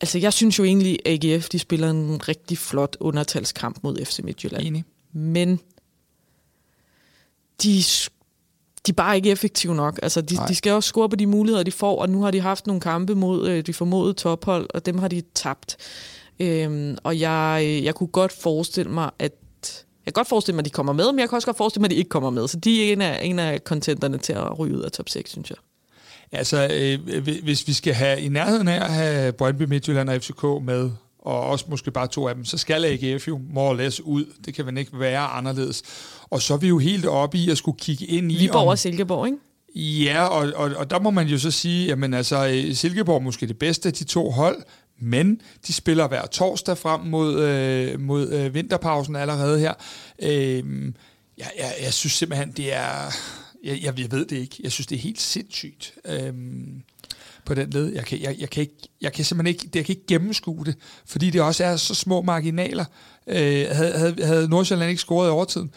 altså, 0.00 0.18
jeg 0.18 0.32
synes 0.32 0.58
jo 0.58 0.64
egentlig, 0.64 0.98
at 1.06 1.24
AGF 1.24 1.48
de 1.48 1.58
spiller 1.58 1.90
en 1.90 2.28
rigtig 2.28 2.58
flot 2.58 2.96
undertalskamp 3.00 3.78
mod 3.82 4.04
FC 4.04 4.20
Midtjylland. 4.22 4.66
Enig. 4.66 4.84
Men 5.12 5.60
de, 7.62 7.82
de 8.86 8.90
er 8.90 8.92
bare 8.96 9.16
ikke 9.16 9.30
effektive 9.30 9.74
nok. 9.74 9.98
Altså, 10.02 10.20
de, 10.20 10.36
de 10.48 10.54
skal 10.54 10.72
også 10.72 10.88
score 10.88 11.08
på 11.08 11.16
de 11.16 11.26
muligheder, 11.26 11.62
de 11.62 11.72
får, 11.72 12.00
og 12.00 12.08
nu 12.08 12.22
har 12.22 12.30
de 12.30 12.40
haft 12.40 12.66
nogle 12.66 12.80
kampe 12.80 13.14
mod 13.14 13.48
øh, 13.48 13.66
de 13.66 13.72
formodede 13.72 14.14
tophold, 14.14 14.66
og 14.74 14.86
dem 14.86 14.98
har 14.98 15.08
de 15.08 15.22
tabt. 15.34 15.76
Øhm, 16.40 16.96
og 17.02 17.20
jeg, 17.20 17.80
jeg 17.84 17.94
kunne 17.94 18.06
godt 18.06 18.32
forestille 18.32 18.90
mig, 18.90 19.10
at 19.18 19.32
jeg 20.06 20.14
kan 20.14 20.20
godt 20.20 20.28
forestille 20.28 20.56
mig, 20.56 20.60
at 20.60 20.64
de 20.64 20.70
kommer 20.70 20.92
med, 20.92 21.12
men 21.12 21.18
jeg 21.18 21.28
kan 21.28 21.36
også 21.36 21.46
godt 21.46 21.56
forestille 21.56 21.80
mig, 21.80 21.86
at 21.86 21.90
de 21.90 21.96
ikke 21.96 22.08
kommer 22.08 22.30
med. 22.30 22.48
Så 22.48 22.56
de 22.56 22.88
er 22.88 22.92
en 22.92 23.00
af, 23.00 23.20
en 23.22 23.38
af 23.38 23.60
contenterne 23.64 24.18
til 24.18 24.32
at 24.32 24.58
ryge 24.58 24.76
ud 24.76 24.82
af 24.82 24.92
top 24.92 25.08
6, 25.08 25.30
synes 25.30 25.50
jeg. 25.50 25.56
Altså, 26.32 26.68
øh, 26.72 27.22
hvis 27.42 27.68
vi 27.68 27.72
skal 27.72 27.94
have 27.94 28.20
i 28.20 28.28
nærheden 28.28 28.68
af 28.68 28.84
at 28.84 28.92
have 28.92 29.32
Brøndby, 29.32 29.62
Midtjylland 29.62 30.10
og 30.10 30.22
FCK 30.22 30.42
med, 30.62 30.90
og 31.18 31.40
også 31.40 31.64
måske 31.68 31.90
bare 31.90 32.06
to 32.06 32.28
af 32.28 32.34
dem, 32.34 32.44
så 32.44 32.58
skal 32.58 32.84
AGF 32.84 33.28
jo 33.28 33.40
more 33.50 33.70
or 33.70 33.74
less 33.74 34.00
ud. 34.00 34.24
Det 34.44 34.54
kan 34.54 34.66
vel 34.66 34.78
ikke 34.78 35.00
være 35.00 35.20
anderledes. 35.20 35.82
Og 36.30 36.42
så 36.42 36.54
er 36.54 36.58
vi 36.58 36.68
jo 36.68 36.78
helt 36.78 37.06
oppe 37.06 37.38
i 37.38 37.50
at 37.50 37.58
skulle 37.58 37.78
kigge 37.78 38.04
ind 38.04 38.32
i... 38.32 38.38
Viborg 38.38 38.62
om, 38.62 38.68
og 38.68 38.78
Silkeborg, 38.78 39.26
ikke? 39.26 39.38
Ja, 40.04 40.26
og, 40.26 40.52
og, 40.56 40.70
og 40.76 40.90
der 40.90 41.00
må 41.00 41.10
man 41.10 41.26
jo 41.26 41.38
så 41.38 41.50
sige, 41.50 41.86
jamen 41.86 42.14
altså, 42.14 42.46
øh, 42.46 42.74
Silkeborg 42.74 43.16
er 43.16 43.20
måske 43.20 43.46
det 43.46 43.58
bedste 43.58 43.88
af 43.88 43.92
de 43.92 44.04
to 44.04 44.30
hold, 44.30 44.56
men 44.98 45.40
de 45.66 45.72
spiller 45.72 46.08
hver 46.08 46.26
torsdag 46.26 46.78
frem 46.78 47.00
mod, 47.00 47.40
øh, 47.40 48.00
mod 48.00 48.32
øh, 48.32 48.54
vinterpausen 48.54 49.16
allerede 49.16 49.58
her. 49.58 49.74
Øh, 50.22 50.64
jeg, 51.38 51.50
jeg, 51.58 51.74
jeg 51.82 51.92
synes 51.92 52.12
simpelthen, 52.12 52.52
det 52.52 52.74
er... 52.74 53.14
Jeg, 53.64 53.82
jeg, 53.82 53.98
jeg 53.98 54.10
ved 54.12 54.26
det 54.26 54.36
ikke. 54.36 54.56
Jeg 54.62 54.72
synes, 54.72 54.86
det 54.86 54.96
er 54.96 55.00
helt 55.00 55.20
sindssygt. 55.20 55.94
Øh, 56.04 56.32
på 57.44 57.54
den 57.54 57.70
led. 57.70 57.92
Jeg 57.92 58.04
kan, 58.04 58.22
jeg, 58.22 58.36
jeg 58.38 58.50
kan, 58.50 58.60
ikke, 58.60 58.76
jeg 59.00 59.12
kan 59.12 59.24
simpelthen 59.24 59.54
ikke, 59.54 59.78
jeg 59.78 59.84
kan 59.84 59.92
ikke 59.92 60.06
gennemskue 60.06 60.64
det, 60.64 60.76
fordi 61.06 61.30
det 61.30 61.40
også 61.40 61.64
er 61.64 61.76
så 61.76 61.94
små 61.94 62.22
marginaler. 62.22 62.84
Øh, 63.26 63.66
havde, 63.70 63.98
havde, 63.98 64.24
havde 64.24 64.48
Nordsjælland 64.48 64.90
ikke 64.90 65.00
scoret 65.00 65.28
i 65.28 65.30
overtiden, 65.30 65.70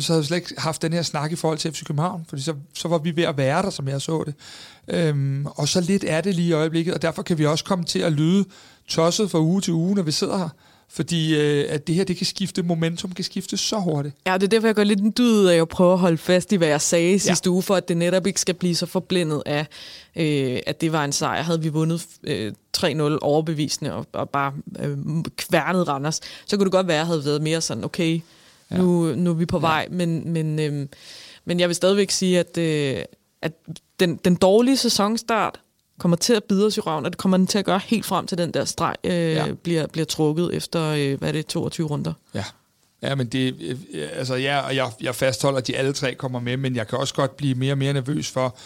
så 0.00 0.12
havde 0.12 0.22
vi 0.22 0.26
slet 0.26 0.36
ikke 0.36 0.54
haft 0.58 0.82
den 0.82 0.92
her 0.92 1.02
snak 1.02 1.32
i 1.32 1.36
forhold 1.36 1.58
til 1.58 1.72
FC 1.72 1.84
København, 1.84 2.24
fordi 2.28 2.42
så, 2.42 2.54
så 2.74 2.88
var 2.88 2.98
vi 2.98 3.16
ved 3.16 3.24
at 3.24 3.36
være 3.36 3.62
der, 3.62 3.70
som 3.70 3.88
jeg 3.88 4.00
så 4.02 4.24
det. 4.26 4.34
Øhm, 4.88 5.46
og 5.46 5.68
så 5.68 5.80
lidt 5.80 6.04
er 6.06 6.20
det 6.20 6.34
lige 6.34 6.48
i 6.48 6.52
øjeblikket, 6.52 6.94
og 6.94 7.02
derfor 7.02 7.22
kan 7.22 7.38
vi 7.38 7.46
også 7.46 7.64
komme 7.64 7.84
til 7.84 7.98
at 7.98 8.12
lyde 8.12 8.44
tosset 8.88 9.30
fra 9.30 9.40
uge 9.40 9.60
til 9.60 9.72
uge, 9.72 9.94
når 9.94 10.02
vi 10.02 10.12
sidder 10.12 10.38
her. 10.38 10.48
Fordi 10.88 11.40
øh, 11.40 11.66
at 11.68 11.86
det 11.86 11.94
her, 11.94 12.04
det 12.04 12.16
kan 12.16 12.26
skifte, 12.26 12.62
momentum 12.62 13.12
kan 13.12 13.24
skifte 13.24 13.56
så 13.56 13.76
hurtigt. 13.76 14.14
Ja, 14.26 14.34
det 14.34 14.42
er 14.42 14.48
derfor, 14.48 14.68
jeg 14.68 14.74
går 14.74 14.84
lidt 14.84 15.00
en 15.00 15.14
dyd 15.18 15.46
af 15.46 15.60
at 15.60 15.68
prøve 15.68 15.92
at 15.92 15.98
holde 15.98 16.18
fast 16.18 16.52
i, 16.52 16.56
hvad 16.56 16.68
jeg 16.68 16.80
sagde 16.80 17.18
sidste 17.18 17.48
ja. 17.48 17.52
uge, 17.52 17.62
for 17.62 17.74
at 17.74 17.88
det 17.88 17.96
netop 17.96 18.26
ikke 18.26 18.40
skal 18.40 18.54
blive 18.54 18.74
så 18.74 18.86
forblindet 18.86 19.42
af, 19.46 19.66
øh, 20.16 20.58
at 20.66 20.80
det 20.80 20.92
var 20.92 21.04
en 21.04 21.12
sejr. 21.12 21.42
Havde 21.42 21.62
vi 21.62 21.68
vundet 21.68 22.06
øh, 22.22 22.52
3-0 22.76 23.18
overbevisende 23.20 23.92
og, 23.92 24.06
og 24.12 24.30
bare 24.30 24.52
øh, 24.78 24.98
kværnet 25.36 25.88
Randers, 25.88 26.20
så 26.46 26.56
kunne 26.56 26.64
det 26.64 26.72
godt 26.72 26.86
være, 26.86 26.96
at 26.96 26.98
jeg 26.98 27.06
havde 27.06 27.24
været 27.24 27.42
mere 27.42 27.60
sådan, 27.60 27.84
okay, 27.84 28.20
ja. 28.70 28.76
nu, 28.76 29.14
nu 29.14 29.30
er 29.30 29.34
vi 29.34 29.46
på 29.46 29.58
vej, 29.58 29.88
ja. 29.90 29.96
men, 29.96 30.32
men, 30.32 30.58
øh, 30.58 30.88
men 31.44 31.60
jeg 31.60 31.68
vil 31.68 31.76
stadigvæk 31.76 32.10
sige, 32.10 32.38
at, 32.38 32.58
øh, 32.58 33.04
at 33.42 33.52
den, 34.00 34.16
den 34.16 34.34
dårlige 34.34 34.76
sæsonstart 34.76 35.60
kommer 35.98 36.16
til 36.16 36.34
at 36.34 36.44
bide 36.44 36.66
os 36.66 36.76
i 36.76 36.80
røven, 36.80 37.04
og 37.04 37.10
det 37.10 37.18
kommer 37.18 37.36
den 37.36 37.46
til 37.46 37.58
at 37.58 37.64
gøre 37.64 37.80
helt 37.84 38.04
frem 38.04 38.26
til 38.26 38.38
den 38.38 38.50
der 38.50 38.64
streg 38.64 38.94
øh, 39.04 39.12
ja. 39.12 39.52
bliver, 39.52 39.86
bliver 39.86 40.04
trukket 40.04 40.54
efter, 40.54 40.82
øh, 40.82 41.18
hvad 41.18 41.28
er 41.28 41.32
det, 41.32 41.46
22 41.46 41.86
runder. 41.86 42.12
Ja. 42.34 42.44
Ja, 43.02 43.14
men 43.14 43.26
det, 43.26 43.56
øh, 43.92 44.08
altså 44.12 44.34
ja, 44.34 44.60
og 44.60 44.76
jeg, 44.76 44.90
jeg 45.00 45.14
fastholder, 45.14 45.58
at 45.58 45.66
de 45.66 45.76
alle 45.76 45.92
tre 45.92 46.14
kommer 46.14 46.40
med, 46.40 46.56
men 46.56 46.76
jeg 46.76 46.88
kan 46.88 46.98
også 46.98 47.14
godt 47.14 47.36
blive 47.36 47.54
mere 47.54 47.72
og 47.72 47.78
mere 47.78 47.92
nervøs 47.92 48.30
for, 48.30 48.56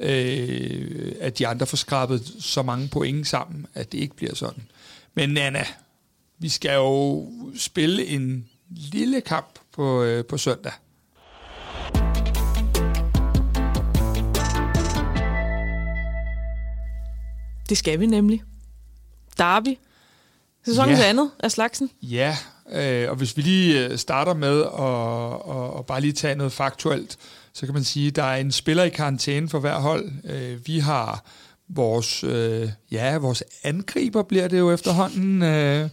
øh, 0.00 1.12
at 1.20 1.38
de 1.38 1.46
andre 1.46 1.66
får 1.66 1.76
skrabet 1.76 2.34
så 2.40 2.62
mange 2.62 2.88
point 2.88 3.28
sammen, 3.28 3.66
at 3.74 3.92
det 3.92 3.98
ikke 3.98 4.16
bliver 4.16 4.34
sådan. 4.34 4.62
Men 5.14 5.30
Nana, 5.30 5.64
vi 6.38 6.48
skal 6.48 6.74
jo 6.74 7.26
spille 7.56 8.06
en 8.06 8.48
lille 8.76 9.20
kamp 9.20 9.58
på, 9.72 10.02
øh, 10.02 10.24
på 10.24 10.38
søndag. 10.38 10.72
Det 17.68 17.78
skal 17.78 18.00
vi 18.00 18.06
nemlig. 18.06 18.42
Derby. 19.38 19.78
Sæsonens 20.64 20.98
ja. 20.98 21.08
andet 21.08 21.30
af 21.40 21.52
slagsen. 21.52 21.90
Ja, 22.02 22.36
øh, 22.72 23.10
og 23.10 23.16
hvis 23.16 23.36
vi 23.36 23.42
lige 23.42 23.86
øh, 23.86 23.98
starter 23.98 24.34
med 24.34 24.60
at 24.60 24.66
og, 24.66 25.76
og 25.76 25.86
bare 25.86 26.00
lige 26.00 26.12
tage 26.12 26.34
noget 26.34 26.52
faktuelt, 26.52 27.18
så 27.52 27.66
kan 27.66 27.74
man 27.74 27.84
sige, 27.84 28.08
at 28.08 28.16
der 28.16 28.24
er 28.24 28.36
en 28.36 28.52
spiller 28.52 28.82
i 28.82 28.88
karantæne 28.88 29.48
for 29.48 29.58
hver 29.58 29.78
hold. 29.78 30.10
Øh, 30.24 30.66
vi 30.66 30.78
har 30.78 31.24
vores, 31.68 32.24
øh, 32.24 32.68
ja, 32.90 33.18
vores 33.18 33.42
angriber 33.62 34.22
bliver 34.22 34.48
det 34.48 34.58
jo 34.58 34.72
efterhånden, 34.72 35.42
øh, 35.42 35.88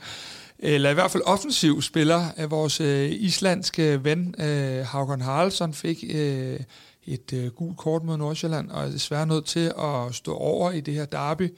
eller 0.59 0.89
i 0.89 0.93
hvert 0.93 1.11
fald 1.11 1.23
offensiv 1.25 1.81
spiller 1.81 2.25
af 2.37 2.51
vores 2.51 2.81
øh, 2.81 3.11
islandske 3.11 4.03
ven, 4.03 4.35
øh, 4.39 4.85
Haugen 4.85 5.21
Haraldsson, 5.21 5.73
fik 5.73 6.03
øh, 6.09 6.59
et 7.07 7.33
øh, 7.33 7.47
gult 7.47 7.77
kort 7.77 8.03
mod 8.03 8.17
Nordsjælland, 8.17 8.69
og 8.69 8.83
er 8.83 8.89
desværre 8.91 9.27
nødt 9.27 9.45
til 9.45 9.71
at 9.79 10.15
stå 10.15 10.33
over 10.33 10.71
i 10.71 10.81
det 10.81 10.93
her 10.93 11.05
derby. 11.05 11.53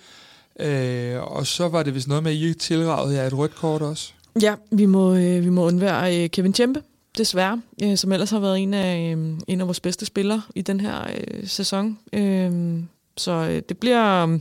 Øh, 0.60 1.36
og 1.36 1.48
så 1.48 1.68
var 1.68 1.84
det 1.84 1.96
vist 1.96 2.08
noget 2.08 2.24
med, 2.24 2.32
at 2.32 2.38
I 2.38 2.54
tilragede 2.54 3.16
jer 3.16 3.28
et 3.28 3.38
rødt 3.38 3.56
kort 3.56 3.82
også. 3.82 4.14
Ja, 4.42 4.56
vi 4.72 4.86
må, 4.86 5.16
øh, 5.16 5.46
vi 5.46 5.50
må 5.50 5.66
undvære 5.66 6.24
øh, 6.24 6.30
Kevin 6.30 6.54
Tjempe, 6.54 6.82
desværre, 7.18 7.62
øh, 7.84 7.98
som 7.98 8.12
ellers 8.12 8.30
har 8.30 8.40
været 8.40 8.60
en 8.60 8.74
af, 8.74 9.16
øh, 9.18 9.38
en 9.48 9.62
af 9.62 9.68
vores 9.68 9.80
bedste 9.80 10.06
spillere 10.06 10.42
i 10.56 10.62
den 10.62 10.80
her 10.80 11.08
øh, 11.08 11.48
sæson. 11.48 12.00
Øh, 12.14 12.80
så 13.18 13.32
øh, 13.32 13.62
det 13.70 13.78
bliver 13.78 14.40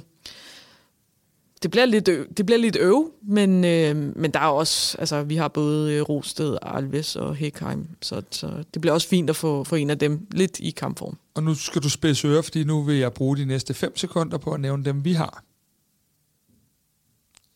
det 1.63 1.71
bliver 1.71 1.87
lidt, 1.87 2.09
øv, 2.09 2.27
det 2.37 2.47
bliver 2.47 2.59
lidt 2.59 2.77
øv, 2.77 3.11
men, 3.23 3.65
øh, 3.65 4.17
men 4.17 4.31
der 4.31 4.41
er 4.41 4.47
også, 4.47 4.97
altså 4.99 5.23
vi 5.23 5.37
har 5.37 5.49
både 5.49 5.95
øh, 5.95 6.03
Rosted, 6.03 6.57
Alves 6.63 7.17
og 7.17 7.37
Hekheim, 7.37 7.87
så, 8.03 8.23
så 8.31 8.65
det 8.75 8.81
bliver 8.81 8.95
også 8.95 9.09
fint 9.09 9.31
at 9.31 9.37
få, 9.37 9.65
få 9.65 9.75
en 9.75 9.91
af 9.91 9.99
dem 9.99 10.27
lidt 10.31 10.61
i 10.61 10.71
kampform. 10.71 11.19
Og 11.35 11.43
nu 11.43 11.55
skal 11.55 11.83
du 11.83 11.91
spidse 11.91 12.29
øre, 12.29 12.43
fordi 12.43 12.65
nu 12.65 12.83
vil 12.83 12.97
jeg 12.97 13.13
bruge 13.13 13.37
de 13.37 13.45
næste 13.45 13.75
5 13.75 13.97
sekunder 13.97 14.39
på 14.39 14.53
at 14.53 14.61
nævne 14.61 14.85
dem, 14.85 15.05
vi 15.05 15.13
har. 15.13 15.45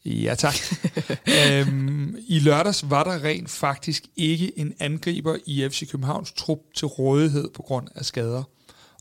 Ja, 0.04 0.34
tak. 0.34 0.54
øhm, 1.38 2.16
I 2.28 2.38
lørdags 2.38 2.90
var 2.90 3.04
der 3.04 3.24
rent 3.24 3.50
faktisk 3.50 4.04
ikke 4.16 4.58
en 4.58 4.74
angriber 4.80 5.36
i 5.46 5.68
FC 5.70 5.90
Københavns 5.90 6.32
trup 6.32 6.58
til 6.74 6.86
rådighed 6.86 7.50
på 7.54 7.62
grund 7.62 7.88
af 7.94 8.04
skader. 8.04 8.42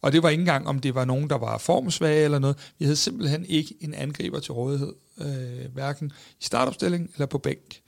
Og 0.03 0.11
det 0.11 0.23
var 0.23 0.29
ikke 0.29 0.41
engang, 0.41 0.67
om 0.67 0.79
det 0.79 0.95
var 0.95 1.05
nogen, 1.05 1.29
der 1.29 1.37
var 1.37 1.57
formsvage 1.57 2.23
eller 2.23 2.39
noget. 2.39 2.57
Vi 2.79 2.85
havde 2.85 2.95
simpelthen 2.95 3.45
ikke 3.45 3.75
en 3.81 3.93
angriber 3.93 4.39
til 4.39 4.53
rådighed, 4.53 4.93
øh, 5.21 5.73
hverken 5.73 6.11
i 6.41 6.43
startopstilling 6.43 7.09
eller 7.13 7.25
på 7.25 7.37
bænk. 7.37 7.81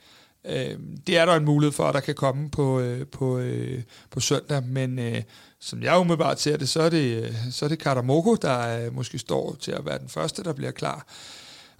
Øh, 0.44 0.78
det 1.06 1.18
er 1.18 1.24
der 1.24 1.34
en 1.34 1.44
mulighed 1.44 1.72
for, 1.72 1.84
at 1.84 1.94
der 1.94 2.00
kan 2.00 2.14
komme 2.14 2.50
på, 2.50 2.80
øh, 2.80 3.06
på, 3.06 3.38
øh, 3.38 3.82
på 4.10 4.20
søndag, 4.20 4.62
men 4.62 4.98
øh, 4.98 5.22
som 5.60 5.82
jeg 5.82 5.98
umiddelbart 5.98 6.40
ser 6.40 6.56
det, 6.56 6.68
så 6.68 6.82
er 6.82 6.88
det, 6.88 7.24
øh, 7.24 7.34
så 7.50 7.64
er 7.64 7.68
det 7.68 7.78
Katamoko, 7.78 8.34
der 8.34 8.86
øh, 8.86 8.94
måske 8.94 9.18
står 9.18 9.56
til 9.60 9.72
at 9.72 9.86
være 9.86 9.98
den 9.98 10.08
første, 10.08 10.42
der 10.42 10.52
bliver 10.52 10.72
klar. 10.72 11.06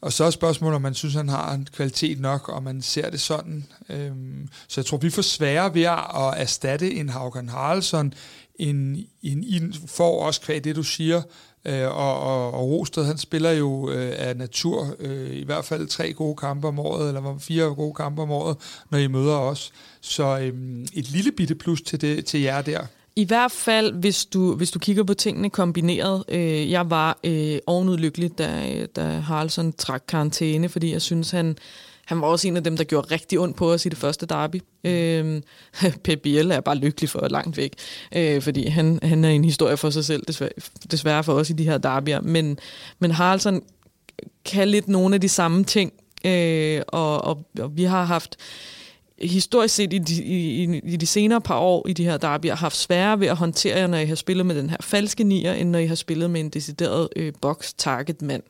Og 0.01 0.13
så 0.13 0.25
er 0.25 0.31
spørgsmålet, 0.31 0.77
om 0.77 0.83
man 0.83 0.95
synes, 0.95 1.15
han 1.15 1.29
har 1.29 1.53
en 1.53 1.69
kvalitet 1.73 2.21
nok, 2.21 2.49
og 2.49 2.63
man 2.63 2.83
ser 2.83 3.11
det 3.11 3.21
sådan. 3.21 3.67
Øhm, 3.89 4.49
så 4.69 4.81
jeg 4.81 4.87
tror, 4.87 4.99
vi 4.99 5.11
får 5.11 5.23
svære 5.23 5.75
ved 5.75 5.83
at 5.83 6.35
erstatte 6.37 6.95
en 6.95 7.09
Haugen 7.09 7.49
Haraldsson, 7.49 8.13
en, 8.59 9.07
en, 9.23 9.45
ild 9.45 9.75
får 9.87 10.23
også 10.23 10.41
kvæg 10.41 10.65
det, 10.65 10.77
du 10.77 10.83
siger, 10.83 11.23
øh, 11.65 11.87
og, 11.87 12.21
og, 12.21 12.55
og 12.55 12.71
Rosted, 12.71 13.05
han 13.05 13.19
spiller 13.19 13.51
jo 13.51 13.91
øh, 13.91 14.13
af 14.19 14.37
natur 14.37 14.97
øh, 14.99 15.37
i 15.37 15.45
hvert 15.45 15.65
fald 15.65 15.89
tre 15.89 16.13
gode 16.13 16.37
kampe 16.37 16.69
om 16.69 16.79
året, 16.79 17.09
eller 17.09 17.39
fire 17.39 17.65
gode 17.65 17.95
kampe 17.95 18.23
om 18.23 18.31
året, 18.31 18.57
når 18.91 18.99
I 18.99 19.07
møder 19.07 19.37
os. 19.37 19.73
Så 20.01 20.39
øh, 20.39 20.85
et 20.95 21.11
lille 21.11 21.33
bitte 21.33 21.55
plus 21.55 21.83
til, 21.83 22.01
det, 22.01 22.25
til 22.25 22.41
jer 22.41 22.63
der. 22.63 22.87
I 23.19 23.25
hvert 23.25 23.53
fald, 23.53 23.93
hvis 23.93 24.27
du, 24.27 24.55
hvis 24.55 24.71
du 24.71 24.79
kigger 24.79 25.05
på 25.05 25.15
tingene 25.15 25.51
kombineret. 25.51 26.25
Øh, 26.29 26.71
jeg 26.71 26.91
var 26.91 27.19
øh, 27.25 27.59
ovenud 27.67 28.29
da, 28.29 28.87
da 28.97 29.03
Haraldsson 29.03 29.73
trak 29.73 30.03
karantæne, 30.09 30.69
fordi 30.69 30.93
jeg 30.93 31.03
synes, 31.03 31.31
han, 31.31 31.59
han 32.07 32.21
var 32.21 32.27
også 32.27 32.49
en 32.49 32.57
af 32.57 32.65
dem, 32.65 32.77
der 32.77 32.85
gjorde 32.85 33.15
rigtig 33.15 33.41
ondt 33.41 33.57
på 33.57 33.73
os 33.73 33.87
i 33.87 33.89
det 33.89 33.99
første 33.99 34.27
derby. 34.27 34.61
Øh, 34.85 35.43
Pep 36.05 36.21
Biel 36.23 36.51
er 36.51 36.61
bare 36.61 36.77
lykkelig 36.77 37.11
for 37.11 37.29
langt 37.29 37.57
væk, 37.57 37.73
øh, 38.17 38.43
fordi 38.43 38.67
han, 38.67 38.99
han 39.03 39.25
er 39.25 39.31
en 39.31 39.45
historie 39.45 39.77
for 39.77 39.91
sig 39.91 40.05
selv, 40.05 40.23
desværre, 40.29 40.51
desværre 40.91 41.25
for 41.25 41.33
os 41.33 41.51
i 41.51 41.53
de 41.53 41.65
her 41.65 41.79
derbyer. 41.79 42.21
Men, 42.21 42.59
men 42.99 43.11
Haraldsson 43.11 43.63
kan 44.45 44.69
lidt 44.69 44.89
nogle 44.89 45.15
af 45.15 45.21
de 45.21 45.29
samme 45.29 45.65
ting, 45.65 45.93
øh, 46.25 46.83
og, 46.89 47.25
og, 47.25 47.47
og 47.61 47.77
vi 47.77 47.85
har 47.85 48.05
haft 48.05 48.37
historisk 49.23 49.75
set 49.75 49.93
i 49.93 49.99
de, 49.99 50.25
i, 50.25 50.81
i 50.85 50.97
de 50.97 51.07
senere 51.07 51.41
par 51.41 51.59
år 51.59 51.89
i 51.89 51.93
de 51.93 52.05
her 52.05 52.17
derbyer 52.17 52.55
haft 52.55 52.77
sværere 52.77 53.21
ved 53.21 53.27
at 53.27 53.37
håndtere, 53.37 53.79
jer, 53.79 53.87
når 53.87 53.99
I 53.99 54.07
har 54.07 54.15
spillet 54.15 54.47
med 54.47 54.55
den 54.55 54.71
her 54.71 54.77
falske 54.81 55.25
nier, 55.25 55.53
end 55.53 55.71
når 55.71 55.79
I 55.79 55.87
har 55.87 55.95
spillet 55.95 56.31
med 56.31 56.41
en 56.41 56.49
decideret 56.49 57.09
øh, 57.17 57.33
box-target-mand. 57.41 58.43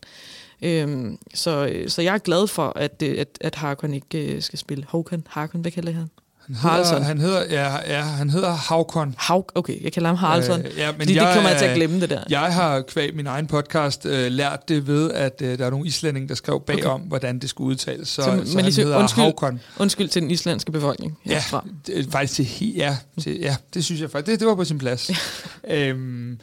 Øhm, 0.62 1.18
så, 1.34 1.72
så 1.88 2.02
jeg 2.02 2.14
er 2.14 2.18
glad 2.18 2.46
for, 2.46 2.72
at, 2.76 3.02
øh, 3.02 3.18
at, 3.18 3.38
at 3.40 3.54
Harkon 3.54 3.94
ikke 3.94 4.34
øh, 4.34 4.42
skal 4.42 4.58
spille. 4.58 4.84
Håkon? 4.88 5.22
Harkon, 5.28 5.60
hvad 5.60 5.70
kalder 5.70 5.92
han? 5.92 6.08
Han 6.46 6.56
hedder, 6.56 7.02
han 7.02 7.20
hedder, 7.20 7.44
ja, 7.50 7.96
ja, 7.96 8.02
han 8.02 8.30
hedder 8.30 8.50
Havkon. 8.50 9.14
Hauk, 9.18 9.52
okay, 9.54 9.84
jeg 9.84 9.92
kalder 9.92 10.08
ham 10.08 10.16
Haraldsson. 10.16 10.60
Øh, 10.60 10.78
ja, 10.78 10.92
men 10.92 11.00
fordi 11.00 11.14
jeg, 11.14 11.26
det 11.26 11.34
kommer 11.34 11.50
jeg 11.50 11.58
til 11.58 11.66
at 11.66 11.76
glemme 11.76 12.00
det 12.00 12.10
der. 12.10 12.20
Jeg 12.28 12.54
har 12.54 12.80
kvæg 12.80 13.16
min 13.16 13.26
egen 13.26 13.46
podcast 13.46 14.06
øh, 14.06 14.32
lært 14.32 14.68
det 14.68 14.86
ved, 14.86 15.10
at 15.10 15.42
øh, 15.42 15.58
der 15.58 15.66
er 15.66 15.70
nogle 15.70 15.86
islændinge, 15.86 16.28
der 16.28 16.34
skrev 16.34 16.60
bagom, 16.66 17.00
okay. 17.00 17.08
hvordan 17.08 17.38
det 17.38 17.50
skulle 17.50 17.68
udtales. 17.68 18.08
Så, 18.08 18.22
så, 18.22 18.52
så 18.52 18.60
han 18.60 18.72
hedder 18.72 18.98
undskyld, 18.98 19.24
Havkon. 19.24 19.60
Undskyld 19.78 20.08
til 20.08 20.22
den 20.22 20.30
islandske 20.30 20.72
befolkning. 20.72 21.18
Ja, 21.26 21.42
det, 21.86 22.08
faktisk 22.10 22.34
til, 22.34 22.74
ja, 22.76 22.96
til, 23.20 23.38
ja, 23.40 23.56
det 23.74 23.84
synes 23.84 24.00
jeg 24.00 24.10
faktisk, 24.10 24.32
det, 24.32 24.40
det 24.40 24.48
var 24.48 24.54
på 24.54 24.64
sin 24.64 24.78
plads. 24.78 25.10
øhm, 25.70 26.38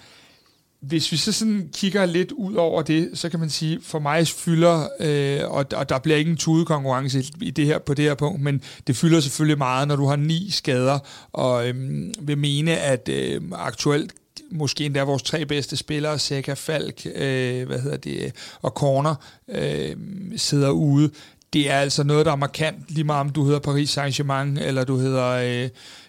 hvis 0.88 1.12
vi 1.12 1.18
så 1.18 1.32
sådan 1.32 1.70
kigger 1.74 2.06
lidt 2.06 2.32
ud 2.32 2.54
over 2.54 2.82
det, 2.82 3.10
så 3.14 3.30
kan 3.30 3.40
man 3.40 3.50
sige, 3.50 3.80
for 3.82 4.00
mig 4.00 4.28
fylder, 4.28 4.88
øh, 5.00 5.52
og, 5.52 5.66
og 5.76 5.90
der 5.90 6.00
bliver 6.00 6.18
ingen 6.18 6.38
tudekonkurrence 6.38 7.24
i 7.42 7.52
det 7.52 7.66
her, 7.66 7.80
på 7.80 7.94
det 7.94 8.06
her 8.06 8.16
punkt, 8.16 8.42
men 8.42 8.62
det 8.88 8.96
fylder 8.96 9.20
selvfølgelig 9.20 9.58
meget, 9.58 9.88
når 9.88 9.96
du 9.96 10.06
har 10.06 10.16
ni 10.16 10.50
skader, 10.52 11.00
og 11.34 11.70
øh, 11.70 11.76
vil 12.22 12.38
mene, 12.38 12.78
at 12.78 13.10
øh, 13.10 13.42
aktuelt 13.52 14.14
måske 14.52 14.86
endda 14.86 15.04
vores 15.04 15.24
tre 15.24 15.46
bedste 15.46 15.78
spillere, 15.78 16.20
Seca, 16.20 16.54
Falk, 16.54 17.06
øh, 17.16 17.68
hvad 17.68 17.80
hedder 17.80 17.98
det, 17.98 18.32
og 18.62 18.72
Corner, 18.72 19.16
øh, 19.50 19.96
sidder 20.38 20.70
ude. 20.70 21.10
Det 21.54 21.72
er 21.72 21.80
altså 21.80 22.04
noget, 22.04 22.26
der 22.26 22.32
er 22.32 22.36
markant, 22.36 22.78
lige 22.90 23.04
meget 23.04 23.22
om 23.22 23.30
du 23.30 23.46
hedder 23.46 23.60
Paris 23.60 23.98
Saint-Germain, 23.98 24.60
eller 24.60 24.84
du 24.84 24.98
hedder 24.98 25.28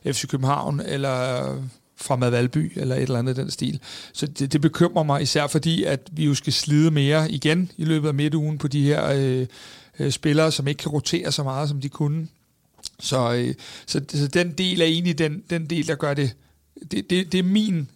øh, 0.04 0.12
FC 0.12 0.28
København, 0.28 0.80
eller 0.80 1.44
fra 1.96 2.16
Madvalby 2.16 2.72
eller 2.76 2.96
et 2.96 3.02
eller 3.02 3.18
andet 3.18 3.36
den 3.36 3.50
stil. 3.50 3.80
Så 4.12 4.26
det, 4.26 4.52
det 4.52 4.60
bekymrer 4.60 5.02
mig 5.02 5.22
især 5.22 5.46
fordi, 5.46 5.84
at 5.84 6.00
vi 6.12 6.24
jo 6.24 6.34
skal 6.34 6.52
slide 6.52 6.90
mere 6.90 7.30
igen 7.30 7.70
i 7.76 7.84
løbet 7.84 8.08
af 8.08 8.14
midtugen 8.14 8.58
på 8.58 8.68
de 8.68 8.82
her 8.82 9.06
øh, 9.06 9.46
øh, 9.98 10.12
spillere, 10.12 10.52
som 10.52 10.68
ikke 10.68 10.78
kan 10.78 10.92
rotere 10.92 11.32
så 11.32 11.42
meget, 11.42 11.68
som 11.68 11.80
de 11.80 11.88
kunne. 11.88 12.28
Så, 13.00 13.34
øh, 13.34 13.54
så, 13.86 14.00
så 14.08 14.26
den 14.26 14.52
del 14.52 14.80
er 14.80 14.86
egentlig 14.86 15.18
den, 15.18 15.42
den 15.50 15.70
del, 15.70 15.86
der 15.86 15.94
gør 15.94 16.14
det, 16.14 16.34
det, 16.90 17.10
det, 17.10 17.32
det 17.32 17.38
er 17.38 17.42
min 17.42 17.88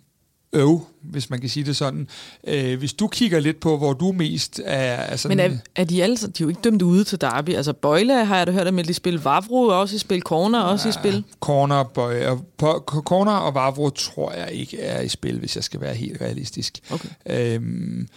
øv, 0.52 0.86
hvis 1.02 1.30
man 1.30 1.40
kan 1.40 1.48
sige 1.48 1.64
det 1.64 1.76
sådan. 1.76 2.08
Øh, 2.46 2.78
hvis 2.78 2.92
du 2.92 3.08
kigger 3.08 3.40
lidt 3.40 3.60
på, 3.60 3.78
hvor 3.78 3.92
du 3.92 4.12
mest 4.12 4.60
er... 4.64 4.78
er 4.78 5.16
sådan, 5.16 5.36
Men 5.36 5.52
er, 5.52 5.56
er 5.76 5.84
de 5.84 6.02
alle 6.02 6.16
de 6.16 6.24
er 6.24 6.30
jo 6.40 6.48
ikke 6.48 6.60
dømt 6.60 6.82
ude 6.82 7.04
til 7.04 7.20
Derby. 7.20 7.50
Altså 7.50 7.72
Bøjle 7.72 8.24
har 8.24 8.36
jeg 8.36 8.46
da 8.46 8.52
hørt, 8.52 8.66
at 8.66 8.88
de 8.88 8.94
spil 8.94 9.18
Vavro 9.22 9.66
også 9.66 9.96
i 9.96 9.98
spil, 9.98 10.20
Corner 10.20 10.58
er 10.58 10.62
også 10.62 10.88
ja, 10.88 10.90
i 10.90 10.92
spil. 10.92 11.24
Corner, 11.40 11.82
bøj, 11.82 12.26
og, 12.26 12.44
corner 12.86 13.32
og 13.32 13.54
Vavro 13.54 13.90
tror 13.90 14.32
jeg 14.32 14.52
ikke 14.52 14.80
er 14.80 15.00
i 15.00 15.08
spil, 15.08 15.38
hvis 15.38 15.56
jeg 15.56 15.64
skal 15.64 15.80
være 15.80 15.94
helt 15.94 16.20
realistisk. 16.20 16.78
Okay. 16.90 17.08
Øhm, 17.26 18.08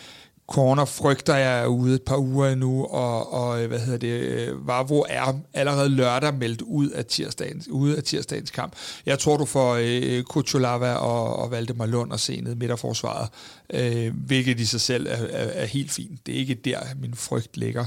Corner 0.51 0.85
frygter 0.85 1.35
jeg 1.35 1.61
er 1.61 1.65
ude 1.65 1.95
et 1.95 2.01
par 2.01 2.17
uger 2.17 2.47
endnu, 2.49 2.85
og, 2.85 3.33
og 3.33 3.61
øh, 3.61 3.67
hvad 3.67 3.79
hedder 3.79 3.97
det, 3.99 4.07
øh, 4.07 4.67
Vavro 4.67 5.05
er 5.09 5.39
allerede 5.53 5.89
lørdag 5.89 6.33
meldt 6.33 6.61
ud 6.61 6.89
af 6.89 7.05
tirsdagens, 7.05 7.67
ude 7.67 7.97
af 7.97 8.03
tirsdagens 8.03 8.51
kamp. 8.51 8.73
Jeg 9.05 9.19
tror, 9.19 9.37
du 9.37 9.45
får 9.45 9.77
øh, 9.81 10.23
Kuchulava 10.23 10.93
og, 10.93 11.35
og 11.35 11.51
Valdemar 11.51 11.85
Lund 11.85 12.11
og 12.11 12.19
se 12.19 12.41
ned 12.41 12.55
midterforsvaret, 12.55 13.29
øh, 13.73 14.13
hvilket 14.25 14.59
i 14.59 14.65
sig 14.65 14.81
selv 14.81 15.07
er, 15.07 15.15
er, 15.15 15.47
er 15.61 15.65
helt 15.65 15.91
fint. 15.91 16.25
Det 16.25 16.35
er 16.35 16.39
ikke 16.39 16.53
der, 16.53 16.79
min 17.01 17.13
frygt 17.13 17.57
ligger. 17.57 17.85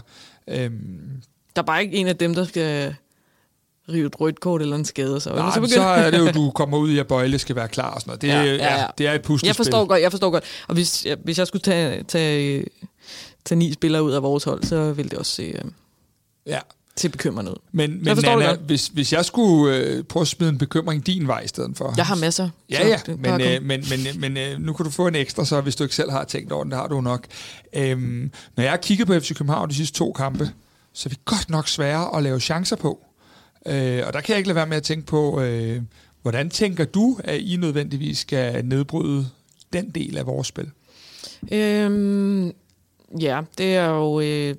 Øh, 0.48 0.70
Der 1.56 1.62
er 1.62 1.66
bare 1.66 1.82
ikke 1.82 1.96
en 1.96 2.06
af 2.08 2.16
dem, 2.16 2.34
der 2.34 2.44
skal 2.44 2.94
rive 3.88 4.06
et 4.06 4.20
rødt 4.20 4.40
kort 4.40 4.62
eller 4.62 4.76
en 4.76 4.84
skade. 4.84 5.20
Så, 5.20 5.30
Nej, 5.34 5.50
så, 5.54 5.60
begynder... 5.60 5.82
så 5.82 5.88
er 5.88 6.10
det 6.10 6.18
jo, 6.18 6.30
du 6.44 6.50
kommer 6.50 6.78
ud 6.78 6.90
i, 6.90 6.98
at 6.98 7.06
Bøjle 7.06 7.38
skal 7.38 7.56
være 7.56 7.68
klar 7.68 7.90
og 7.90 8.00
sådan 8.00 8.10
noget. 8.10 8.22
Det, 8.22 8.28
ja, 8.28 8.42
ja, 8.42 8.80
ja. 8.80 8.86
det 8.98 9.06
er 9.06 9.12
et 9.12 9.22
puslespil. 9.22 9.48
Jeg 9.48 9.56
forstår 9.56 9.84
godt, 9.84 10.02
jeg 10.02 10.10
forstår 10.10 10.30
godt. 10.30 10.44
Og 10.68 10.74
hvis, 10.74 11.06
jeg, 11.06 11.16
hvis 11.24 11.38
jeg 11.38 11.46
skulle 11.46 11.62
tage, 11.62 12.02
tage, 12.02 12.64
tage 13.44 13.58
ni 13.58 13.72
spillere 13.72 14.02
ud 14.02 14.12
af 14.12 14.22
vores 14.22 14.44
hold, 14.44 14.64
så 14.64 14.92
ville 14.92 15.10
det 15.10 15.18
også 15.18 15.32
se, 15.32 15.42
øh, 15.42 15.64
ja. 16.46 16.58
se 16.96 17.08
bekymrende 17.08 17.50
ud. 17.50 17.56
Men, 17.72 18.04
men 18.04 18.18
Nana, 18.22 18.54
hvis, 18.54 18.86
hvis 18.86 19.12
jeg 19.12 19.24
skulle 19.24 19.76
øh, 19.76 20.04
prøve 20.04 20.20
at 20.20 20.28
smide 20.28 20.50
en 20.50 20.58
bekymring 20.58 21.06
din 21.06 21.26
vej 21.28 21.40
i 21.40 21.48
stedet 21.48 21.76
for... 21.76 21.94
Jeg 21.96 22.06
har 22.06 22.14
masser. 22.14 22.48
Ja, 22.70 22.88
ja, 22.88 22.98
men, 23.06 23.40
øh, 23.40 23.62
men, 23.62 23.84
men, 23.90 24.20
men 24.20 24.36
øh, 24.36 24.60
nu 24.60 24.72
kan 24.72 24.84
du 24.84 24.90
få 24.90 25.06
en 25.06 25.14
ekstra, 25.14 25.44
så 25.44 25.60
hvis 25.60 25.76
du 25.76 25.84
ikke 25.84 25.94
selv 25.94 26.10
har 26.10 26.24
tænkt 26.24 26.52
over 26.52 26.62
den, 26.62 26.70
det 26.70 26.78
har 26.78 26.86
du 26.86 27.00
nok. 27.00 27.26
Øhm, 27.72 28.30
når 28.56 28.62
jeg 28.62 28.72
har 28.72 28.76
kigget 28.76 29.06
på 29.06 29.20
FC 29.20 29.34
København 29.36 29.70
de 29.70 29.74
sidste 29.74 29.98
to 29.98 30.12
kampe, 30.12 30.50
så 30.92 31.08
er 31.08 31.10
vi 31.10 31.16
godt 31.24 31.50
nok 31.50 31.68
svære 31.68 32.16
at 32.16 32.22
lave 32.22 32.40
chancer 32.40 32.76
på. 32.76 33.00
Øh, 33.66 34.02
og 34.06 34.12
der 34.12 34.20
kan 34.20 34.32
jeg 34.32 34.38
ikke 34.38 34.48
lade 34.48 34.56
være 34.56 34.66
med 34.66 34.76
at 34.76 34.82
tænke 34.82 35.06
på, 35.06 35.40
øh, 35.40 35.82
hvordan 36.22 36.50
tænker 36.50 36.84
du, 36.84 37.18
at 37.24 37.40
I 37.40 37.56
nødvendigvis 37.56 38.18
skal 38.18 38.64
nedbryde 38.64 39.26
den 39.72 39.90
del 39.90 40.18
af 40.18 40.26
vores 40.26 40.46
spil? 40.46 40.70
Øhm, 41.52 42.52
ja, 43.20 43.40
det 43.58 43.76
er 43.76 43.88
jo 43.88 44.20
øh, 44.20 44.54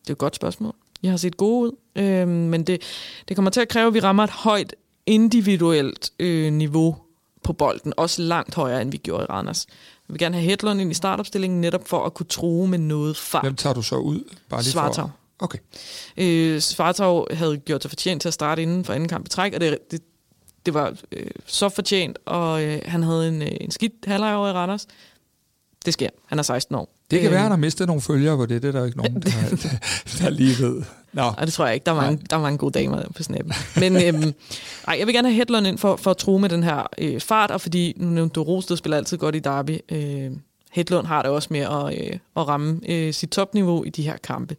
det 0.00 0.08
er 0.08 0.12
et 0.12 0.18
godt 0.18 0.36
spørgsmål. 0.36 0.74
Jeg 1.02 1.12
har 1.12 1.16
set 1.16 1.36
gode 1.36 1.70
ud, 1.70 2.02
øh, 2.02 2.28
men 2.28 2.64
det, 2.64 2.82
det 3.28 3.36
kommer 3.36 3.50
til 3.50 3.60
at 3.60 3.68
kræve, 3.68 3.86
at 3.86 3.94
vi 3.94 4.00
rammer 4.00 4.24
et 4.24 4.30
højt 4.30 4.74
individuelt 5.06 6.10
øh, 6.18 6.52
niveau 6.52 6.96
på 7.42 7.52
bolden, 7.52 7.92
også 7.96 8.22
langt 8.22 8.54
højere, 8.54 8.82
end 8.82 8.90
vi 8.90 8.96
gjorde 8.96 9.22
i 9.22 9.26
Randers. 9.26 9.66
Jeg 10.08 10.12
vil 10.14 10.18
gerne 10.18 10.36
have 10.36 10.44
Hedlund 10.44 10.80
ind 10.80 10.90
i 10.90 10.94
startopstillingen, 10.94 11.60
netop 11.60 11.88
for 11.88 12.04
at 12.04 12.14
kunne 12.14 12.26
true 12.26 12.68
med 12.68 12.78
noget 12.78 13.16
fart. 13.16 13.44
Hvem 13.44 13.56
tager 13.56 13.74
du 13.74 13.82
så 13.82 13.96
ud? 13.96 14.34
Bare 14.48 14.62
lige 14.62 14.72
Svartov. 14.72 15.08
For... 15.08 15.19
Okay. 15.40 15.58
Øh, 16.16 16.60
Svartov 16.60 17.26
havde 17.34 17.58
gjort 17.58 17.82
sig 17.82 17.90
fortjent 17.90 18.22
til 18.22 18.28
at 18.28 18.34
starte 18.34 18.62
inden 18.62 18.84
for 18.84 18.92
anden 18.92 19.08
kamp 19.08 19.26
i 19.26 19.28
træk, 19.28 19.54
og 19.54 19.60
det, 19.60 19.78
det, 19.90 20.00
det 20.66 20.74
var 20.74 20.94
øh, 21.12 21.26
så 21.46 21.68
fortjent, 21.68 22.18
og 22.26 22.64
øh, 22.64 22.80
han 22.84 23.02
havde 23.02 23.28
en, 23.28 23.42
øh, 23.42 23.50
en 23.60 23.70
skidt 23.70 23.92
halvleg 24.06 24.34
over 24.34 24.48
i 24.48 24.52
Randers. 24.52 24.86
Det 25.84 25.92
sker. 25.92 26.08
Han 26.26 26.38
er 26.38 26.42
16 26.42 26.74
år. 26.74 26.88
Det 27.10 27.20
kan 27.20 27.26
øh, 27.26 27.32
være, 27.32 27.38
at 27.38 27.42
han 27.42 27.50
har 27.50 27.58
mistet 27.58 27.86
nogle 27.86 28.02
følgere 28.02 28.36
på 28.36 28.46
det. 28.46 28.62
Det 28.62 28.68
er 28.68 28.72
der 28.72 28.84
ikke 28.84 28.98
nogen, 28.98 29.14
der, 29.22 29.30
der, 29.30 29.68
der 30.18 30.30
lige 30.30 30.62
ved. 30.62 30.82
Nå. 31.12 31.22
Og 31.22 31.46
det 31.46 31.52
tror 31.52 31.66
jeg 31.66 31.74
ikke. 31.74 31.84
Der 31.84 31.92
er 31.92 31.96
mange, 31.96 32.20
der 32.30 32.36
er 32.36 32.40
mange 32.40 32.58
gode 32.58 32.78
damer 32.78 33.02
på 33.16 33.22
snappen. 33.22 33.52
Men 33.76 33.96
øhm, 33.96 34.34
ej, 34.88 34.96
jeg 34.98 35.06
vil 35.06 35.14
gerne 35.14 35.28
have 35.28 35.36
Hedlund 35.36 35.66
ind 35.66 35.78
for, 35.78 35.96
for 35.96 36.10
at 36.10 36.16
tro 36.16 36.38
med 36.38 36.48
den 36.48 36.62
her 36.62 36.86
øh, 36.98 37.20
fart, 37.20 37.50
og 37.50 37.60
fordi 37.60 37.94
nu 37.96 38.06
nævnte 38.10 38.32
du 38.32 38.42
Rosted 38.42 38.76
spiller 38.76 38.96
altid 38.96 39.18
godt 39.18 39.36
i 39.36 39.38
Derby. 39.38 39.78
Øh, 39.92 40.30
Hedlund 40.70 41.06
har 41.06 41.22
det 41.22 41.30
også 41.30 41.48
med 41.50 41.60
at, 41.60 41.98
øh, 42.00 42.18
at 42.36 42.48
ramme 42.48 42.80
øh, 42.88 43.14
sit 43.14 43.30
topniveau 43.30 43.84
i 43.84 43.90
de 43.90 44.02
her 44.02 44.16
kampe. 44.16 44.56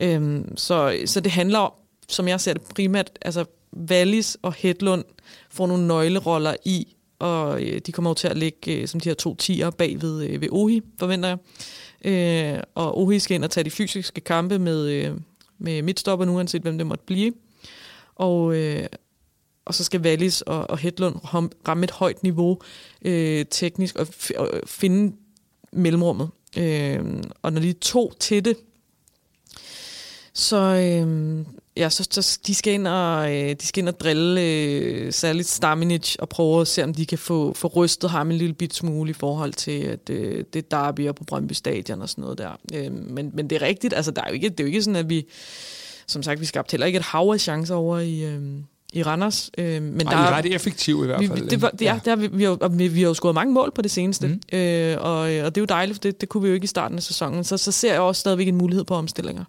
Øhm, 0.00 0.56
så, 0.56 0.98
så 1.04 1.20
det 1.20 1.32
handler 1.32 1.58
om, 1.58 1.72
som 2.08 2.28
jeg 2.28 2.40
ser 2.40 2.52
det 2.52 2.62
primært, 2.62 3.10
altså 3.22 3.44
Wallis 3.90 4.36
og 4.42 4.54
Hedlund 4.58 5.04
får 5.50 5.66
nogle 5.66 5.86
nøgleroller 5.86 6.54
i, 6.64 6.96
og 7.18 7.62
øh, 7.62 7.80
de 7.86 7.92
kommer 7.92 8.10
jo 8.10 8.14
til 8.14 8.28
at 8.28 8.36
ligge 8.36 8.80
øh, 8.80 8.88
som 8.88 9.00
de 9.00 9.08
her 9.08 9.14
to 9.14 9.34
tiger 9.34 9.70
bag 9.70 10.02
ved, 10.02 10.24
øh, 10.24 10.40
ved 10.40 10.48
Ohi, 10.52 10.82
forventer 10.98 11.28
jeg. 11.28 11.38
Øh, 12.56 12.62
og 12.74 12.98
Ohi 12.98 13.18
skal 13.18 13.34
ind 13.34 13.44
og 13.44 13.50
tage 13.50 13.64
de 13.64 13.70
fysiske 13.70 14.20
kampe 14.20 14.58
med, 14.58 14.88
øh, 14.88 15.16
med 15.58 15.82
midtstopper, 15.82 16.26
nu 16.26 16.36
uanset 16.36 16.62
hvem 16.62 16.78
det 16.78 16.86
måtte 16.86 17.04
blive. 17.06 17.32
Og, 18.14 18.56
øh, 18.56 18.86
og 19.64 19.74
så 19.74 19.84
skal 19.84 20.00
Wallis 20.00 20.40
og, 20.40 20.70
og 20.70 20.78
Hedlund 20.78 21.16
ramme 21.68 21.84
et 21.84 21.90
højt 21.90 22.22
niveau 22.22 22.58
øh, 23.02 23.44
teknisk 23.50 23.96
og, 23.96 24.06
f- 24.08 24.38
og 24.38 24.48
finde 24.66 25.16
mellemrummet. 25.72 26.28
Øh, 26.56 27.22
og 27.42 27.52
når 27.52 27.60
de 27.60 27.72
to 27.72 28.12
til 28.20 28.44
det, 28.44 28.56
så, 30.36 30.56
øh, 30.56 31.44
ja, 31.76 31.90
så, 31.90 32.08
så 32.10 32.38
de, 32.46 32.54
skal 32.54 32.72
ind 32.72 32.86
og, 32.86 33.34
øh, 33.34 33.50
de 33.60 33.66
skal 33.66 33.80
ind 33.80 33.88
og 33.88 34.00
drille 34.00 34.42
øh, 34.42 35.12
særligt 35.12 35.48
Staminic 35.48 36.16
og 36.18 36.28
prøve 36.28 36.60
at 36.60 36.68
se, 36.68 36.84
om 36.84 36.94
de 36.94 37.06
kan 37.06 37.18
få, 37.18 37.52
få 37.52 37.68
rystet 37.68 38.10
ham 38.10 38.30
en 38.30 38.38
lille 38.38 38.54
bit 38.54 38.74
smule 38.74 39.10
i 39.10 39.12
forhold 39.12 39.52
til, 39.52 39.80
at 39.82 40.10
øh, 40.10 40.44
det 40.52 40.70
derby 40.70 41.08
og 41.08 41.14
på 41.14 41.24
Brøndby 41.24 41.52
Stadion 41.52 42.02
og 42.02 42.08
sådan 42.08 42.22
noget 42.22 42.38
der. 42.38 42.50
Øh, 42.74 42.92
men, 42.92 43.30
men 43.34 43.50
det 43.50 43.62
er 43.62 43.66
rigtigt, 43.66 43.94
altså 43.94 44.10
der 44.10 44.22
er 44.22 44.28
jo 44.28 44.34
ikke, 44.34 44.48
det 44.48 44.60
er 44.60 44.64
jo 44.64 44.68
ikke 44.68 44.82
sådan, 44.82 44.96
at 44.96 45.08
vi, 45.08 45.26
som 46.06 46.22
sagt, 46.22 46.40
vi 46.40 46.46
skabte 46.46 46.72
heller 46.72 46.86
ikke 46.86 46.96
et 46.96 47.04
hav 47.04 47.30
af 47.32 47.40
chancer 47.40 47.74
over 47.74 47.98
i, 47.98 48.24
øh, 48.24 48.42
i 48.92 49.02
Randers. 49.02 49.50
Øh, 49.58 49.82
men 49.82 50.06
Ej, 50.06 50.12
der, 50.12 50.18
er 50.18 50.36
ret 50.36 50.54
effektive 50.54 51.02
i 51.02 51.06
hvert 51.06 51.26
fald. 51.26 51.42
Vi, 51.42 51.48
det 51.48 51.62
var, 51.62 51.70
det, 51.70 51.82
ja, 51.82 52.00
der, 52.04 52.16
vi, 52.16 52.26
vi, 52.26 52.44
har, 52.44 52.68
vi, 52.68 52.88
vi 52.88 53.00
har 53.00 53.08
jo 53.08 53.14
scoret 53.14 53.34
mange 53.34 53.54
mål 53.54 53.72
på 53.74 53.82
det 53.82 53.90
seneste, 53.90 54.26
mm. 54.26 54.58
øh, 54.58 54.96
og, 55.00 55.18
og 55.18 55.28
det 55.28 55.56
er 55.56 55.60
jo 55.60 55.64
dejligt, 55.64 56.02
det, 56.02 56.20
det 56.20 56.28
kunne 56.28 56.42
vi 56.42 56.48
jo 56.48 56.54
ikke 56.54 56.64
i 56.64 56.66
starten 56.66 56.96
af 56.96 57.02
sæsonen. 57.02 57.44
Så, 57.44 57.56
så 57.56 57.72
ser 57.72 57.92
jeg 57.92 58.00
også 58.00 58.20
stadigvæk 58.20 58.48
en 58.48 58.56
mulighed 58.56 58.84
på 58.84 58.94
omstillinger. 58.94 59.44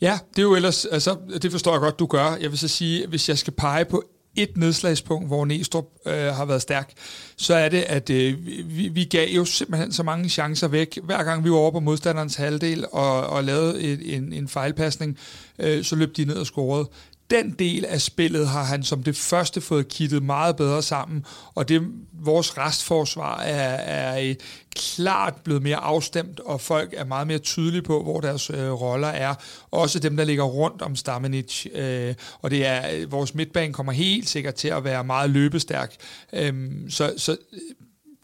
Ja, 0.00 0.18
det 0.30 0.38
er 0.38 0.42
jo 0.42 0.54
ellers, 0.54 0.84
altså, 0.84 1.16
det 1.42 1.50
forstår 1.50 1.72
jeg 1.72 1.80
godt, 1.80 1.98
du 1.98 2.06
gør. 2.06 2.36
Jeg 2.40 2.50
vil 2.50 2.58
så 2.58 2.68
sige, 2.68 3.06
hvis 3.06 3.28
jeg 3.28 3.38
skal 3.38 3.52
pege 3.52 3.84
på 3.84 4.04
et 4.36 4.56
nedslagspunkt, 4.56 5.26
hvor 5.26 5.44
Næstrup 5.44 5.86
øh, 6.06 6.12
har 6.14 6.44
været 6.44 6.62
stærk, 6.62 6.92
så 7.36 7.54
er 7.54 7.68
det, 7.68 7.82
at 7.82 8.10
øh, 8.10 8.46
vi, 8.46 8.88
vi 8.88 9.04
gav 9.04 9.28
jo 9.28 9.44
simpelthen 9.44 9.92
så 9.92 10.02
mange 10.02 10.28
chancer 10.28 10.68
væk. 10.68 10.98
Hver 11.02 11.22
gang 11.22 11.44
vi 11.44 11.50
var 11.50 11.56
over 11.56 11.70
på 11.70 11.80
modstanderens 11.80 12.36
halvdel 12.36 12.84
og, 12.92 13.26
og 13.26 13.44
lavede 13.44 13.80
et, 13.80 14.14
en, 14.16 14.32
en 14.32 14.48
fejlpasning, 14.48 15.18
øh, 15.58 15.84
så 15.84 15.96
løb 15.96 16.16
de 16.16 16.24
ned 16.24 16.36
og 16.36 16.46
scorede 16.46 16.90
den 17.30 17.50
del 17.50 17.84
af 17.84 18.00
spillet 18.00 18.48
har 18.48 18.64
han 18.64 18.82
som 18.82 19.02
det 19.02 19.16
første 19.16 19.60
fået 19.60 19.88
kittet 19.88 20.22
meget 20.22 20.56
bedre 20.56 20.82
sammen, 20.82 21.24
og 21.54 21.68
det 21.68 21.82
vores 22.12 22.58
restforsvar 22.58 23.40
er, 23.40 23.74
er 23.74 24.34
klart 24.76 25.34
blevet 25.44 25.62
mere 25.62 25.76
afstemt, 25.76 26.40
og 26.40 26.60
folk 26.60 26.94
er 26.96 27.04
meget 27.04 27.26
mere 27.26 27.38
tydelige 27.38 27.82
på, 27.82 28.02
hvor 28.02 28.20
deres 28.20 28.50
øh, 28.50 28.72
roller 28.72 29.08
er. 29.08 29.34
Også 29.70 29.98
dem, 29.98 30.16
der 30.16 30.24
ligger 30.24 30.44
rundt 30.44 30.82
om 30.82 30.96
Stamenic. 30.96 31.66
Øh, 31.74 32.14
og 32.42 32.50
det 32.50 32.66
er, 32.66 32.90
øh, 32.94 33.12
vores 33.12 33.34
midtbane 33.34 33.72
kommer 33.72 33.92
helt 33.92 34.28
sikkert 34.28 34.54
til 34.54 34.68
at 34.68 34.84
være 34.84 35.04
meget 35.04 35.30
løbestærk. 35.30 35.94
Øh, 36.32 36.70
så, 36.88 37.14
så 37.16 37.32
øh, 37.52 37.58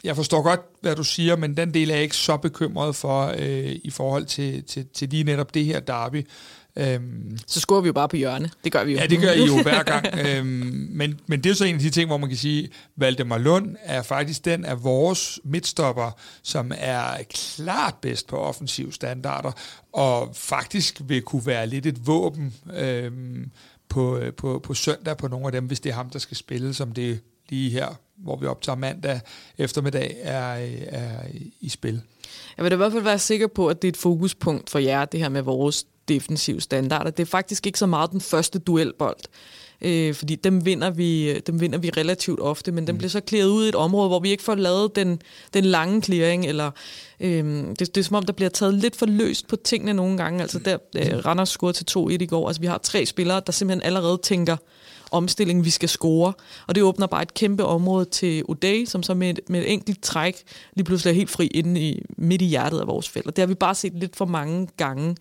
jeg 0.04 0.16
forstår 0.16 0.42
godt, 0.42 0.60
hvad 0.80 0.96
du 0.96 1.04
siger, 1.04 1.36
men 1.36 1.56
den 1.56 1.74
del 1.74 1.90
er 1.90 1.94
jeg 1.94 2.02
ikke 2.02 2.16
så 2.16 2.36
bekymret 2.36 2.96
for 2.96 3.34
øh, 3.38 3.76
i 3.84 3.90
forhold 3.90 4.24
til, 4.24 4.64
til, 4.64 4.86
til 4.94 5.08
lige 5.08 5.24
netop 5.24 5.54
det 5.54 5.64
her 5.64 5.80
derby. 5.80 6.26
Øhm, 6.76 7.38
så 7.46 7.60
scorer 7.60 7.80
vi 7.80 7.86
jo 7.86 7.92
bare 7.92 8.08
på 8.08 8.16
hjørne. 8.16 8.50
Det 8.64 8.72
gør 8.72 8.84
vi 8.84 8.92
jo. 8.92 8.98
Ja, 8.98 9.06
det 9.06 9.20
gør 9.20 9.32
I 9.32 9.44
jo 9.46 9.62
hver 9.62 9.82
gang. 9.82 10.06
øhm, 10.26 10.88
men, 10.90 11.20
men 11.26 11.40
det 11.44 11.50
er 11.50 11.54
så 11.54 11.64
en 11.64 11.74
af 11.74 11.80
de 11.80 11.90
ting, 11.90 12.06
hvor 12.06 12.16
man 12.16 12.28
kan 12.28 12.38
sige, 12.38 12.68
Valdemar 12.96 13.38
Lund 13.38 13.76
er 13.82 14.02
faktisk 14.02 14.44
den 14.44 14.64
af 14.64 14.84
vores 14.84 15.40
midtstopper, 15.44 16.10
som 16.42 16.72
er 16.78 17.22
klart 17.30 17.94
bedst 17.94 18.26
på 18.26 18.36
offensiv 18.36 18.92
standarder, 18.92 19.52
og 19.92 20.30
faktisk 20.34 21.00
vil 21.04 21.22
kunne 21.22 21.46
være 21.46 21.66
lidt 21.66 21.86
et 21.86 22.06
våben 22.06 22.54
øhm, 22.76 23.50
på, 23.88 24.20
på, 24.36 24.58
på 24.58 24.74
søndag 24.74 25.16
på 25.16 25.28
nogle 25.28 25.46
af 25.46 25.52
dem, 25.52 25.64
hvis 25.64 25.80
det 25.80 25.90
er 25.90 25.94
ham, 25.94 26.10
der 26.10 26.18
skal 26.18 26.36
spille, 26.36 26.74
som 26.74 26.92
det 26.92 27.20
lige 27.48 27.70
her, 27.70 27.88
hvor 28.16 28.36
vi 28.36 28.46
optager 28.46 28.76
mandag 28.76 29.20
eftermiddag, 29.58 30.16
er, 30.22 30.66
er 30.88 31.20
i 31.60 31.68
spil. 31.68 32.02
Jeg 32.56 32.62
vil 32.62 32.70
da 32.70 32.74
i 32.74 32.76
hvert 32.76 32.92
fald 32.92 33.02
være 33.02 33.18
sikker 33.18 33.46
på, 33.46 33.68
at 33.68 33.82
det 33.82 33.88
er 33.88 33.92
et 33.92 33.96
fokuspunkt 33.96 34.70
for 34.70 34.78
jer, 34.78 35.04
det 35.04 35.20
her 35.20 35.28
med 35.28 35.42
vores 35.42 35.86
defensive 36.08 36.60
standarder. 36.60 37.10
Det 37.10 37.22
er 37.22 37.26
faktisk 37.26 37.66
ikke 37.66 37.78
så 37.78 37.86
meget 37.86 38.10
den 38.10 38.20
første 38.20 38.58
duelbold, 38.58 39.16
øh, 39.80 40.14
fordi 40.14 40.34
dem 40.34 40.64
vinder, 40.64 40.90
vi, 40.90 41.38
dem 41.38 41.60
vinder 41.60 41.78
vi 41.78 41.90
relativt 41.90 42.40
ofte, 42.40 42.72
men 42.72 42.86
den 42.86 42.94
mm. 42.94 42.98
bliver 42.98 43.10
så 43.10 43.20
klæret 43.20 43.48
ud 43.48 43.66
i 43.66 43.68
et 43.68 43.74
område, 43.74 44.08
hvor 44.08 44.20
vi 44.20 44.30
ikke 44.30 44.42
får 44.42 44.54
lavet 44.54 44.96
den, 44.96 45.22
den 45.54 45.64
lange 45.64 46.02
clearing, 46.02 46.46
eller 46.46 46.70
øh, 47.20 47.44
det, 47.78 47.78
det 47.78 47.96
er 47.96 48.02
som 48.02 48.16
om, 48.16 48.22
der 48.22 48.32
bliver 48.32 48.50
taget 48.50 48.74
lidt 48.74 48.96
for 48.96 49.06
løst 49.06 49.48
på 49.48 49.56
tingene 49.56 49.94
nogle 49.94 50.16
gange. 50.16 50.42
Altså 50.42 50.58
der, 50.58 50.78
øh, 50.96 51.26
Randers 51.26 51.48
scorede 51.48 51.76
til 51.76 51.98
2-1 51.98 52.10
i 52.10 52.26
går. 52.26 52.46
Altså 52.46 52.60
vi 52.60 52.66
har 52.66 52.78
tre 52.78 53.06
spillere, 53.06 53.42
der 53.46 53.52
simpelthen 53.52 53.82
allerede 53.82 54.18
tænker, 54.22 54.56
omstilling, 55.16 55.64
vi 55.64 55.70
skal 55.70 55.88
score. 55.88 56.32
Og 56.66 56.74
det 56.74 56.82
åbner 56.82 57.06
bare 57.06 57.22
et 57.22 57.34
kæmpe 57.34 57.64
område 57.64 58.04
til 58.04 58.42
O'Day, 58.50 58.84
som 58.86 59.02
så 59.02 59.14
med 59.14 59.30
et, 59.30 59.40
med 59.48 59.60
et 59.60 59.72
enkelt 59.72 60.02
træk 60.02 60.42
lige 60.74 60.84
pludselig 60.84 61.10
er 61.10 61.14
helt 61.14 61.30
fri 61.30 61.46
inde 61.46 61.80
i, 61.80 62.02
midt 62.16 62.42
i 62.42 62.44
hjertet 62.44 62.80
af 62.80 62.86
vores 62.86 63.08
felt. 63.08 63.26
Og 63.26 63.36
det 63.36 63.42
har 63.42 63.46
vi 63.46 63.54
bare 63.54 63.74
set 63.74 63.92
lidt 63.94 64.16
for 64.16 64.24
mange 64.24 64.68
gange. 64.76 65.16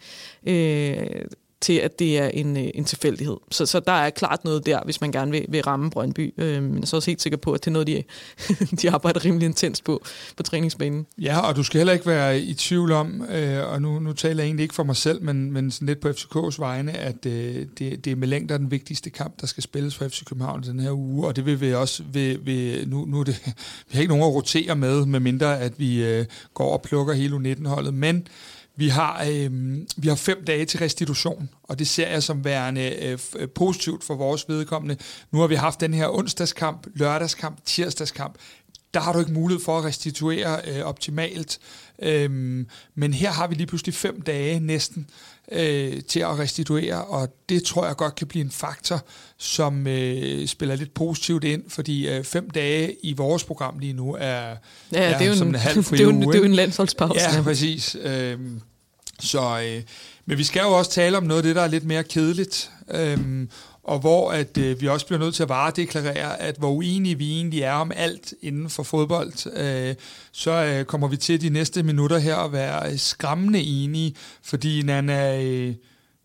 Øh, 0.45 1.25
til, 1.61 1.73
at 1.73 1.99
det 1.99 2.17
er 2.17 2.27
en, 2.27 2.57
øh, 2.57 2.69
en 2.73 2.85
tilfældighed. 2.85 3.37
Så, 3.51 3.65
så 3.65 3.79
der 3.79 3.91
er 3.91 4.09
klart 4.09 4.45
noget 4.45 4.65
der, 4.65 4.79
hvis 4.85 5.01
man 5.01 5.11
gerne 5.11 5.31
vil, 5.31 5.45
vil 5.49 5.61
ramme 5.61 5.89
Brøndby. 5.89 6.33
Øh, 6.37 6.63
men 6.63 6.75
jeg 6.75 6.81
er 6.81 6.85
så 6.85 6.95
også 6.95 7.11
helt 7.11 7.21
sikker 7.21 7.37
på, 7.37 7.51
at 7.51 7.65
det 7.65 7.67
er 7.67 7.71
noget, 7.71 7.87
de, 7.87 8.03
de 8.81 8.91
arbejder 8.91 9.25
rimelig 9.25 9.45
intens 9.45 9.81
på 9.81 10.03
på 10.37 10.43
træningsbanen. 10.43 11.05
Ja, 11.17 11.39
og 11.39 11.55
du 11.55 11.63
skal 11.63 11.79
heller 11.79 11.93
ikke 11.93 12.05
være 12.05 12.39
i 12.39 12.53
tvivl 12.53 12.91
om, 12.91 13.25
øh, 13.31 13.71
og 13.71 13.81
nu, 13.81 13.99
nu 13.99 14.13
taler 14.13 14.43
jeg 14.43 14.47
egentlig 14.47 14.63
ikke 14.63 14.75
for 14.75 14.83
mig 14.83 14.95
selv, 14.95 15.21
men, 15.21 15.51
men 15.51 15.71
sådan 15.71 15.85
lidt 15.85 15.99
på 15.99 16.09
FCK's 16.09 16.55
vegne, 16.59 16.91
at 16.91 17.25
øh, 17.25 17.65
det, 17.77 18.05
det 18.05 18.07
er 18.07 18.15
med 18.15 18.27
længder 18.27 18.57
den 18.57 18.71
vigtigste 18.71 19.09
kamp, 19.09 19.41
der 19.41 19.47
skal 19.47 19.63
spilles 19.63 19.95
for 19.95 20.07
FC 20.07 20.25
København 20.25 20.63
den 20.63 20.79
her 20.79 20.91
uge, 20.91 21.27
og 21.27 21.35
det 21.35 21.45
vil 21.45 21.61
vi 21.61 21.73
også, 21.73 22.03
vil, 22.03 22.45
vil, 22.45 22.89
nu, 22.89 23.05
nu 23.05 23.19
er 23.19 23.23
det, 23.23 23.41
vi 23.89 23.93
har 23.93 24.01
ikke 24.01 24.13
nogen 24.13 24.23
at 24.23 24.33
rotere 24.35 24.75
med, 24.75 25.05
medmindre 25.05 25.59
at 25.59 25.79
vi 25.79 26.03
øh, 26.03 26.25
går 26.53 26.73
og 26.73 26.81
plukker 26.81 27.13
hele 27.13 27.35
U19-holdet, 27.35 27.93
men 27.93 28.27
vi 28.75 28.87
har, 28.89 29.25
øh, 29.31 29.77
vi 29.97 30.07
har 30.07 30.15
fem 30.15 30.45
dage 30.45 30.65
til 30.65 30.79
restitution, 30.79 31.49
og 31.63 31.79
det 31.79 31.87
ser 31.87 32.07
jeg 32.07 32.23
som 32.23 32.45
værende 32.45 32.95
øh, 33.05 33.19
øh, 33.35 33.49
positivt 33.49 34.03
for 34.03 34.15
vores 34.15 34.45
vedkommende. 34.49 34.97
Nu 35.31 35.39
har 35.39 35.47
vi 35.47 35.55
haft 35.55 35.81
den 35.81 35.93
her 35.93 36.09
onsdagskamp, 36.09 36.87
lørdagskamp, 36.93 37.65
tirsdagskamp. 37.65 38.35
Der 38.93 38.99
har 38.99 39.13
du 39.13 39.19
ikke 39.19 39.31
mulighed 39.31 39.63
for 39.63 39.77
at 39.77 39.83
restituere 39.83 40.61
øh, 40.67 40.85
optimalt. 40.85 41.59
Øhm, 42.01 42.67
men 42.95 43.13
her 43.13 43.31
har 43.31 43.47
vi 43.47 43.55
lige 43.55 43.67
pludselig 43.67 43.95
fem 43.95 44.21
dage 44.21 44.59
næsten 44.59 45.07
øh, 45.51 46.01
til 46.07 46.19
at 46.19 46.39
restituere, 46.39 47.05
og 47.05 47.29
det 47.49 47.63
tror 47.63 47.85
jeg 47.85 47.95
godt 47.95 48.15
kan 48.15 48.27
blive 48.27 48.45
en 48.45 48.51
faktor, 48.51 49.01
som 49.37 49.87
øh, 49.87 50.47
spiller 50.47 50.75
lidt 50.75 50.93
positivt 50.93 51.43
ind, 51.43 51.63
fordi 51.69 52.07
øh, 52.07 52.23
fem 52.23 52.49
dage 52.49 52.95
i 53.03 53.13
vores 53.13 53.43
program 53.43 53.79
lige 53.79 53.93
nu 53.93 54.13
er, 54.19 54.21
ja, 54.21 54.55
er 54.91 55.17
det 55.17 55.25
er 55.25 55.29
jo 55.29 55.35
som 55.35 55.47
en, 55.47 55.55
en 55.55 55.61
halv 55.61 55.83
det 55.91 55.99
er 55.99 56.03
jo, 56.03 56.09
uge. 56.09 56.21
det 56.21 56.35
er 56.35 56.39
jo 56.39 56.45
en 56.45 56.55
landsholdspause. 56.55 57.21
Ja, 57.35 57.41
præcis. 57.41 57.97
Øhm, 58.01 58.61
så, 59.19 59.61
øh, 59.65 59.83
men 60.25 60.37
vi 60.37 60.43
skal 60.43 60.61
jo 60.61 60.71
også 60.77 60.91
tale 60.91 61.17
om 61.17 61.23
noget 61.23 61.39
af 61.39 61.43
det, 61.43 61.55
der 61.55 61.61
er 61.61 61.67
lidt 61.67 61.85
mere 61.85 62.03
kedeligt, 62.03 62.71
øhm, 62.91 63.49
og 63.85 63.99
hvor 63.99 64.31
at 64.31 64.57
øh, 64.57 64.81
vi 64.81 64.87
også 64.87 65.05
bliver 65.05 65.19
nødt 65.19 65.35
til 65.35 65.43
at 65.43 65.49
varedeklarere, 65.49 66.41
at 66.41 66.55
hvor 66.57 66.71
uenige 66.71 67.17
vi 67.17 67.31
egentlig 67.31 67.61
er 67.61 67.73
om 67.73 67.91
alt 67.95 68.33
inden 68.41 68.69
for 68.69 68.83
fodbold, 68.83 69.33
øh, 69.57 69.95
så 70.31 70.51
øh, 70.51 70.85
kommer 70.85 71.07
vi 71.07 71.17
til 71.17 71.41
de 71.41 71.49
næste 71.49 71.83
minutter 71.83 72.17
her 72.17 72.35
at 72.35 72.51
være 72.51 72.97
skræmmende 72.97 73.59
enige, 73.59 74.15
fordi 74.43 74.81
Nana, 74.81 75.43
øh, 75.43 75.75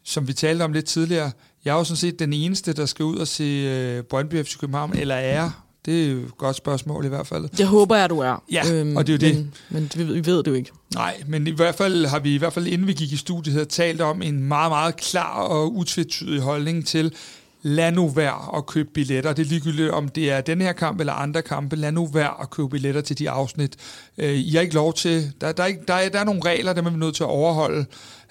som 0.05 0.29
vi 0.29 0.33
talte 0.33 0.63
om 0.63 0.73
lidt 0.73 0.87
tidligere, 0.87 1.31
jeg 1.65 1.73
er 1.73 1.79
jo 1.79 1.85
sådan 1.85 1.97
set 1.97 2.19
den 2.19 2.33
eneste, 2.33 2.73
der 2.73 2.87
skal 2.87 3.05
ud 3.05 3.17
og 3.17 3.29
se 3.29 3.45
øh, 3.45 4.03
Brøndby 4.03 4.45
FC 4.45 4.59
København, 4.59 4.99
eller 4.99 5.15
er 5.15 5.51
det 5.85 6.05
er 6.05 6.13
jo 6.13 6.19
et 6.19 6.37
godt 6.39 6.57
spørgsmål 6.57 7.05
i 7.05 7.09
hvert 7.09 7.27
fald. 7.27 7.49
Jeg 7.59 7.67
håber, 7.67 7.97
at 7.97 8.11
du 8.11 8.19
er. 8.19 8.43
Ja, 8.53 8.63
og 8.97 9.07
det 9.07 9.23
er 9.25 9.29
jo 9.29 9.35
det. 9.35 9.49
Men, 9.71 9.91
men 9.97 10.15
vi, 10.15 10.27
ved, 10.27 10.39
det 10.39 10.47
jo 10.47 10.55
ikke. 10.55 10.71
Nej, 10.95 11.23
men 11.27 11.47
i 11.47 11.51
hvert 11.51 11.75
fald 11.75 12.07
har 12.07 12.19
vi 12.19 12.35
i 12.35 12.39
hvert 12.39 12.53
fald 12.53 12.67
inden 12.67 12.87
vi 12.87 12.93
gik 12.93 13.13
i 13.13 13.17
studiet 13.17 13.55
her 13.55 13.65
talt 13.65 14.01
om 14.01 14.23
en 14.23 14.43
meget, 14.43 14.71
meget 14.71 14.97
klar 14.97 15.43
og 15.43 15.77
utvetydig 15.77 16.41
holdning 16.41 16.87
til, 16.87 17.15
lad 17.63 17.93
nu 17.93 18.09
være 18.09 18.57
at 18.57 18.67
købe 18.67 18.89
billetter. 18.95 19.33
Det 19.33 19.43
er 19.43 19.49
ligegyldigt, 19.49 19.91
om 19.91 20.09
det 20.09 20.31
er 20.31 20.41
den 20.41 20.61
her 20.61 20.73
kamp 20.73 21.01
eller 21.01 21.13
andre 21.13 21.43
kampe. 21.43 21.77
Lad 21.77 21.93
nu 21.93 22.07
være 22.07 22.43
at 22.43 22.51
købe 22.51 22.69
billetter 22.69 23.01
til 23.01 23.19
de 23.19 23.31
afsnit. 23.31 23.77
Øh, 24.19 24.35
I 24.35 24.51
har 24.51 24.61
ikke 24.61 24.75
lov 24.75 24.95
til... 24.95 25.33
Der, 25.41 25.53
der, 25.53 25.63
er, 25.63 25.67
ikke, 25.67 25.81
der, 25.89 25.95
er, 25.95 26.09
der 26.09 26.21
er 26.21 26.25
nogle 26.25 26.43
regler, 26.45 26.73
der 26.73 26.83
man 26.83 26.93
er 26.93 26.99
nødt 26.99 27.15
til 27.15 27.23
at 27.23 27.31
overholde. 27.31 27.87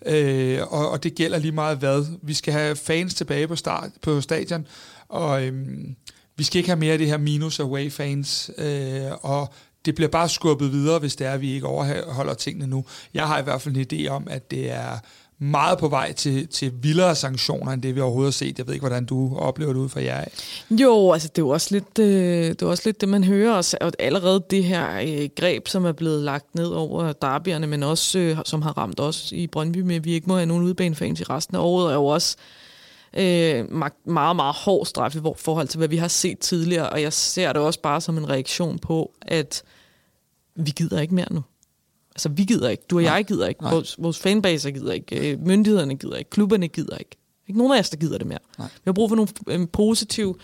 Øh, 0.06 0.60
og, 0.70 0.90
og 0.90 1.04
det 1.04 1.16
gælder 1.16 1.40
lige 1.40 1.52
meget 1.52 1.78
hvad. 1.78 2.06
Vi 2.22 2.34
skal 2.34 2.54
have 2.54 2.76
fans 2.76 3.14
tilbage 3.14 3.48
på, 3.48 3.56
start, 3.56 3.90
på 4.02 4.22
stadion. 4.22 4.68
Og 5.10 5.44
øh, 5.44 5.54
vi 6.36 6.44
skal 6.44 6.58
ikke 6.58 6.70
have 6.70 6.80
mere 6.80 6.94
af 6.94 6.98
det 6.98 7.08
her 7.08 7.18
minus 7.18 7.60
away 7.60 7.92
fans. 7.92 8.52
Øh, 8.58 9.12
og 9.22 9.54
det 9.86 9.96
bliver 9.96 10.10
bare 10.10 10.30
skubbet 10.30 10.72
videre, 10.72 11.00
hvis 11.00 11.16
det 11.16 11.28
er, 11.28 11.32
at 11.32 11.42
vi 11.42 11.54
ikke 11.54 11.68
overholder 11.68 12.34
tingene 12.34 12.68
nu. 12.68 12.86
Jeg 13.14 13.28
har 13.28 13.40
i 13.40 13.44
hvert 13.44 13.62
fald 13.62 13.78
en 13.78 13.86
idé 13.92 14.08
om, 14.08 14.28
at 14.30 14.52
det 14.52 14.72
er 14.72 15.00
meget 15.40 15.78
på 15.78 15.88
vej 15.88 16.12
til, 16.12 16.48
til 16.48 16.72
vildere 16.82 17.16
sanktioner, 17.16 17.72
end 17.72 17.82
det 17.82 17.96
vi 17.96 18.02
overhovedet 18.02 18.28
har 18.28 18.46
set. 18.46 18.58
Jeg 18.58 18.68
ved 18.68 18.74
ikke, 18.74 18.84
hvordan 18.84 19.06
du 19.06 19.38
oplever 19.38 19.74
det 19.74 19.80
ud 19.80 19.90
fra 19.90 20.02
jer. 20.02 20.26
Jo, 20.72 21.12
altså 21.12 21.28
det 21.28 21.38
er 21.38 21.46
jo 21.46 21.50
også 21.50 21.68
lidt, 21.72 22.00
øh, 22.00 22.50
det, 22.50 22.62
er 22.62 22.66
også 22.66 22.84
lidt 22.86 23.02
det, 23.02 23.10
man 23.10 23.24
hører. 23.24 23.54
Også, 23.54 23.78
og 23.82 23.92
allerede 24.00 24.44
det 24.50 24.64
her 24.64 25.00
øh, 25.00 25.30
greb, 25.36 25.68
som 25.68 25.86
er 25.86 25.92
blevet 25.92 26.24
lagt 26.24 26.56
ned 26.56 26.68
over 26.68 27.14
derbyerne, 27.14 27.68
men 27.68 27.84
også 27.84 28.20
øh, 28.20 28.38
som 28.46 28.62
har 28.62 28.78
ramt 28.78 29.00
os 29.00 29.32
i 29.32 29.48
Brøndby 29.48 29.78
med, 29.78 29.96
at 29.96 30.06
vi 30.06 30.12
ikke 30.12 30.28
må 30.28 30.36
have 30.36 30.46
nogen 30.46 30.64
udbanefans 30.64 31.20
i 31.20 31.24
resten 31.24 31.56
af 31.56 31.62
året, 31.62 31.92
er 31.92 31.96
jo 31.96 32.06
også 32.06 32.38
øh, 33.14 33.72
meget, 34.06 34.36
meget 34.36 34.56
hård 34.56 34.86
straf 34.86 35.16
i 35.16 35.20
forhold 35.38 35.68
til, 35.68 35.78
hvad 35.78 35.88
vi 35.88 35.98
har 35.98 36.08
set 36.08 36.40
tidligere. 36.40 36.90
Og 36.90 37.02
jeg 37.02 37.14
ser 37.14 37.54
det 37.54 37.62
også 37.62 37.82
bare 37.82 38.02
som 38.02 38.18
en 38.18 38.30
reaktion 38.30 38.80
på, 38.80 39.12
at 39.22 39.64
vi 40.56 40.72
gider 40.72 41.02
ikke 41.02 41.16
mere 41.16 41.34
nu. 41.34 41.44
Altså, 42.20 42.30
vi 42.30 42.44
gider 42.44 42.70
ikke. 42.70 42.84
Du 42.90 42.98
og 42.98 43.04
jeg 43.04 43.26
gider 43.26 43.48
ikke. 43.48 43.64
Vores, 43.64 43.96
vores 44.00 44.20
fanbase 44.20 44.72
gider 44.72 44.94
ikke. 44.94 45.32
Øh, 45.32 45.46
myndighederne 45.46 45.96
gider 45.96 46.16
ikke. 46.16 46.30
Klubberne 46.30 46.68
gider 46.68 46.98
ikke. 46.98 47.18
Ikke 47.48 47.58
nogen 47.58 47.74
af 47.74 47.80
os, 47.80 47.90
der 47.90 47.98
gider 47.98 48.18
det 48.18 48.28
mere. 48.28 48.40
Nej. 48.58 48.68
Vi 48.68 48.82
har 48.86 48.94
brug 48.94 49.10
for 49.10 49.16
nogle 49.16 49.30
øh, 49.48 49.68
positive, 49.74 50.36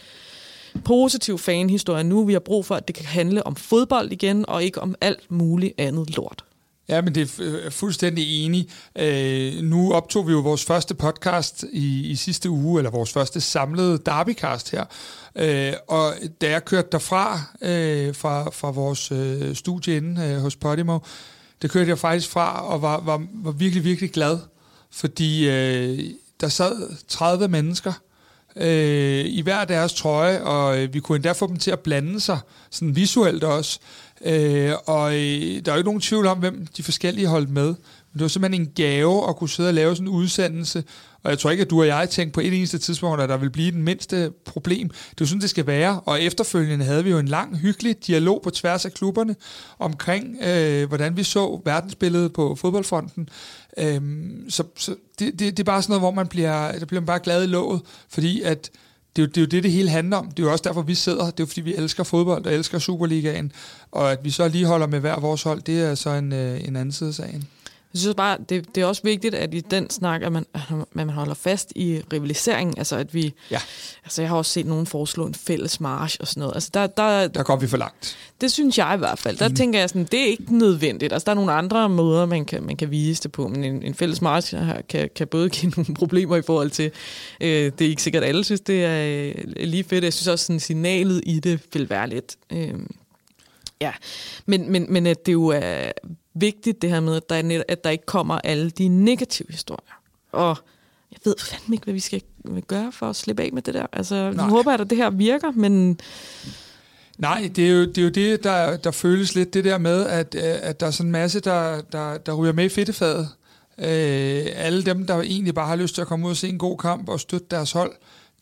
positiv 0.86 1.38
fanhistorie 1.38 2.04
nu. 2.04 2.26
Vi 2.26 2.34
har 2.34 2.40
brug 2.40 2.66
for, 2.66 2.76
at 2.76 2.88
det 2.88 2.96
kan 2.96 3.06
handle 3.06 3.48
om 3.48 3.56
fodbold 3.56 4.12
igen, 4.12 4.50
og 4.50 4.64
ikke 4.64 4.82
om 4.82 4.96
alt 5.02 5.32
muligt 5.32 5.74
andet 5.78 6.16
lort. 6.16 6.46
Ja, 6.90 7.02
men 7.02 7.16
det 7.16 7.40
er 7.40 7.46
øh, 7.66 7.72
fuldstændig 7.72 8.46
enig. 8.46 8.70
Øh, 8.96 9.54
nu 9.64 9.94
optog 9.94 10.28
vi 10.28 10.32
jo 10.32 10.40
vores 10.40 10.66
første 10.66 10.94
podcast 10.94 11.66
i, 11.74 12.08
i 12.08 12.16
sidste 12.16 12.50
uge, 12.50 12.80
eller 12.80 12.92
vores 12.92 13.14
første 13.14 13.42
samlede 13.42 14.00
derbycast 14.06 14.72
her. 14.72 14.86
Øh, 15.36 15.74
og 15.88 16.14
da 16.42 16.50
jeg 16.50 16.66
kørte 16.66 16.88
derfra, 16.92 17.42
øh, 17.62 18.16
fra, 18.16 18.50
fra 18.50 18.72
vores 18.72 19.12
øh, 19.12 19.56
studie 19.56 19.98
inde 19.98 20.22
øh, 20.22 20.38
hos 20.38 20.56
Podimo, 20.56 21.00
det 21.62 21.72
kørte 21.72 21.90
jeg 21.90 22.00
faktisk 22.00 22.30
fra, 22.30 22.68
og 22.68 22.82
var, 22.82 23.02
var, 23.02 23.22
var 23.34 23.52
virkelig, 23.52 23.84
virkelig 23.84 24.12
glad, 24.12 24.40
fordi 24.92 25.50
øh, 25.50 26.00
der 26.42 26.48
sad 26.48 26.90
30 27.08 27.48
mennesker 27.48 27.94
øh, 28.56 29.26
i 29.26 29.42
hver 29.42 29.66
deres 29.66 29.94
trøje, 29.94 30.42
og 30.42 30.84
øh, 30.84 30.94
vi 30.94 31.00
kunne 31.00 31.16
endda 31.16 31.32
få 31.32 31.48
dem 31.48 31.58
til 31.58 31.72
at 31.72 31.80
blande 31.80 32.20
sig, 32.20 32.40
sådan 32.70 32.96
visuelt 32.96 33.44
også. 33.44 33.80
Øh, 34.26 34.74
og 34.86 35.16
øh, 35.16 35.66
der 35.66 35.72
er 35.72 35.76
jo 35.76 35.78
ikke 35.78 35.88
nogen 35.88 36.02
tvivl 36.02 36.28
om, 36.28 36.38
hvem 36.38 36.68
de 36.78 36.84
forskellige 36.84 37.28
holdt 37.28 37.50
med. 37.50 37.68
Men 37.68 38.14
det 38.14 38.22
var 38.22 38.28
simpelthen 38.28 38.62
en 38.62 38.72
gave 38.76 39.30
at 39.30 39.36
kunne 39.36 39.50
sidde 39.50 39.70
og 39.70 39.74
lave 39.74 39.96
sådan 39.96 40.08
en 40.08 40.14
udsendelse. 40.14 40.84
Og 41.26 41.32
jeg 41.32 41.40
tror 41.40 41.52
ikke, 41.52 41.62
at 41.62 41.70
du 41.70 41.80
og 41.80 41.88
jeg 41.88 42.10
tænkte 42.10 42.34
på 42.34 42.40
et 42.40 42.54
eneste 42.54 42.78
tidspunkt, 42.78 43.22
at 43.22 43.30
der 43.30 43.38
vil 43.38 43.50
blive 43.50 43.72
den 43.72 43.84
mindste 43.84 44.32
problem. 44.46 44.90
Det 44.90 45.22
er 45.22 45.26
sådan, 45.26 45.42
det 45.42 45.50
skal 45.50 45.68
være. 45.68 46.00
Og 46.00 46.22
efterfølgende 46.22 46.86
havde 46.86 47.04
vi 47.04 47.10
jo 47.10 47.20
en 47.20 47.28
lang, 47.28 47.58
hyggelig 47.58 48.08
dialog 48.08 48.42
på 48.44 48.50
tværs 48.50 48.86
af 48.86 48.94
klubberne 48.94 49.36
omkring, 49.80 50.38
øh, 50.44 50.88
hvordan 50.88 51.18
vi 51.18 51.24
så 51.24 51.62
verdensbilledet 51.66 52.34
på 52.34 52.56
fodboldfronten. 52.56 53.30
Øhm, 53.78 54.50
så 54.50 54.64
så 54.78 54.96
det, 55.20 55.40
det, 55.40 55.58
det 55.58 55.60
er 55.60 55.64
bare 55.64 55.82
sådan 55.82 55.92
noget, 55.92 56.02
hvor 56.02 56.12
man 56.12 56.28
bliver, 56.28 56.72
der 56.72 56.86
bliver 56.86 57.02
man 57.02 57.06
bare 57.06 57.20
glad 57.20 57.44
i 57.44 57.48
låget, 57.48 57.82
fordi 58.10 58.42
at 58.42 58.72
det 59.16 59.22
er, 59.22 59.26
jo, 59.26 59.30
det 59.30 59.38
er 59.38 59.42
jo 59.42 59.48
det, 59.48 59.64
det 59.64 59.72
hele 59.72 59.90
handler 59.90 60.18
om. 60.18 60.32
Det 60.32 60.40
er 60.40 60.48
jo 60.48 60.52
også 60.52 60.64
derfor, 60.68 60.82
vi 60.82 60.96
sidder. 60.96 61.26
Det 61.26 61.40
er 61.40 61.44
jo 61.44 61.46
fordi, 61.46 61.62
vi 61.62 61.76
elsker 61.76 62.04
fodbold 62.04 62.46
og 62.46 62.54
elsker 62.54 62.80
Superligaen. 62.80 63.52
Og 63.92 64.12
at 64.12 64.20
vi 64.24 64.30
så 64.30 64.48
lige 64.48 64.66
holder 64.66 64.88
med 64.88 65.00
hver 65.00 65.20
vores 65.20 65.44
hold, 65.44 65.62
det 65.62 65.82
er 65.82 65.96
så 65.96 66.10
en, 66.10 66.34
øh, 66.34 66.68
en 66.68 66.76
anden 66.76 66.92
side 66.92 67.10
af 67.10 67.16
sagen. 67.16 67.48
Jeg 67.96 68.00
synes 68.00 68.16
bare, 68.16 68.38
det, 68.50 68.76
det 68.76 68.82
er 68.82 68.86
også 68.86 69.02
vigtigt, 69.04 69.36
at 69.36 69.54
i 69.54 69.60
den 69.60 69.90
snak, 69.90 70.22
at 70.22 70.32
man, 70.32 70.46
at 70.54 70.62
man 70.94 71.10
holder 71.10 71.34
fast 71.34 71.74
i 71.76 72.02
rivaliseringen. 72.14 72.78
Altså, 72.78 72.96
at 72.96 73.14
vi... 73.14 73.34
Ja. 73.52 73.60
Altså, 74.04 74.22
jeg 74.22 74.30
har 74.30 74.38
også 74.38 74.52
set 74.52 74.66
nogen 74.66 74.86
foreslå 74.86 75.26
en 75.26 75.34
fælles 75.34 75.80
march 75.80 76.18
og 76.20 76.28
sådan 76.28 76.42
noget. 76.42 76.56
Altså, 76.56 76.70
der, 76.74 76.88
der, 76.88 77.28
der 77.28 77.44
kom 77.44 77.62
vi 77.62 77.68
for 77.68 77.78
langt. 77.78 78.18
Det 78.42 78.52
synes 78.52 78.78
jeg 78.78 78.94
i 78.96 78.98
hvert 78.98 79.20
fald. 79.20 79.38
Der 79.38 79.50
mm. 79.50 79.56
tænker 79.56 79.80
jeg 79.80 79.90
sådan, 79.90 80.08
det 80.12 80.20
er 80.20 80.26
ikke 80.26 80.58
nødvendigt. 80.58 81.14
Altså, 81.14 81.26
der 81.26 81.32
er 81.32 81.36
nogle 81.36 81.52
andre 81.52 81.90
måder, 81.90 82.26
man 82.26 82.46
kan, 82.46 82.64
man 82.64 82.78
kan 82.78 82.92
vise 82.92 83.24
det 83.24 83.32
på. 83.32 83.48
Men 83.48 83.64
en, 83.64 83.84
en 83.84 83.94
fælles 83.94 84.22
march 84.22 84.56
kan, 84.90 85.10
kan 85.16 85.28
både 85.28 85.50
give 85.50 85.72
nogle 85.78 85.96
problemer 85.96 86.36
i 86.36 86.42
forhold 86.42 86.70
til... 86.70 86.92
Øh, 87.42 87.72
det 87.80 87.82
er 87.82 87.90
ikke 87.90 88.02
sikkert, 88.02 88.24
at 88.24 88.30
alle 88.30 88.44
synes, 88.44 88.62
det 88.62 88.86
er 88.86 89.34
øh, 89.38 89.44
lige 89.58 89.84
fedt. 89.84 90.04
Jeg 90.04 90.14
synes 90.14 90.28
også, 90.28 90.46
sådan 90.46 90.60
signalet 90.60 91.22
i 91.26 91.40
det 91.40 91.60
vil 91.74 91.90
være 91.90 92.10
lidt... 92.10 92.36
Øh, 92.52 92.74
Ja, 93.82 93.92
men, 94.46 94.72
men, 94.72 94.86
men 94.90 95.08
at 95.08 95.26
det 95.26 95.34
jo 95.34 95.48
er 95.48 95.92
vigtigt 96.36 96.82
det 96.82 96.90
her 96.90 97.00
med, 97.00 97.16
at 97.16 97.30
der, 97.30 97.36
er, 97.36 97.64
at 97.68 97.84
der 97.84 97.90
ikke 97.90 98.06
kommer 98.06 98.40
alle 98.44 98.70
de 98.70 98.88
negative 98.88 99.48
historier. 99.50 100.02
Og 100.32 100.58
jeg 101.12 101.20
ved 101.24 101.36
fandme 101.40 101.76
ikke, 101.76 101.84
hvad 101.84 101.94
vi 101.94 102.00
skal 102.00 102.22
gøre 102.68 102.92
for 102.92 103.10
at 103.10 103.16
slippe 103.16 103.44
af 103.44 103.50
med 103.54 103.62
det 103.62 103.74
der. 103.74 103.86
Altså, 103.94 104.32
Nej. 104.32 104.46
nu 104.46 104.56
håber 104.56 104.72
jeg, 104.72 104.80
at 104.80 104.90
det 104.90 104.98
her 104.98 105.10
virker, 105.10 105.52
men... 105.52 106.00
Nej, 107.18 107.52
det 107.56 107.68
er 107.68 107.72
jo 107.72 107.86
det, 107.86 107.98
er 107.98 108.02
jo 108.02 108.10
det 108.10 108.44
der, 108.44 108.78
der 108.78 108.92
føles 108.92 109.36
lidt 109.36 109.54
det 109.54 109.64
der 109.64 109.78
med, 109.78 110.06
at, 110.06 110.36
at 110.36 110.80
der 110.80 110.88
er 110.88 110.92
sådan 110.92 111.08
en 111.08 111.12
masse, 111.12 111.40
der, 111.40 111.82
der, 111.82 112.18
der 112.18 112.34
ryger 112.34 112.54
med 112.54 112.66
i 112.66 112.70
fedtefadet. 112.70 113.30
Øh, 113.78 114.46
alle 114.56 114.86
dem, 114.86 115.08
der 115.08 115.22
egentlig 115.22 115.56
bare 115.56 115.68
har 115.68 115.76
lyst 115.76 115.96
til 115.96 116.02
at 116.02 116.08
komme 116.08 116.26
ud 116.26 116.32
og 116.32 116.38
se 116.38 116.50
en 116.50 116.58
god 116.58 116.78
kamp 116.78 117.10
og 117.10 117.20
støtte 117.20 117.48
deres 117.52 117.72
hold, 117.72 117.92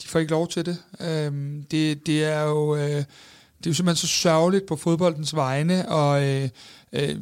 de 0.03 0.07
får 0.07 0.19
ikke 0.19 0.31
lov 0.31 0.47
til 0.47 0.65
det. 0.65 0.77
Øh, 0.99 1.31
det, 1.71 2.07
det 2.07 2.23
er 2.23 2.43
jo... 2.43 2.75
Øh, 2.75 3.03
det 3.63 3.69
er 3.69 3.71
jo 3.71 3.75
simpelthen 3.75 4.07
så 4.07 4.13
sørgeligt 4.13 4.65
på 4.65 4.75
fodboldens 4.75 5.35
vegne, 5.35 5.89
og 5.89 6.23
øh, 6.23 6.49
øh, 6.93 7.15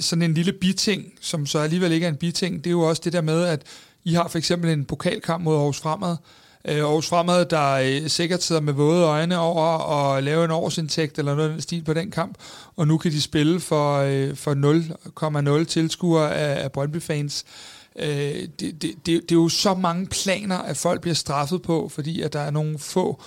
sådan 0.00 0.22
en 0.22 0.34
lille 0.34 0.52
biting, 0.52 1.12
som 1.20 1.46
så 1.46 1.58
alligevel 1.58 1.92
ikke 1.92 2.04
er 2.04 2.10
en 2.10 2.16
biting, 2.16 2.64
det 2.64 2.66
er 2.66 2.72
jo 2.72 2.82
også 2.82 3.02
det 3.04 3.12
der 3.12 3.20
med, 3.20 3.44
at 3.44 3.62
I 4.04 4.14
har 4.14 4.28
for 4.28 4.38
eksempel 4.38 4.70
en 4.70 4.84
pokalkamp 4.84 5.44
mod 5.44 5.56
Aarhus 5.56 5.80
Fremad, 5.80 6.16
øh, 6.64 6.76
Aarhus 6.76 7.08
Fremad, 7.08 7.44
der 7.44 7.72
øh, 7.72 8.08
sikkert 8.10 8.42
sidder 8.42 8.60
med 8.60 8.72
våde 8.72 9.04
øjne 9.04 9.38
over 9.38 9.64
at 9.64 10.24
lave 10.24 10.44
en 10.44 10.50
årsindtægt 10.50 11.18
eller 11.18 11.34
noget 11.34 11.48
af 11.48 11.52
den 11.52 11.62
stil 11.62 11.84
på 11.84 11.94
den 11.94 12.10
kamp, 12.10 12.38
og 12.76 12.88
nu 12.88 12.98
kan 12.98 13.12
de 13.12 13.20
spille 13.20 13.60
for, 13.60 13.96
øh, 13.98 14.36
for 14.36 15.60
0,0 15.60 15.64
tilskuere 15.64 16.34
af, 16.34 16.64
af 16.64 16.72
Brøndby-fans. 16.72 17.44
Øh, 17.98 18.08
det, 18.08 18.60
det, 18.60 18.82
det, 18.82 19.06
det 19.06 19.30
er 19.30 19.34
jo 19.34 19.48
så 19.48 19.74
mange 19.74 20.06
planer, 20.06 20.58
at 20.58 20.76
folk 20.76 21.00
bliver 21.00 21.14
straffet 21.14 21.62
på, 21.62 21.88
fordi 21.88 22.22
at 22.22 22.32
der 22.32 22.40
er 22.40 22.50
nogle 22.50 22.78
få 22.78 23.22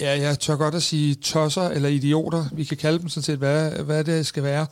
ja, 0.00 0.20
jeg 0.20 0.38
tør 0.38 0.56
godt 0.56 0.74
at 0.74 0.82
sige 0.82 1.14
tosser 1.14 1.62
eller 1.62 1.88
idioter, 1.88 2.44
vi 2.52 2.64
kan 2.64 2.76
kalde 2.76 2.98
dem 2.98 3.08
sådan 3.08 3.22
set, 3.22 3.38
hvad, 3.38 3.70
hvad 3.70 4.04
det 4.04 4.26
skal 4.26 4.42
være, 4.42 4.66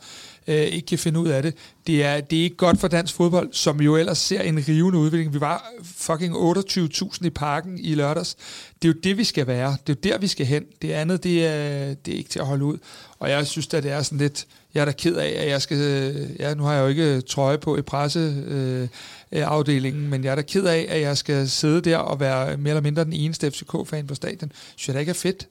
øh, 0.47 0.55
ikke 0.55 0.85
kan 0.85 0.99
finde 0.99 1.19
ud 1.19 1.27
af 1.27 1.43
det. 1.43 1.53
Det 1.87 2.03
er, 2.03 2.21
det 2.21 2.39
er 2.39 2.43
ikke 2.43 2.55
godt 2.55 2.79
for 2.79 2.87
dansk 2.87 3.13
fodbold, 3.13 3.49
som 3.51 3.81
jo 3.81 3.95
ellers 3.95 4.17
ser 4.17 4.41
en 4.41 4.63
rivende 4.67 4.99
udvikling. 4.99 5.33
Vi 5.33 5.41
var 5.41 5.71
fucking 5.83 6.35
28.000 6.35 7.25
i 7.25 7.29
parken 7.29 7.79
i 7.79 7.95
lørdags. 7.95 8.35
Det 8.81 8.87
er 8.87 8.93
jo 8.93 8.99
det, 9.03 9.17
vi 9.17 9.23
skal 9.23 9.47
være. 9.47 9.77
Det 9.87 9.93
er 9.93 10.09
jo 10.09 10.11
der, 10.11 10.17
vi 10.17 10.27
skal 10.27 10.45
hen. 10.45 10.63
Det 10.81 10.91
andet, 10.91 11.23
det 11.23 11.45
er, 11.45 11.93
det 11.93 12.13
er 12.13 12.17
ikke 12.17 12.29
til 12.29 12.39
at 12.39 12.45
holde 12.45 12.65
ud. 12.65 12.77
Og 13.19 13.29
jeg 13.29 13.47
synes 13.47 13.73
at 13.73 13.83
det 13.83 13.91
er 13.91 14.01
sådan 14.01 14.17
lidt... 14.17 14.45
Jeg 14.73 14.81
er 14.81 14.85
da 14.85 14.91
ked 14.91 15.15
af, 15.15 15.35
at 15.37 15.49
jeg 15.49 15.61
skal... 15.61 15.77
Øh, 15.77 16.29
ja, 16.39 16.53
nu 16.53 16.63
har 16.63 16.73
jeg 16.73 16.81
jo 16.81 16.87
ikke 16.87 17.15
øh, 17.15 17.21
trøje 17.27 17.57
på 17.57 17.77
i 17.77 17.81
presse... 17.81 18.19
Øh, 18.47 18.87
øh, 19.31 19.51
afdelingen, 19.51 20.09
men 20.09 20.23
jeg 20.23 20.31
er 20.31 20.35
da 20.35 20.41
ked 20.41 20.65
af, 20.65 20.85
at 20.89 21.01
jeg 21.01 21.17
skal 21.17 21.49
sidde 21.49 21.81
der 21.81 21.97
og 21.97 22.19
være 22.19 22.57
mere 22.57 22.71
eller 22.71 22.81
mindre 22.81 23.03
den 23.03 23.13
eneste 23.13 23.51
FCK-fan 23.51 24.07
på 24.07 24.15
stadion. 24.15 24.51
Synes 24.75 24.87
jeg 24.87 24.93
da 24.93 24.99
ikke 24.99 25.09
er 25.09 25.13
fedt. 25.13 25.47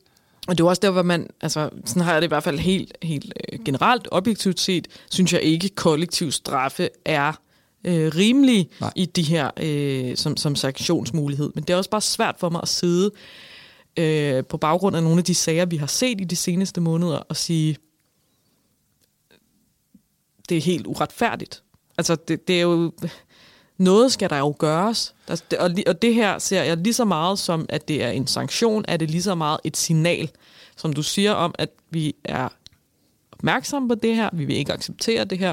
Og 0.46 0.58
det 0.58 0.64
er 0.64 0.68
også 0.68 0.80
der, 0.80 0.90
hvor 0.90 1.02
man, 1.02 1.26
altså 1.40 1.70
sådan 1.84 2.02
har 2.02 2.12
jeg 2.12 2.22
det 2.22 2.26
i 2.26 2.28
hvert 2.28 2.42
fald 2.42 2.58
helt, 2.58 2.96
helt 3.02 3.32
øh, 3.52 3.64
generelt, 3.64 4.08
objektivt 4.10 4.60
set, 4.60 4.88
synes 5.10 5.32
jeg 5.32 5.42
ikke, 5.42 5.68
kollektiv 5.68 6.32
straffe 6.32 6.88
er 7.04 7.32
øh, 7.84 8.12
rimelig 8.16 8.70
Nej. 8.80 8.92
i 8.96 9.06
de 9.06 9.22
her 9.22 9.50
øh, 9.56 10.16
som, 10.16 10.36
som 10.36 10.56
sanktionsmulighed. 10.56 11.52
Men 11.54 11.64
det 11.64 11.72
er 11.72 11.76
også 11.76 11.90
bare 11.90 12.00
svært 12.00 12.34
for 12.38 12.48
mig 12.48 12.60
at 12.62 12.68
sidde 12.68 13.10
øh, 13.96 14.44
på 14.44 14.56
baggrund 14.56 14.96
af 14.96 15.02
nogle 15.02 15.18
af 15.18 15.24
de 15.24 15.34
sager, 15.34 15.64
vi 15.64 15.76
har 15.76 15.86
set 15.86 16.20
i 16.20 16.24
de 16.24 16.36
seneste 16.36 16.80
måneder, 16.80 17.16
og 17.16 17.36
sige, 17.36 17.76
det 20.48 20.56
er 20.56 20.62
helt 20.62 20.86
uretfærdigt. 20.86 21.62
Altså, 21.98 22.16
det, 22.28 22.48
det 22.48 22.56
er 22.56 22.62
jo 22.62 22.92
noget 23.78 24.12
skal 24.12 24.30
der 24.30 24.38
jo 24.38 24.54
gøres. 24.58 25.14
Altså, 25.28 25.44
og, 25.58 25.70
og 25.86 26.02
det 26.02 26.14
her 26.14 26.38
ser 26.38 26.62
jeg 26.62 26.76
lige 26.76 26.94
så 26.94 27.04
meget 27.04 27.38
som, 27.38 27.66
at 27.68 27.88
det 27.88 28.04
er 28.04 28.10
en 28.10 28.26
sanktion, 28.26 28.84
er 28.88 28.96
det 28.96 29.10
lige 29.10 29.22
så 29.22 29.34
meget 29.34 29.60
et 29.64 29.76
signal, 29.76 30.30
som 30.76 30.92
du 30.92 31.02
siger 31.02 31.32
om, 31.32 31.54
at 31.58 31.70
vi 31.90 32.14
er 32.24 32.48
opmærksomme 33.32 33.88
på 33.88 33.94
det 33.94 34.16
her, 34.16 34.30
vi 34.32 34.44
vil 34.44 34.56
ikke 34.56 34.72
acceptere 34.72 35.24
det 35.24 35.38
her, 35.38 35.52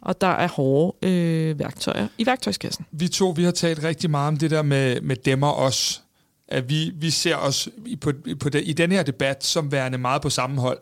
og 0.00 0.20
der 0.20 0.26
er 0.26 0.48
hårde 0.48 1.08
øh, 1.08 1.58
værktøjer 1.58 2.08
i 2.18 2.26
værktøjskassen. 2.26 2.86
Vi 2.92 3.08
to, 3.08 3.30
vi 3.36 3.44
har 3.44 3.50
talt 3.50 3.82
rigtig 3.82 4.10
meget 4.10 4.28
om 4.28 4.36
det 4.36 4.50
der 4.50 4.62
med, 4.62 5.00
med 5.00 5.16
dem 5.16 5.42
og 5.42 5.56
os. 5.56 6.02
At 6.48 6.68
vi, 6.68 6.92
vi 6.94 7.10
ser 7.10 7.36
os 7.36 7.68
i, 7.86 7.96
på, 7.96 8.12
på 8.40 8.48
det, 8.48 8.62
i 8.64 8.72
den 8.72 8.92
her 8.92 9.02
debat 9.02 9.44
som 9.44 9.72
værende 9.72 9.98
meget 9.98 10.22
på 10.22 10.30
samme 10.30 10.60
hold 10.60 10.78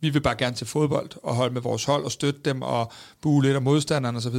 vi 0.00 0.10
vil 0.10 0.20
bare 0.20 0.36
gerne 0.36 0.56
til 0.56 0.66
fodbold 0.66 1.10
og 1.22 1.34
holde 1.34 1.54
med 1.54 1.62
vores 1.62 1.84
hold 1.84 2.04
og 2.04 2.12
støtte 2.12 2.40
dem 2.44 2.62
og 2.62 2.92
bue 3.20 3.42
lidt 3.42 3.56
af 3.56 3.62
modstanderne 3.62 4.18
osv. 4.18 4.36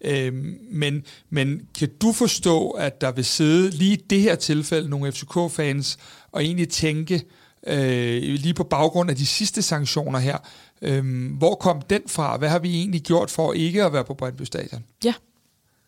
Øhm, 0.00 0.58
men, 0.70 1.04
men 1.30 1.68
kan 1.78 1.90
du 2.02 2.12
forstå, 2.12 2.70
at 2.70 3.00
der 3.00 3.12
vil 3.12 3.24
sidde 3.24 3.70
lige 3.70 3.92
i 3.92 4.04
det 4.10 4.20
her 4.20 4.34
tilfælde 4.34 4.88
nogle 4.90 5.12
FCK-fans 5.12 5.98
og 6.32 6.44
egentlig 6.44 6.68
tænke, 6.68 7.24
øh, 7.66 8.22
lige 8.22 8.54
på 8.54 8.64
baggrund 8.64 9.10
af 9.10 9.16
de 9.16 9.26
sidste 9.26 9.62
sanktioner 9.62 10.18
her, 10.18 10.38
øh, 10.82 11.32
hvor 11.38 11.54
kom 11.54 11.82
den 11.82 12.02
fra? 12.06 12.36
Hvad 12.36 12.48
har 12.48 12.58
vi 12.58 12.74
egentlig 12.74 13.02
gjort 13.02 13.30
for 13.30 13.52
ikke 13.52 13.84
at 13.84 13.92
være 13.92 14.04
på 14.04 14.14
Brøndby 14.14 14.42
Stadion? 14.42 14.84
Ja, 15.04 15.14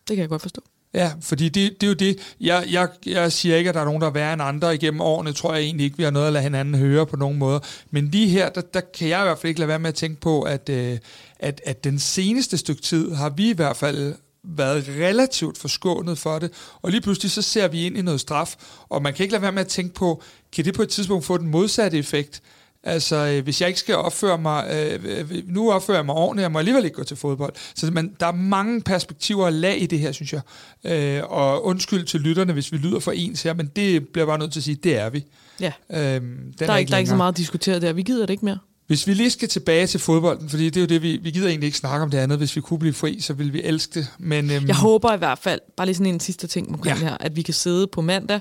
det 0.09 0.17
kan 0.17 0.19
jeg 0.19 0.29
godt 0.29 0.43
forstå. 0.43 0.63
Ja, 0.95 1.13
fordi 1.21 1.49
det, 1.49 1.81
det 1.81 1.87
er 1.87 1.91
jo 1.91 1.95
det. 1.95 2.35
Jeg, 2.41 2.67
jeg, 2.71 2.89
jeg 3.07 3.33
siger 3.33 3.57
ikke, 3.57 3.69
at 3.69 3.75
der 3.75 3.81
er 3.81 3.85
nogen, 3.85 4.01
der 4.01 4.07
er 4.07 4.13
værre 4.13 4.33
end 4.33 4.43
andre 4.43 4.75
igennem 4.75 5.01
årene. 5.01 5.33
tror 5.33 5.55
jeg 5.55 5.63
egentlig 5.63 5.85
ikke, 5.85 5.97
vi 5.97 6.03
har 6.03 6.11
noget 6.11 6.27
at 6.27 6.33
lade 6.33 6.43
hinanden 6.43 6.75
høre 6.75 7.07
på 7.07 7.17
nogen 7.17 7.39
måde. 7.39 7.61
Men 7.91 8.09
lige 8.09 8.29
her, 8.29 8.49
der, 8.49 8.61
der 8.61 8.81
kan 8.81 9.09
jeg 9.09 9.21
i 9.21 9.25
hvert 9.25 9.39
fald 9.39 9.49
ikke 9.49 9.61
lade 9.61 9.69
være 9.69 9.79
med 9.79 9.89
at 9.89 9.95
tænke 9.95 10.21
på, 10.21 10.43
at, 10.43 10.69
øh, 10.69 10.99
at, 11.39 11.61
at 11.67 11.85
den 11.85 11.99
seneste 11.99 12.59
stykke 12.59 12.83
tid 12.83 13.13
har 13.13 13.31
vi 13.31 13.51
i 13.51 13.53
hvert 13.53 13.77
fald 13.77 14.15
været 14.45 14.89
relativt 14.89 15.59
forskånet 15.59 16.19
for 16.19 16.39
det, 16.39 16.51
og 16.83 16.91
lige 16.91 17.01
pludselig 17.01 17.31
så 17.31 17.43
ser 17.43 17.69
vi 17.69 17.87
ind 17.87 17.97
i 17.97 18.03
noget 18.03 18.21
straf, 18.21 18.57
og 18.89 19.03
man 19.03 19.15
kan 19.15 19.25
ikke 19.25 19.33
lade 19.33 19.43
være 19.43 19.53
med 19.53 19.61
at 19.61 19.69
tænke 19.69 19.95
på, 19.95 20.23
kan 20.53 20.65
det 20.65 20.75
på 20.75 20.83
et 20.83 20.89
tidspunkt 20.89 21.25
få 21.25 21.39
den 21.39 21.49
modsatte 21.49 21.99
effekt, 21.99 22.43
Altså, 22.85 23.17
øh, 23.17 23.45
hvis 23.45 23.61
jeg 23.61 23.69
ikke 23.69 23.81
skal 23.81 23.95
opføre 23.95 24.39
mig, 24.39 24.67
øh, 24.73 25.01
øh, 25.05 25.43
nu 25.47 25.73
opfører 25.73 25.99
jeg 25.99 26.07
mig 26.07 26.15
ordentligt, 26.15 26.43
jeg 26.43 26.53
må 26.53 26.59
alligevel 26.59 26.85
ikke 26.85 26.97
gå 26.97 27.05
til 27.05 27.17
fodbold. 27.17 27.53
Så 27.75 27.91
man, 27.91 28.15
der 28.21 28.27
er 28.27 28.33
mange 28.33 28.81
perspektiver 28.81 29.45
og 29.45 29.53
lag 29.53 29.83
i 29.83 29.87
det 29.87 29.99
her, 29.99 30.13
synes 30.13 30.33
jeg. 30.33 30.41
Øh, 30.85 31.23
og 31.31 31.67
undskyld 31.67 32.05
til 32.05 32.21
lytterne, 32.21 32.53
hvis 32.53 32.73
vi 32.73 32.77
lyder 32.77 33.01
for 33.01 33.13
ens 33.13 33.43
her, 33.43 33.55
men 33.55 33.71
det 33.77 34.09
bliver 34.09 34.27
bare 34.27 34.39
nødt 34.39 34.53
til 34.53 34.61
at 34.61 34.65
sige, 34.65 34.75
det 34.75 34.97
er 34.97 35.11
vi. 35.11 35.25
Ja. 35.61 35.73
Øhm, 35.91 36.23
den 36.25 36.55
der 36.59 36.67
er, 36.67 36.73
er 36.73 36.77
ikke, 36.77 36.91
der 36.91 36.95
er 36.95 36.99
ikke 36.99 37.09
så 37.09 37.17
meget 37.17 37.33
at 37.33 37.39
diskutere 37.39 37.81
der. 37.81 37.93
Vi 37.93 38.03
gider 38.03 38.27
det 38.27 38.31
ikke 38.31 38.45
mere. 38.45 38.59
Hvis 38.87 39.07
vi 39.07 39.15
lige 39.15 39.31
skal 39.31 39.49
tilbage 39.49 39.87
til 39.87 40.01
fodbolden, 40.01 40.49
fordi 40.49 40.65
det 40.65 40.77
er 40.77 40.81
jo 40.81 40.87
det, 40.87 41.03
vi, 41.03 41.17
vi 41.17 41.31
gider 41.31 41.49
egentlig 41.49 41.67
ikke 41.67 41.79
snakke 41.79 42.03
om 42.03 42.11
det 42.11 42.19
andet. 42.19 42.39
Hvis 42.39 42.57
vi 42.57 42.61
kunne 42.61 42.79
blive 42.79 42.95
fri, 42.95 43.21
så 43.21 43.33
ville 43.33 43.53
vi 43.53 43.63
elske 43.63 44.01
det. 44.01 44.09
Men, 44.19 44.51
øhm, 44.51 44.67
jeg 44.67 44.77
håber 44.77 45.15
i 45.15 45.19
hvert 45.19 45.39
fald, 45.39 45.61
bare 45.77 45.87
lige 45.87 45.97
sådan 45.97 46.15
en 46.15 46.21
sidste 46.21 46.47
ting 46.47 46.75
omkring 46.75 46.99
ja. 46.99 47.05
her, 47.05 47.17
at 47.21 47.37
vi 47.37 47.43
kan 47.43 47.55
sidde 47.55 47.87
på 47.87 48.01
mandag, 48.01 48.41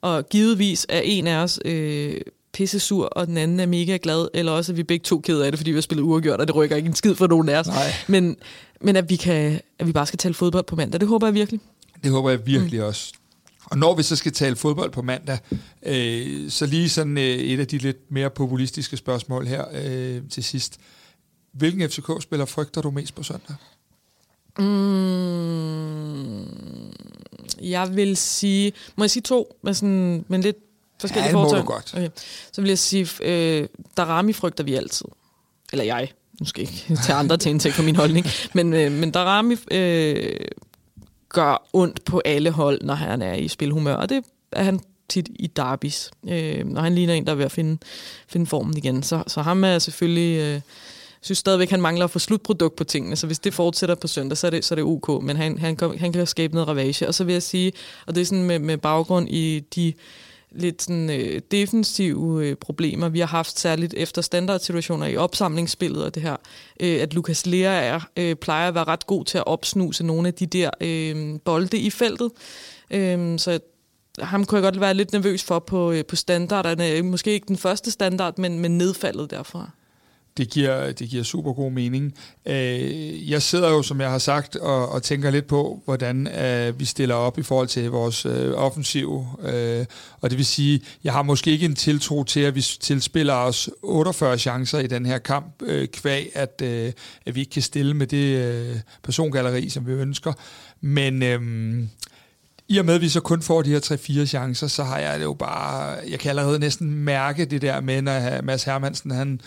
og 0.00 0.28
givetvis 0.28 0.86
er 0.88 1.00
en 1.00 1.26
af 1.26 1.36
os 1.42 1.60
øh, 1.64 2.20
pisse 2.58 2.80
sur, 2.80 3.04
og 3.04 3.26
den 3.26 3.36
anden 3.36 3.60
er 3.60 3.66
mega 3.66 3.98
glad, 4.02 4.28
eller 4.34 4.52
også 4.52 4.72
er 4.72 4.76
vi 4.76 4.82
begge 4.82 5.02
to 5.04 5.20
ked 5.20 5.40
af 5.40 5.52
det, 5.52 5.58
fordi 5.58 5.70
vi 5.70 5.76
har 5.76 5.80
spillet 5.80 6.02
uafgjort, 6.02 6.40
og 6.40 6.46
det 6.46 6.56
rykker 6.56 6.76
ikke 6.76 6.86
en 6.86 6.94
skid 6.94 7.14
for 7.14 7.26
nogen 7.26 7.48
af 7.48 7.58
os. 7.60 7.66
Nej. 7.66 7.92
Men, 8.08 8.36
men 8.80 8.96
at, 8.96 9.10
vi 9.10 9.16
kan, 9.16 9.60
at 9.78 9.86
vi 9.86 9.92
bare 9.92 10.06
skal 10.06 10.18
tale 10.18 10.34
fodbold 10.34 10.64
på 10.64 10.76
mandag, 10.76 11.00
det 11.00 11.08
håber 11.08 11.26
jeg 11.26 11.34
virkelig. 11.34 11.60
Det 12.04 12.10
håber 12.10 12.30
jeg 12.30 12.46
virkelig 12.46 12.80
mm. 12.80 12.86
også. 12.86 13.12
Og 13.64 13.78
når 13.78 13.94
vi 13.94 14.02
så 14.02 14.16
skal 14.16 14.32
tale 14.32 14.56
fodbold 14.56 14.90
på 14.90 15.02
mandag, 15.02 15.38
øh, 15.82 16.50
så 16.50 16.66
lige 16.66 16.88
sådan 16.88 17.18
øh, 17.18 17.24
et 17.24 17.60
af 17.60 17.66
de 17.66 17.78
lidt 17.78 18.10
mere 18.10 18.30
populistiske 18.30 18.96
spørgsmål 18.96 19.46
her 19.46 19.64
øh, 19.84 20.22
til 20.30 20.44
sidst. 20.44 20.80
Hvilken 21.52 21.90
FCK-spiller 21.90 22.46
frygter 22.46 22.80
du 22.80 22.90
mest 22.90 23.14
på 23.14 23.22
søndag? 23.22 23.56
Mm, 24.58 26.38
jeg 27.62 27.96
vil 27.96 28.16
sige... 28.16 28.72
Må 28.96 29.04
jeg 29.04 29.10
sige 29.10 29.22
to? 29.22 29.58
Med, 29.62 29.74
sådan, 29.74 30.24
med 30.28 30.38
lidt 30.38 30.56
forskellige 31.00 31.38
ja, 31.38 31.44
det 31.44 31.56
må 31.58 31.62
godt. 31.62 31.94
Okay. 31.96 32.08
Så 32.52 32.60
vil 32.60 32.68
jeg 32.68 32.78
sige, 32.78 33.08
øh, 33.22 33.68
Darami 33.96 34.32
frygter 34.32 34.64
vi 34.64 34.74
altid. 34.74 35.06
Eller 35.72 35.84
jeg. 35.84 36.12
Nu 36.40 36.46
skal 36.46 36.60
jeg 36.62 36.70
ikke 36.90 37.02
tage 37.02 37.16
andre 37.16 37.36
til 37.36 37.50
indtægt 37.50 37.74
for 37.74 37.82
min 37.82 37.96
holdning. 37.96 38.26
Men, 38.54 38.72
øh, 38.72 38.92
men 38.92 39.10
Darami 39.10 39.56
øh, 39.70 40.36
gør 41.28 41.68
ondt 41.72 42.04
på 42.04 42.22
alle 42.24 42.50
hold, 42.50 42.82
når 42.82 42.94
han 42.94 43.22
er 43.22 43.34
i 43.34 43.48
spilhumør. 43.48 43.94
Og 43.94 44.08
det 44.08 44.24
er 44.52 44.62
han 44.62 44.80
tit 45.08 45.28
i 45.34 45.46
derbis. 45.46 46.10
Øh, 46.28 46.66
når 46.66 46.80
han 46.80 46.94
ligner 46.94 47.14
en, 47.14 47.26
der 47.26 47.32
er 47.32 47.36
ved 47.36 47.44
at 47.44 47.52
finde, 47.52 47.78
finde 48.28 48.46
formen 48.46 48.76
igen. 48.76 49.02
Så, 49.02 49.22
så 49.26 49.42
ham 49.42 49.64
er 49.64 49.78
selvfølgelig... 49.78 50.38
Øh, 50.40 50.60
synes 51.20 51.38
stadigvæk, 51.38 51.70
han 51.70 51.80
mangler 51.80 52.04
at 52.04 52.10
få 52.10 52.18
slutprodukt 52.18 52.76
på 52.76 52.84
tingene, 52.84 53.16
så 53.16 53.26
hvis 53.26 53.38
det 53.38 53.54
fortsætter 53.54 53.94
på 53.94 54.06
søndag, 54.06 54.38
så 54.38 54.46
er 54.46 54.50
det, 54.50 54.64
så 54.64 54.74
er 54.74 54.76
det 54.76 54.84
ok, 54.84 55.22
men 55.22 55.36
han, 55.36 55.58
han, 55.58 55.78
han 55.98 56.12
kan 56.12 56.26
skabe 56.26 56.54
noget 56.54 56.68
ravage. 56.68 57.08
Og 57.08 57.14
så 57.14 57.24
vil 57.24 57.32
jeg 57.32 57.42
sige, 57.42 57.72
og 58.06 58.14
det 58.14 58.20
er 58.20 58.24
sådan 58.24 58.44
med, 58.44 58.58
med 58.58 58.76
baggrund 58.76 59.28
i 59.28 59.60
de 59.74 59.92
lidt 60.50 60.82
sådan, 60.82 61.10
øh, 61.10 61.40
defensive 61.50 62.46
øh, 62.46 62.56
problemer, 62.56 63.08
vi 63.08 63.20
har 63.20 63.26
haft 63.26 63.58
særligt 63.58 63.94
efter 63.94 64.22
standardsituationer 64.22 65.06
i 65.06 65.16
opsamlingsspillet 65.16 66.04
og 66.04 66.14
det 66.14 66.22
her, 66.22 66.36
øh, 66.80 67.02
at 67.02 67.14
Lukas 67.14 67.46
Lea 67.46 67.84
er, 67.84 68.00
øh, 68.16 68.36
plejer 68.36 68.68
at 68.68 68.74
være 68.74 68.84
ret 68.84 69.06
god 69.06 69.24
til 69.24 69.38
at 69.38 69.46
opsnuse 69.46 70.04
nogle 70.04 70.28
af 70.28 70.34
de 70.34 70.46
der 70.46 70.70
øh, 70.80 71.40
bolde 71.44 71.78
i 71.78 71.90
feltet. 71.90 72.30
Øh, 72.90 73.38
så 73.38 73.58
ham 74.20 74.44
kunne 74.44 74.56
jeg 74.56 74.72
godt 74.72 74.80
være 74.80 74.94
lidt 74.94 75.12
nervøs 75.12 75.44
for 75.44 75.58
på, 75.58 75.92
øh, 75.92 76.04
på 76.04 76.16
standarderne. 76.16 77.02
Måske 77.02 77.32
ikke 77.32 77.48
den 77.48 77.56
første 77.56 77.90
standard, 77.90 78.38
men, 78.38 78.58
men 78.58 78.78
nedfaldet 78.78 79.30
derfra 79.30 79.70
det 80.38 80.50
giver, 80.50 80.92
det 80.92 81.08
giver 81.08 81.22
super 81.22 81.52
god 81.52 81.72
mening. 81.72 82.14
Øh, 82.46 83.30
jeg 83.30 83.42
sidder 83.42 83.68
jo, 83.70 83.82
som 83.82 84.00
jeg 84.00 84.10
har 84.10 84.18
sagt, 84.18 84.56
og, 84.56 84.88
og 84.88 85.02
tænker 85.02 85.30
lidt 85.30 85.46
på, 85.46 85.82
hvordan 85.84 86.26
øh, 86.26 86.80
vi 86.80 86.84
stiller 86.84 87.14
op 87.14 87.38
i 87.38 87.42
forhold 87.42 87.68
til 87.68 87.90
vores 87.90 88.26
øh, 88.26 88.52
offensiv. 88.54 89.26
Øh, 89.42 89.86
og 90.20 90.30
det 90.30 90.38
vil 90.38 90.46
sige, 90.46 90.80
jeg 91.04 91.12
har 91.12 91.22
måske 91.22 91.50
ikke 91.50 91.66
en 91.66 91.74
tiltro 91.74 92.24
til, 92.24 92.40
at 92.40 92.54
vi 92.54 92.60
tilspiller 92.60 93.34
os 93.34 93.70
48 93.82 94.38
chancer 94.38 94.78
i 94.78 94.86
den 94.86 95.06
her 95.06 95.18
kamp, 95.18 95.62
øh, 95.62 95.88
kvæg, 95.88 96.30
at, 96.34 96.62
øh, 96.64 96.92
at 97.26 97.34
vi 97.34 97.40
ikke 97.40 97.52
kan 97.52 97.62
stille 97.62 97.94
med 97.94 98.06
det 98.06 98.36
øh, 98.36 98.76
persongalleri, 99.02 99.68
som 99.68 99.86
vi 99.86 99.92
ønsker. 99.92 100.32
Men... 100.80 101.22
Øh, 101.22 101.40
i 102.70 102.78
og 102.78 102.84
med, 102.84 102.94
at 102.94 103.00
vi 103.00 103.08
så 103.08 103.20
kun 103.20 103.42
får 103.42 103.62
de 103.62 103.70
her 103.70 103.80
3-4 104.22 104.26
chancer, 104.26 104.66
så 104.66 104.84
har 104.84 104.98
jeg 104.98 105.18
det 105.18 105.24
jo 105.24 105.34
bare... 105.34 105.96
Jeg 106.08 106.18
kan 106.18 106.28
allerede 106.28 106.58
næsten 106.58 106.90
mærke 106.90 107.44
det 107.44 107.62
der 107.62 107.80
med, 107.80 108.02
når 108.02 108.42
Mads 108.42 108.64
Hermansen, 108.64 109.10
han, 109.10 109.40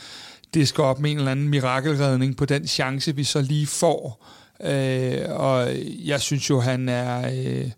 det 0.53 0.67
skal 0.67 0.83
op 0.83 0.99
med 0.99 1.11
en 1.11 1.17
eller 1.17 1.31
anden 1.31 1.49
mirakelredning 1.49 2.37
på 2.37 2.45
den 2.45 2.67
chance, 2.67 3.15
vi 3.15 3.23
så 3.23 3.41
lige 3.41 3.67
får. 3.67 4.25
Øh, 4.63 5.21
og 5.29 5.69
jeg 6.05 6.21
synes 6.21 6.49
jo, 6.49 6.59
han 6.59 6.89
er... 6.89 7.31
Øh, 7.33 7.71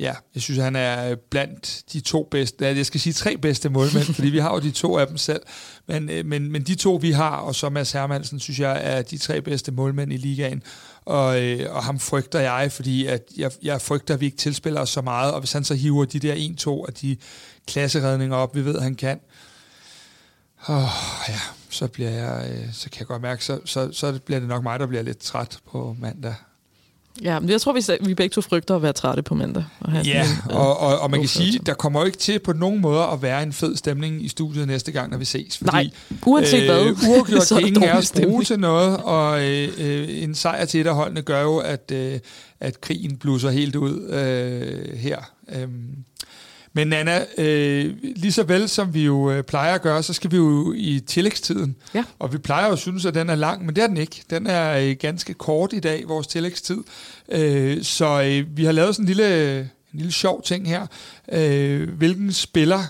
ja, 0.00 0.14
jeg 0.34 0.42
synes, 0.42 0.60
han 0.60 0.76
er 0.76 1.14
blandt 1.30 1.82
de 1.92 2.00
to 2.00 2.28
bedste, 2.30 2.66
jeg 2.66 2.86
skal 2.86 3.00
sige 3.00 3.12
tre 3.12 3.36
bedste 3.36 3.68
målmænd, 3.68 4.04
fordi 4.14 4.28
vi 4.28 4.38
har 4.38 4.54
jo 4.54 4.60
de 4.60 4.70
to 4.70 4.98
af 4.98 5.06
dem 5.06 5.16
selv, 5.16 5.40
men, 5.88 6.10
øh, 6.10 6.26
men, 6.26 6.52
men 6.52 6.62
de 6.62 6.74
to, 6.74 6.94
vi 6.94 7.10
har, 7.10 7.36
og 7.36 7.54
så 7.54 7.68
Mads 7.68 7.92
Hermansen, 7.92 8.40
synes 8.40 8.60
jeg, 8.60 8.80
er 8.82 9.02
de 9.02 9.18
tre 9.18 9.42
bedste 9.42 9.72
målmænd 9.72 10.12
i 10.12 10.16
ligaen, 10.16 10.62
og, 11.04 11.42
øh, 11.42 11.74
og 11.74 11.84
ham 11.84 11.98
frygter 11.98 12.40
jeg, 12.40 12.72
fordi 12.72 13.06
at 13.06 13.22
jeg, 13.36 13.50
jeg 13.62 13.80
frygter, 13.80 14.14
at 14.14 14.20
vi 14.20 14.26
ikke 14.26 14.38
tilspiller 14.38 14.80
os 14.80 14.90
så 14.90 15.00
meget, 15.00 15.32
og 15.32 15.40
hvis 15.40 15.52
han 15.52 15.64
så 15.64 15.74
hiver 15.74 16.04
de 16.04 16.18
der 16.18 16.34
1-2 16.34 16.86
af 16.88 16.94
de 16.94 17.16
klasseredninger 17.66 18.36
op, 18.36 18.54
vi 18.54 18.64
ved, 18.64 18.76
at 18.76 18.82
han 18.82 18.94
kan, 18.94 19.20
oh, 20.68 20.88
ja, 21.28 21.38
så, 21.70 21.86
bliver 21.86 22.10
jeg, 22.10 22.50
øh, 22.50 22.72
så 22.72 22.90
kan 22.90 23.00
jeg 23.00 23.06
godt 23.06 23.22
mærke, 23.22 23.44
så, 23.44 23.60
så, 23.64 23.92
så 23.92 24.18
bliver 24.24 24.40
det 24.40 24.48
nok 24.48 24.62
mig, 24.62 24.80
der 24.80 24.86
bliver 24.86 25.02
lidt 25.02 25.18
træt 25.18 25.58
på 25.70 25.96
mandag. 26.00 26.34
Ja, 27.22 27.40
men 27.40 27.50
jeg 27.50 27.60
tror, 27.60 27.72
vi, 27.72 27.80
vi 28.08 28.14
begge 28.14 28.32
to 28.32 28.40
frygter 28.40 28.76
at 28.76 28.82
være 28.82 28.92
trætte 28.92 29.22
på 29.22 29.34
mandag. 29.34 29.64
Og 29.80 30.06
ja, 30.06 30.24
en, 30.24 30.50
og, 30.50 30.80
og, 30.80 30.98
og 30.98 31.10
man 31.10 31.20
kan 31.20 31.28
sige, 31.28 31.58
der 31.66 31.74
kommer 31.74 32.00
jo 32.00 32.06
ikke 32.06 32.18
til 32.18 32.38
på 32.38 32.52
nogen 32.52 32.80
måde 32.80 33.02
at 33.02 33.22
være 33.22 33.42
en 33.42 33.52
fed 33.52 33.76
stemning 33.76 34.24
i 34.24 34.28
studiet 34.28 34.66
næste 34.66 34.92
gang, 34.92 35.10
når 35.10 35.18
vi 35.18 35.24
ses. 35.24 35.58
Fordi, 35.58 35.70
Nej, 35.70 35.90
uanset 36.26 36.60
øh, 36.60 36.66
hvad. 36.66 36.80
Uafgjort 37.10 37.48
kan 37.48 37.66
ingen 37.66 37.82
af 37.82 37.98
os 37.98 38.12
bruge 38.12 38.44
til 38.44 38.60
noget, 38.60 38.96
og 38.96 39.48
øh, 39.48 39.68
øh, 39.78 40.22
en 40.22 40.34
sejr 40.34 40.64
til 40.64 40.80
et 40.80 40.86
af 40.86 40.94
holdene 40.94 41.22
gør 41.22 41.42
jo, 41.42 41.58
at, 41.58 41.90
øh, 41.92 42.20
at 42.60 42.80
krigen 42.80 43.16
blusser 43.16 43.50
helt 43.50 43.76
ud 43.76 44.08
øh, 44.08 44.98
her. 44.98 45.18
Øh, 45.48 45.68
men 46.72 46.88
Nana, 46.88 47.24
øh, 47.38 47.94
lige 48.02 48.32
så 48.32 48.42
vel 48.42 48.68
som 48.68 48.94
vi 48.94 49.04
jo 49.04 49.30
øh, 49.30 49.42
plejer 49.42 49.74
at 49.74 49.82
gøre, 49.82 50.02
så 50.02 50.12
skal 50.12 50.30
vi 50.30 50.36
jo 50.36 50.72
i 50.76 51.00
tillægstiden. 51.06 51.76
Ja. 51.94 52.04
Og 52.18 52.32
vi 52.32 52.38
plejer 52.38 52.66
jo 52.66 52.72
at 52.72 52.78
synes, 52.78 53.06
at 53.06 53.14
den 53.14 53.30
er 53.30 53.34
lang, 53.34 53.66
men 53.66 53.76
det 53.76 53.84
er 53.84 53.86
den 53.86 53.96
ikke. 53.96 54.22
Den 54.30 54.46
er 54.46 54.78
øh, 54.78 54.96
ganske 55.00 55.34
kort 55.34 55.72
i 55.72 55.80
dag, 55.80 56.08
vores 56.08 56.26
tillægstid. 56.26 56.78
Øh, 57.28 57.82
så 57.82 58.22
øh, 58.22 58.56
vi 58.56 58.64
har 58.64 58.72
lavet 58.72 58.94
sådan 58.94 59.04
en 59.04 59.06
lille, 59.06 59.60
en 59.60 59.68
lille 59.92 60.12
sjov 60.12 60.42
ting 60.42 60.68
her. 60.68 60.86
Øh, 61.32 61.88
hvilken 61.88 62.32
spiller 62.32 62.80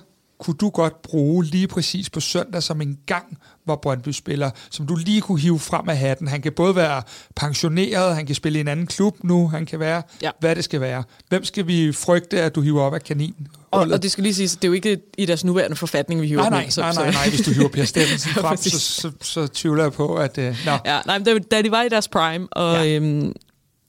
kunne 0.41 0.57
du 0.57 0.69
godt 0.69 1.03
bruge 1.03 1.45
lige 1.45 1.69
præcis 1.69 2.11
på 2.11 2.21
søndag 2.21 2.63
som 2.63 2.81
en 2.81 2.99
gang 3.07 3.39
var 3.67 3.77
Brøndby-spiller, 3.77 4.51
som 4.71 4.87
du 4.87 4.97
lige 4.97 5.21
kunne 5.21 5.41
hive 5.41 5.59
frem 5.59 5.89
af 5.89 5.97
hatten. 5.97 6.29
Han 6.29 6.43
kan 6.43 6.53
både 6.53 6.77
være 6.77 7.03
pensioneret, 7.37 8.15
han 8.15 8.27
kan 8.27 8.35
spille 8.35 8.59
i 8.59 8.61
en 8.61 8.69
anden 8.69 8.87
klub 8.87 9.17
nu, 9.23 9.49
han 9.49 9.67
kan 9.67 9.81
være, 9.81 10.03
ja. 10.23 10.31
hvad 10.41 10.57
det 10.57 10.65
skal 10.65 10.81
være. 10.81 11.05
Hvem 11.29 11.45
skal 11.45 11.67
vi 11.67 11.93
frygte, 11.93 12.43
at 12.43 12.55
du 12.55 12.61
hiver 12.61 12.83
op 12.83 12.95
af 12.95 13.03
kaninen? 13.03 13.49
Og, 13.71 13.89
og 13.93 14.03
det 14.03 14.11
skal 14.11 14.23
lige 14.23 14.35
sige, 14.35 14.49
det 14.49 14.65
er 14.65 14.69
jo 14.69 14.73
ikke 14.73 14.99
i 15.19 15.27
deres 15.27 15.45
nuværende 15.45 15.77
forfatning, 15.77 16.21
vi 16.21 16.27
hiver 16.27 16.41
nej, 16.41 16.51
nej, 16.51 16.63
med. 16.63 16.71
Så, 16.71 16.81
nej, 16.81 16.93
nej, 16.93 17.11
nej, 17.11 17.29
hvis 17.29 17.41
du 17.41 17.51
hiver 17.51 17.69
Per 17.69 17.85
Stemmensen 17.95 18.31
frem, 18.31 18.57
så, 18.57 18.81
så, 18.81 19.11
så, 19.21 19.47
tvivler 19.47 19.83
jeg 19.83 19.93
på, 19.93 20.15
at... 20.15 20.39
Uh, 20.39 20.45
no. 20.45 20.77
Ja, 20.85 21.01
nej, 21.07 21.19
men 21.19 21.43
da 21.43 21.63
de 21.63 21.71
var 21.71 21.83
i 21.83 21.89
deres 21.89 22.09
prime, 22.09 22.49
og 22.53 22.87
ja. 22.87 22.97
øhm, 22.97 23.33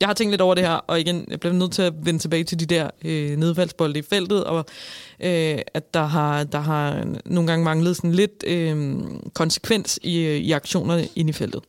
jeg 0.02 0.10
har 0.10 0.14
tænkt 0.14 0.32
lidt 0.32 0.42
over 0.42 0.56
det 0.56 0.64
her, 0.64 0.74
og 0.74 1.00
igen, 1.00 1.26
jeg 1.30 1.40
bliver 1.40 1.54
nødt 1.54 1.72
til 1.72 1.82
at 1.82 1.94
vende 2.04 2.20
tilbage 2.20 2.44
til 2.44 2.60
de 2.60 2.66
der 2.66 2.90
øh, 3.06 3.38
nedfaldsbolde 3.38 4.00
i 4.00 4.02
feltet, 4.10 4.44
og 4.44 4.66
øh, 5.20 5.60
at 5.74 5.94
der 5.94 6.06
har, 6.06 6.44
der 6.44 6.60
har 6.60 7.06
nogle 7.26 7.48
gange 7.48 7.66
manglet 7.66 7.96
sådan 7.96 8.12
lidt 8.12 8.44
øh, 8.48 8.96
konsekvens 9.34 10.00
i, 10.04 10.28
i 10.28 10.52
aktionerne 10.52 11.08
ind 11.16 11.30
i 11.30 11.34
feltet. 11.34 11.62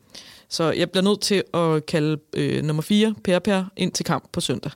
Så 0.48 0.70
jeg 0.70 0.90
bliver 0.90 1.04
nødt 1.04 1.20
til 1.20 1.42
at 1.54 1.86
kalde 1.86 2.18
øh, 2.36 2.64
nummer 2.64 2.82
4, 2.82 3.14
Per 3.24 3.38
Per, 3.38 3.64
ind 3.76 3.92
til 3.92 4.04
kamp 4.04 4.24
på 4.32 4.40
søndag. 4.40 4.70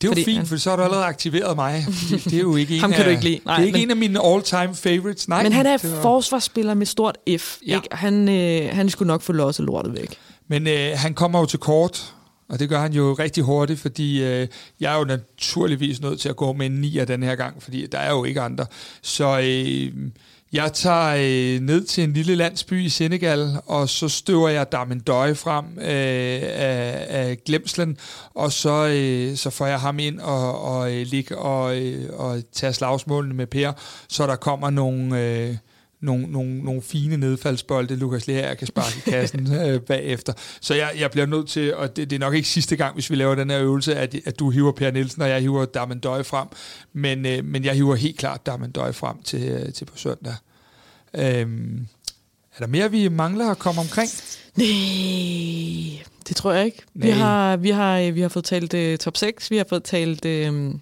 Det 0.00 0.06
er 0.06 0.08
jo 0.08 0.12
fordi 0.12 0.24
fint, 0.24 0.48
for 0.48 0.56
så 0.56 0.70
har 0.70 0.76
du 0.76 0.82
allerede 0.82 1.04
aktiveret 1.04 1.56
mig. 1.56 1.84
Det, 2.10 2.24
det 2.24 2.34
er 2.34 2.40
jo 2.40 2.56
ikke 2.56 2.74
en 2.74 2.80
Ham 2.80 2.90
kan 2.90 2.98
af, 3.00 3.04
du 3.04 3.10
ikke 3.10 3.24
lide. 3.24 3.40
Nej, 3.44 3.56
det 3.56 3.62
er 3.62 3.66
ikke 3.66 3.76
men, 3.76 3.82
en 3.82 3.90
af 3.90 3.96
mine 3.96 4.24
all-time 4.24 4.74
favorites. 4.74 5.28
Nej, 5.28 5.42
men 5.42 5.52
han 5.52 5.66
er 5.66 5.78
var... 5.82 6.02
forsvarsspiller 6.02 6.74
med 6.74 6.86
stort 6.86 7.18
F. 7.38 7.58
Ja. 7.66 7.74
Ikke? 7.76 7.88
Han, 7.92 8.28
øh, 8.28 8.68
han 8.72 8.90
skulle 8.90 9.06
nok 9.06 9.22
få 9.22 9.32
losset 9.32 9.66
lortet 9.66 9.94
væk. 9.94 10.18
Men 10.48 10.66
øh, 10.66 10.92
han 10.94 11.14
kommer 11.14 11.38
jo 11.38 11.46
til 11.46 11.58
kort, 11.58 12.14
og 12.50 12.58
det 12.58 12.68
gør 12.68 12.80
han 12.80 12.92
jo 12.92 13.12
rigtig 13.12 13.44
hurtigt, 13.44 13.80
fordi 13.80 14.24
øh, 14.24 14.48
jeg 14.80 14.94
er 14.94 14.98
jo 14.98 15.04
naturligvis 15.04 16.00
nødt 16.00 16.20
til 16.20 16.28
at 16.28 16.36
gå 16.36 16.52
med 16.52 16.66
en 16.66 16.72
9 16.72 17.04
den 17.08 17.22
her 17.22 17.34
gang, 17.34 17.62
fordi 17.62 17.86
der 17.86 17.98
er 17.98 18.10
jo 18.10 18.24
ikke 18.24 18.40
andre. 18.40 18.66
Så 19.02 19.40
øh, 19.40 20.10
jeg 20.52 20.72
tager 20.72 21.14
øh, 21.16 21.60
ned 21.60 21.84
til 21.84 22.04
en 22.04 22.12
lille 22.12 22.34
landsby 22.34 22.84
i 22.84 22.88
Senegal, 22.88 23.56
og 23.66 23.88
så 23.88 24.08
støver 24.08 24.48
jeg 24.48 24.72
Darmendøje 24.72 25.34
frem 25.34 25.64
øh, 25.78 25.84
af, 25.84 27.06
af 27.08 27.38
glemslen, 27.46 27.96
og 28.34 28.52
så, 28.52 28.86
øh, 28.86 29.36
så 29.36 29.50
får 29.50 29.66
jeg 29.66 29.80
ham 29.80 29.98
ind 29.98 30.20
og, 30.20 30.62
og 30.62 30.92
øh, 30.94 31.06
ligge 31.06 31.38
og, 31.38 31.78
øh, 31.78 32.10
og 32.12 32.42
tage 32.52 32.72
slagsmålene 32.72 33.34
med 33.34 33.46
Per, 33.46 33.72
så 34.08 34.26
der 34.26 34.36
kommer 34.36 34.70
nogle... 34.70 35.20
Øh, 35.20 35.56
nogle, 36.00 36.26
nogle, 36.26 36.58
nogle 36.58 36.82
fine 36.82 37.16
nedfaldsbolde, 37.16 37.96
Lukas 37.96 38.26
Leher 38.26 38.54
kan 38.54 38.66
sparke 38.66 38.96
i 39.06 39.10
kassen 39.10 39.54
øh, 39.66 39.80
bagefter. 39.80 40.32
Så 40.60 40.74
jeg, 40.74 40.92
jeg 40.98 41.10
bliver 41.10 41.26
nødt 41.26 41.48
til, 41.48 41.74
og 41.74 41.96
det, 41.96 42.10
det 42.10 42.16
er 42.16 42.20
nok 42.20 42.34
ikke 42.34 42.48
sidste 42.48 42.76
gang, 42.76 42.94
hvis 42.94 43.10
vi 43.10 43.16
laver 43.16 43.34
den 43.34 43.50
her 43.50 43.60
øvelse, 43.60 43.94
at, 43.96 44.14
at 44.24 44.38
du 44.38 44.50
hiver 44.50 44.72
Per 44.72 44.90
Nielsen, 44.90 45.22
og 45.22 45.28
jeg 45.28 45.40
hiver 45.40 45.64
Darmendøj 45.64 46.22
frem, 46.22 46.48
men, 46.92 47.26
øh, 47.26 47.44
men 47.44 47.64
jeg 47.64 47.74
hiver 47.74 47.94
helt 47.94 48.18
klart 48.18 48.46
Darmendøj 48.46 48.92
frem 48.92 49.22
til, 49.22 49.48
øh, 49.48 49.72
til 49.72 49.84
på 49.84 49.96
søndag. 49.96 50.34
Øhm, 51.14 51.86
er 52.56 52.58
der 52.58 52.66
mere, 52.66 52.90
vi 52.90 53.08
mangler 53.08 53.50
at 53.50 53.58
komme 53.58 53.80
omkring? 53.80 54.10
Nej, 54.56 56.04
det 56.28 56.36
tror 56.36 56.52
jeg 56.52 56.64
ikke. 56.64 56.82
Vi 56.94 57.10
har, 57.10 57.56
vi, 57.56 57.70
har, 57.70 58.10
vi 58.10 58.20
har 58.20 58.28
fået 58.28 58.44
talt 58.44 58.74
uh, 58.74 58.96
top 58.96 59.16
6, 59.16 59.50
vi 59.50 59.56
har 59.56 59.66
fået 59.68 59.84
talt 59.84 60.24
uh, 60.24 60.74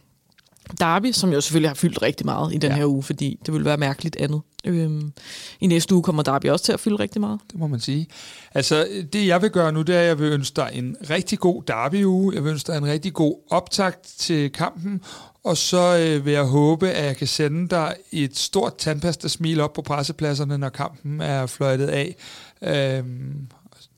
Derby, 0.81 1.13
som 1.13 1.33
jo 1.33 1.41
selvfølgelig 1.41 1.71
har 1.71 1.75
fyldt 1.75 2.03
rigtig 2.03 2.27
meget 2.27 2.55
i 2.55 2.59
den 2.59 2.71
ja. 2.71 2.77
her 2.77 2.87
uge, 2.87 3.03
fordi 3.03 3.39
det 3.47 3.55
ville 3.55 3.65
være 3.65 3.77
mærkeligt 3.77 4.17
andet. 4.17 4.41
Øhm, 4.65 5.13
I 5.61 5.67
næste 5.67 5.95
uge 5.95 6.03
kommer 6.03 6.23
Derby 6.23 6.47
også 6.47 6.65
til 6.65 6.73
at 6.73 6.81
fylde 6.81 6.97
rigtig 6.97 7.21
meget. 7.21 7.41
Det 7.51 7.59
må 7.59 7.67
man 7.67 7.81
sige. 7.81 8.07
Altså, 8.55 8.89
det 9.13 9.27
jeg 9.27 9.43
vil 9.43 9.51
gøre 9.51 9.73
nu, 9.73 9.83
det 9.83 9.97
er, 9.97 10.01
at 10.01 10.07
jeg 10.07 10.19
vil 10.19 10.33
ønske 10.33 10.57
dig 10.57 10.71
en 10.73 10.97
rigtig 11.11 11.39
god 11.39 11.63
Derby-uge. 11.63 12.35
Jeg 12.35 12.45
vil 12.45 12.51
ønske 12.51 12.73
dig 12.73 12.79
en 12.79 12.87
rigtig 12.87 13.13
god 13.13 13.35
optakt 13.51 14.13
til 14.19 14.53
kampen, 14.53 15.01
og 15.45 15.57
så 15.57 15.99
øh, 15.99 16.25
vil 16.25 16.33
jeg 16.33 16.45
håbe, 16.45 16.91
at 16.91 17.05
jeg 17.05 17.17
kan 17.17 17.27
sende 17.27 17.69
dig 17.69 17.95
et 18.13 18.37
stort 18.37 18.77
tandpasta-smil 18.77 19.61
op 19.61 19.73
på 19.73 19.83
pressepladserne, 19.83 20.59
når 20.59 20.69
kampen 20.69 21.21
er 21.21 21.47
fløjtet 21.47 21.87
af. 21.87 22.17
Øhm, 22.63 23.49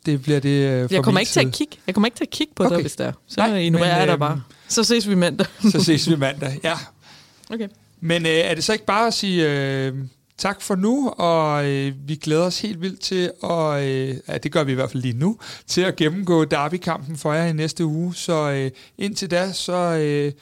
det 0.06 0.22
bliver 0.22 0.40
det 0.40 0.48
øh, 0.48 0.92
jeg 0.92 1.04
kommer 1.04 1.20
ikke 1.20 1.32
til 1.32 1.40
at 1.40 1.52
kigge. 1.52 1.76
Jeg 1.86 1.94
kommer 1.94 2.06
ikke 2.06 2.16
til 2.16 2.24
at 2.24 2.30
kigge 2.30 2.52
på 2.56 2.64
okay. 2.64 2.74
dig, 2.74 2.82
hvis 2.82 2.96
det 2.96 3.06
er. 3.06 3.12
Så 3.26 3.40
Nej, 3.40 3.56
ignorerer 3.58 3.98
jeg 3.98 4.06
dig 4.06 4.12
øhm, 4.12 4.20
bare. 4.20 4.40
Så 4.70 4.84
ses 4.84 5.08
vi 5.08 5.14
mandag. 5.14 5.46
så 5.72 5.84
ses 5.84 6.10
vi 6.10 6.16
mandag, 6.16 6.60
ja. 6.64 6.74
Okay. 7.50 7.68
Men 8.00 8.26
øh, 8.26 8.32
er 8.32 8.54
det 8.54 8.64
så 8.64 8.72
ikke 8.72 8.84
bare 8.84 9.06
at 9.06 9.14
sige 9.14 9.50
øh, 9.50 9.94
tak 10.38 10.62
for 10.62 10.74
nu, 10.74 11.08
og 11.08 11.68
øh, 11.68 11.92
vi 12.06 12.16
glæder 12.16 12.42
os 12.42 12.60
helt 12.60 12.80
vildt 12.80 13.00
til, 13.00 13.30
at, 13.44 13.82
øh, 13.82 14.16
ja, 14.28 14.38
det 14.38 14.52
gør 14.52 14.64
vi 14.64 14.72
i 14.72 14.74
hvert 14.74 14.90
fald 14.90 15.02
lige 15.02 15.18
nu, 15.18 15.38
til 15.66 15.80
at 15.80 15.96
gennemgå 15.96 16.44
derbykampen 16.44 17.16
for 17.16 17.32
jer 17.32 17.46
i 17.46 17.52
næste 17.52 17.84
uge. 17.84 18.14
Så 18.14 18.50
øh, 18.50 18.70
indtil 18.98 19.30
da, 19.30 19.52
så 19.52 19.72
øh, 19.72 20.32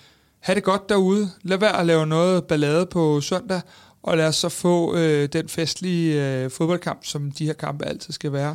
have 0.41 0.55
det 0.55 0.63
godt 0.63 0.89
derude. 0.89 1.31
Lad 1.43 1.59
være 1.59 1.81
at 1.81 1.87
lave 1.87 2.07
noget 2.07 2.45
ballade 2.45 2.87
på 2.87 3.21
søndag, 3.21 3.61
og 4.03 4.17
lad 4.17 4.27
os 4.27 4.37
så 4.37 4.49
få 4.49 4.97
øh, 4.97 5.29
den 5.33 5.49
festlige 5.49 6.27
øh, 6.27 6.51
fodboldkamp, 6.51 7.05
som 7.05 7.31
de 7.33 7.47
her 7.47 7.53
kampe 7.53 7.85
altid 7.87 8.13
skal 8.13 8.33
være. 8.33 8.55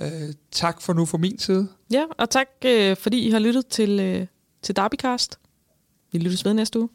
Øh, 0.00 0.34
tak 0.52 0.82
for 0.82 0.92
nu 0.92 1.06
fra 1.06 1.18
min 1.18 1.38
side. 1.38 1.68
Ja, 1.90 2.02
og 2.18 2.30
tak 2.30 2.48
øh, 2.64 2.96
fordi 2.96 3.18
I 3.26 3.30
har 3.30 3.38
lyttet 3.38 3.66
til, 3.66 4.00
øh, 4.00 4.26
til 4.62 4.76
Derbycast. 4.76 5.38
Vi 6.12 6.18
lyttes 6.18 6.44
ved 6.44 6.54
næste 6.54 6.78
uge. 6.78 6.88